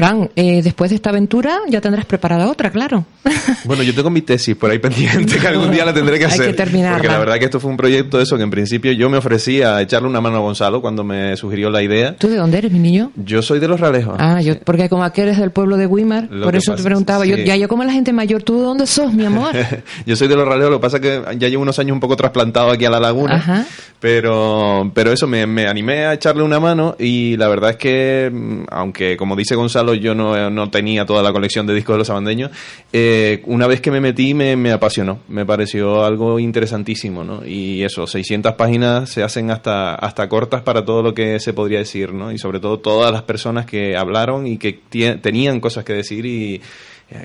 [0.00, 3.04] Fran, eh, después de esta aventura ya tendrás preparada otra, claro.
[3.64, 6.40] Bueno, yo tengo mi tesis por ahí pendiente que algún día la tendré que hacer.
[6.40, 6.94] Hay que terminar.
[6.94, 9.18] Porque la verdad que esto fue un proyecto de eso que en principio yo me
[9.18, 12.16] ofrecí a echarle una mano a Gonzalo cuando me sugirió la idea.
[12.16, 13.12] ¿Tú de dónde eres, mi niño?
[13.16, 14.16] Yo soy de Los Ralejos.
[14.18, 17.26] Ah, yo, porque como aquí eres del pueblo de Wimar, por eso te preguntaba.
[17.26, 19.52] Yo, ya yo como la gente mayor, ¿tú de dónde sos, mi amor?
[20.06, 22.00] yo soy de Los Ralejos, lo que pasa es que ya llevo unos años un
[22.00, 23.36] poco trasplantado aquí a la laguna.
[23.36, 23.66] Ajá.
[24.00, 28.30] Pero, pero eso, me, me animé a echarle una mano y la verdad es que,
[28.32, 31.98] mm, aunque como dice Gonzalo, yo no, no tenía toda la colección de discos de
[31.98, 32.50] los abandeños,
[32.92, 37.46] eh, una vez que me metí me, me, apasionó, me pareció algo interesantísimo, ¿no?
[37.46, 41.78] Y eso, 600 páginas se hacen hasta, hasta cortas para todo lo que se podría
[41.78, 42.32] decir, ¿no?
[42.32, 44.80] Y sobre todo todas las personas que hablaron y que
[45.22, 46.60] tenían cosas que decir y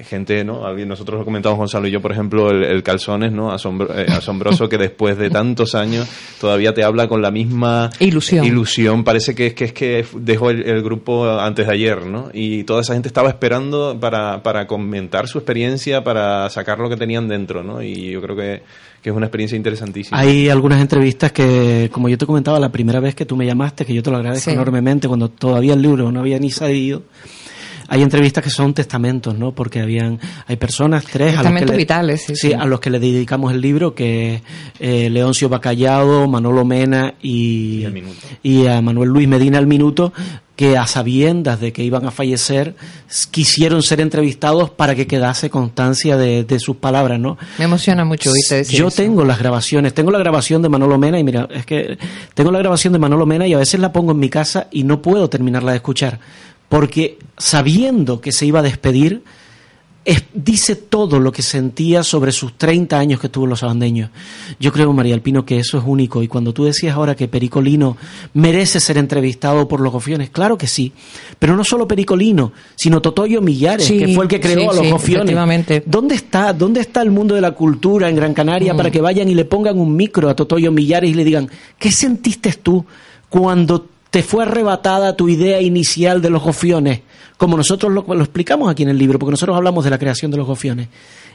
[0.04, 0.74] gente, ¿no?
[0.74, 3.54] Nosotros lo comentamos Gonzalo y yo, por ejemplo, el, Calzones, ¿no?
[3.54, 6.08] Eh, asombroso que después de tantos años
[6.40, 8.46] todavía te habla con la misma ilusión.
[8.46, 9.04] ilusión.
[9.04, 12.30] Parece que es que, es que dejó el, grupo antes de ayer, ¿no?
[12.34, 16.98] Y toda esa gente estaba esperando para, para comentar su experiencia, para sacar lo que
[16.98, 17.82] tenían dentro, ¿no?
[17.82, 18.64] Y yo creo que,
[19.06, 20.18] que es una experiencia interesantísima.
[20.18, 23.86] Hay algunas entrevistas que, como yo te comentaba la primera vez que tú me llamaste,
[23.86, 27.04] que yo te lo agradezco enormemente, cuando todavía el libro no había ni salido,
[27.88, 29.52] hay entrevistas que son testamentos, ¿no?
[29.52, 33.54] Porque habían, hay personas, tres, a los, que vitales, sí, a los que le dedicamos
[33.54, 34.42] el libro, que
[34.80, 37.86] eh, Leoncio Bacallado, Manolo Mena y,
[38.44, 40.14] y, a Manuel Luis Medina al minuto,
[40.56, 42.76] que a sabiendas de que iban a fallecer,
[43.32, 47.38] quisieron ser entrevistados para que quedase constancia de, sus palabras, ¿no?
[47.60, 51.24] Me emociona mucho oírte Yo tengo las grabaciones, tengo la grabación de Manolo Mena y
[51.24, 51.98] mira, es que
[52.34, 54.84] tengo la grabación de Manolo Mena y a veces la pongo en mi casa y
[54.84, 56.20] no puedo terminarla de escuchar,
[56.70, 59.24] porque sabiendo que se iba a despedir,
[60.34, 64.12] dice todo lo que sentía sobre sus 30 años que tuvo los abandeños.
[64.60, 66.22] Yo creo, María Alpino, que eso es único.
[66.22, 67.98] Y cuando tú decías ahora que Pericolino
[68.34, 70.94] merece ser entrevistado por los gofiones, claro que sí.
[71.40, 75.84] Pero no solo Pericolino, sino Totoyo Millares, que fue el que creó a los gofiones.
[75.86, 78.78] ¿Dónde está, ¿Dónde está el mundo de la cultura en Gran Canaria mm.
[78.78, 81.92] para que vayan y le pongan un micro a Totoyo Millares y le digan, ¿qué
[81.92, 82.86] sentiste tú
[83.28, 87.02] cuando te fue arrebatada tu idea inicial de los gofiones?
[87.36, 90.38] como nosotros lo, explicamos aquí en el libro, porque nosotros hablamos de la creación de
[90.38, 90.88] los gofiones.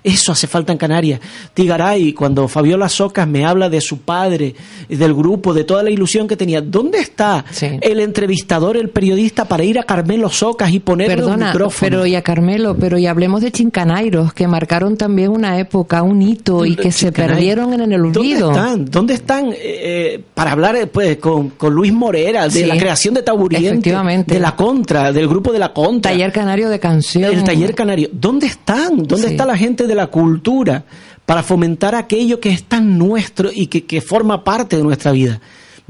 [0.02, 1.20] Eso hace falta en Canarias.
[1.54, 4.54] Tigaray, cuando Fabiola Socas me habla de su padre,
[4.88, 9.64] del grupo, de toda la ilusión que tenía, ¿dónde está el entrevistador, el periodista para
[9.64, 11.90] ir a Carmelo Socas y ponerle Perdona, un micrófono?
[11.90, 16.22] Pero y a Carmelo, pero y hablemos de Chincanairos, que marcaron también una época, un
[16.22, 18.48] hito y que se perdieron en el olvido.
[18.48, 18.84] ¿Dónde están?
[18.86, 23.22] ¿Dónde están eh, eh, para hablar eh, pues, con, Luis Morera de la creación de
[23.22, 23.94] Taburiente,
[24.26, 26.10] de la Contra, del grupo de la Contra?
[26.10, 27.32] Taller Canario de Canción.
[27.32, 28.08] El Taller Canario.
[28.12, 29.06] ¿Dónde están?
[29.06, 30.84] ¿Dónde está la gente de la cultura
[31.26, 35.40] para fomentar aquello que es tan nuestro y que, que forma parte de nuestra vida?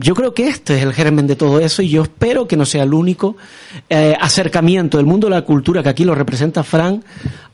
[0.02, 2.64] Yo creo que este es el germen de todo eso y yo espero que no
[2.64, 3.36] sea el único
[3.90, 7.04] eh, acercamiento del mundo de la cultura que aquí lo representa Fran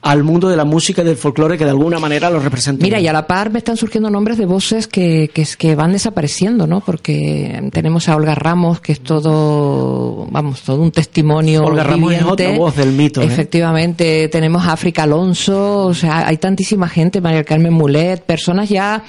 [0.07, 2.85] al mundo de la música y del folclore que de alguna manera lo representa.
[2.85, 5.93] Mira, y a la par me están surgiendo nombres de voces que, que, que van
[5.93, 6.81] desapareciendo, ¿no?
[6.81, 11.65] Porque tenemos a Olga Ramos, que es todo, vamos, todo un testimonio.
[11.65, 13.21] Olga Ramos es otra voz del mito.
[13.21, 13.25] ¿eh?
[13.25, 19.03] Efectivamente, tenemos a África Alonso, o sea, hay tantísima gente, María Carmen Mulet, personas ya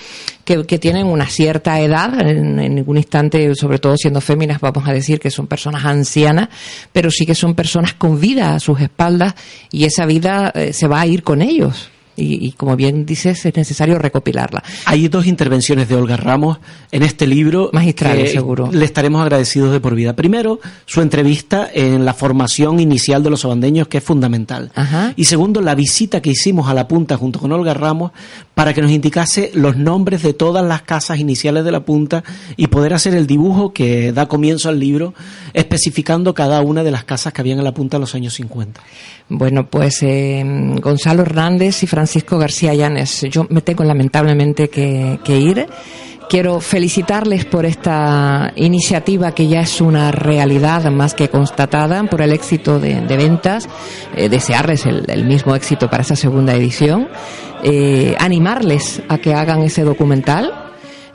[0.47, 4.93] que, tienen una cierta edad, en, en ningún instante, sobre todo siendo féminas, vamos a
[4.93, 6.47] decir que son personas ancianas,
[6.93, 9.35] pero sí que son personas con vida a sus espaldas
[9.71, 13.55] y esa vida eh, se va a ir con ellos y, como bien dices, es
[13.55, 14.63] necesario recopilarla.
[14.85, 16.57] Hay dos intervenciones de Olga Ramos
[16.91, 17.69] en este libro.
[17.73, 18.71] Magistrales, seguro.
[18.71, 20.15] Le estaremos agradecidos de por vida.
[20.15, 24.71] Primero, su entrevista en la formación inicial de los abandeños, que es fundamental.
[25.15, 28.11] Y segundo, la visita que hicimos a la punta junto con Olga Ramos
[28.55, 32.23] para que nos indicase los nombres de todas las casas iniciales de la punta
[32.55, 35.13] y poder hacer el dibujo que da comienzo al libro,
[35.53, 38.81] especificando cada una de las casas que habían en la punta en los años 50.
[39.29, 40.43] Bueno, pues eh,
[40.81, 42.06] Gonzalo Hernández y Francisco
[42.39, 45.67] García Llanes, yo me tengo lamentablemente que, ir.
[46.29, 52.33] Quiero felicitarles por esta iniciativa que ya es una realidad más que constatada, por el
[52.33, 53.69] éxito de, ventas,
[54.15, 57.07] eh, desearles el, mismo éxito para esa segunda edición,
[57.63, 60.63] eh, animarles a que hagan ese documental,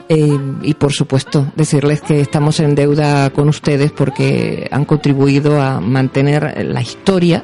[0.09, 6.65] y por supuesto decirles que estamos en deuda con ustedes porque han contribuido a mantener
[6.67, 7.43] la historia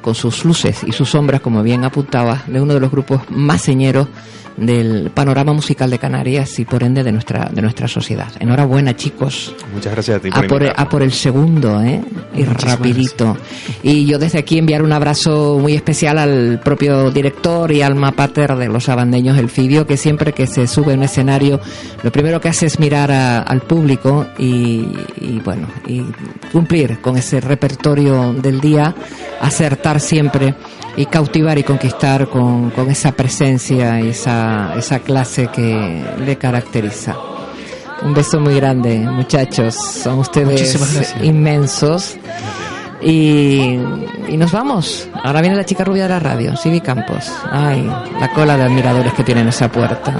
[0.00, 3.62] con sus luces y sus sombras, como bien apuntaba, de uno de los grupos más
[3.62, 4.08] señeros
[4.56, 8.28] del panorama musical de Canarias y por ende de nuestra de nuestra sociedad.
[8.38, 9.54] Enhorabuena, chicos.
[9.72, 10.30] Muchas gracias a ti.
[10.30, 12.00] Por a, por, a por, el segundo, ¿eh?
[12.34, 13.36] Y rapidito.
[13.82, 18.56] Y yo desde aquí enviar un abrazo muy especial al propio director y alma pater
[18.56, 21.60] de los abandeños El Fidio, que siempre que se sube a un escenario,
[22.02, 24.88] lo primero que hace es mirar al público y,
[25.20, 26.04] y bueno, y
[26.52, 28.94] cumplir con ese repertorio del día,
[29.90, 30.54] acertar siempre
[30.96, 37.16] y cautivar y conquistar con, con esa presencia y esa, esa clase que le caracteriza.
[38.02, 39.74] Un beso muy grande, muchachos.
[39.74, 42.16] Son ustedes inmensos.
[43.02, 43.78] Y,
[44.28, 45.08] y, nos vamos.
[45.22, 47.32] Ahora viene la chica rubia de la radio, Sibi Campos.
[47.50, 47.90] Ay,
[48.20, 50.14] la cola de admiradores que tiene en esa puerta.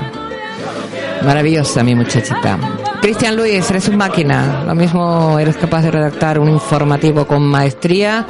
[1.22, 2.58] Maravillosa, mi muchachita.
[3.02, 4.64] Cristian Luis, eres un máquina.
[4.66, 8.26] Lo mismo eres capaz de redactar un informativo con maestría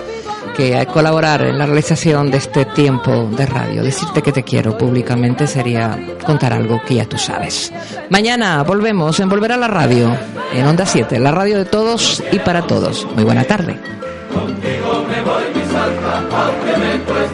[0.61, 3.82] que colaborar en la realización de este tiempo de radio.
[3.82, 7.73] Decirte que te quiero públicamente sería contar algo que ya tú sabes.
[8.11, 10.15] Mañana volvemos en Volver a la Radio,
[10.53, 13.07] en Onda 7, la radio de todos y para todos.
[13.15, 13.78] Muy buena tarde.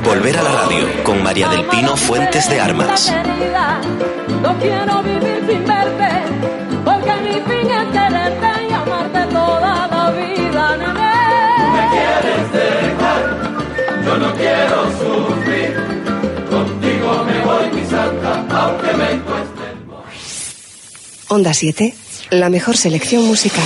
[0.05, 3.13] Volver a la radio con María del Pino Fuentes de Armas.
[4.41, 6.09] No quiero vivir sin verte,
[6.85, 7.76] porque mi fin
[21.29, 21.93] Onda 7,
[22.31, 23.65] la mejor selección musical.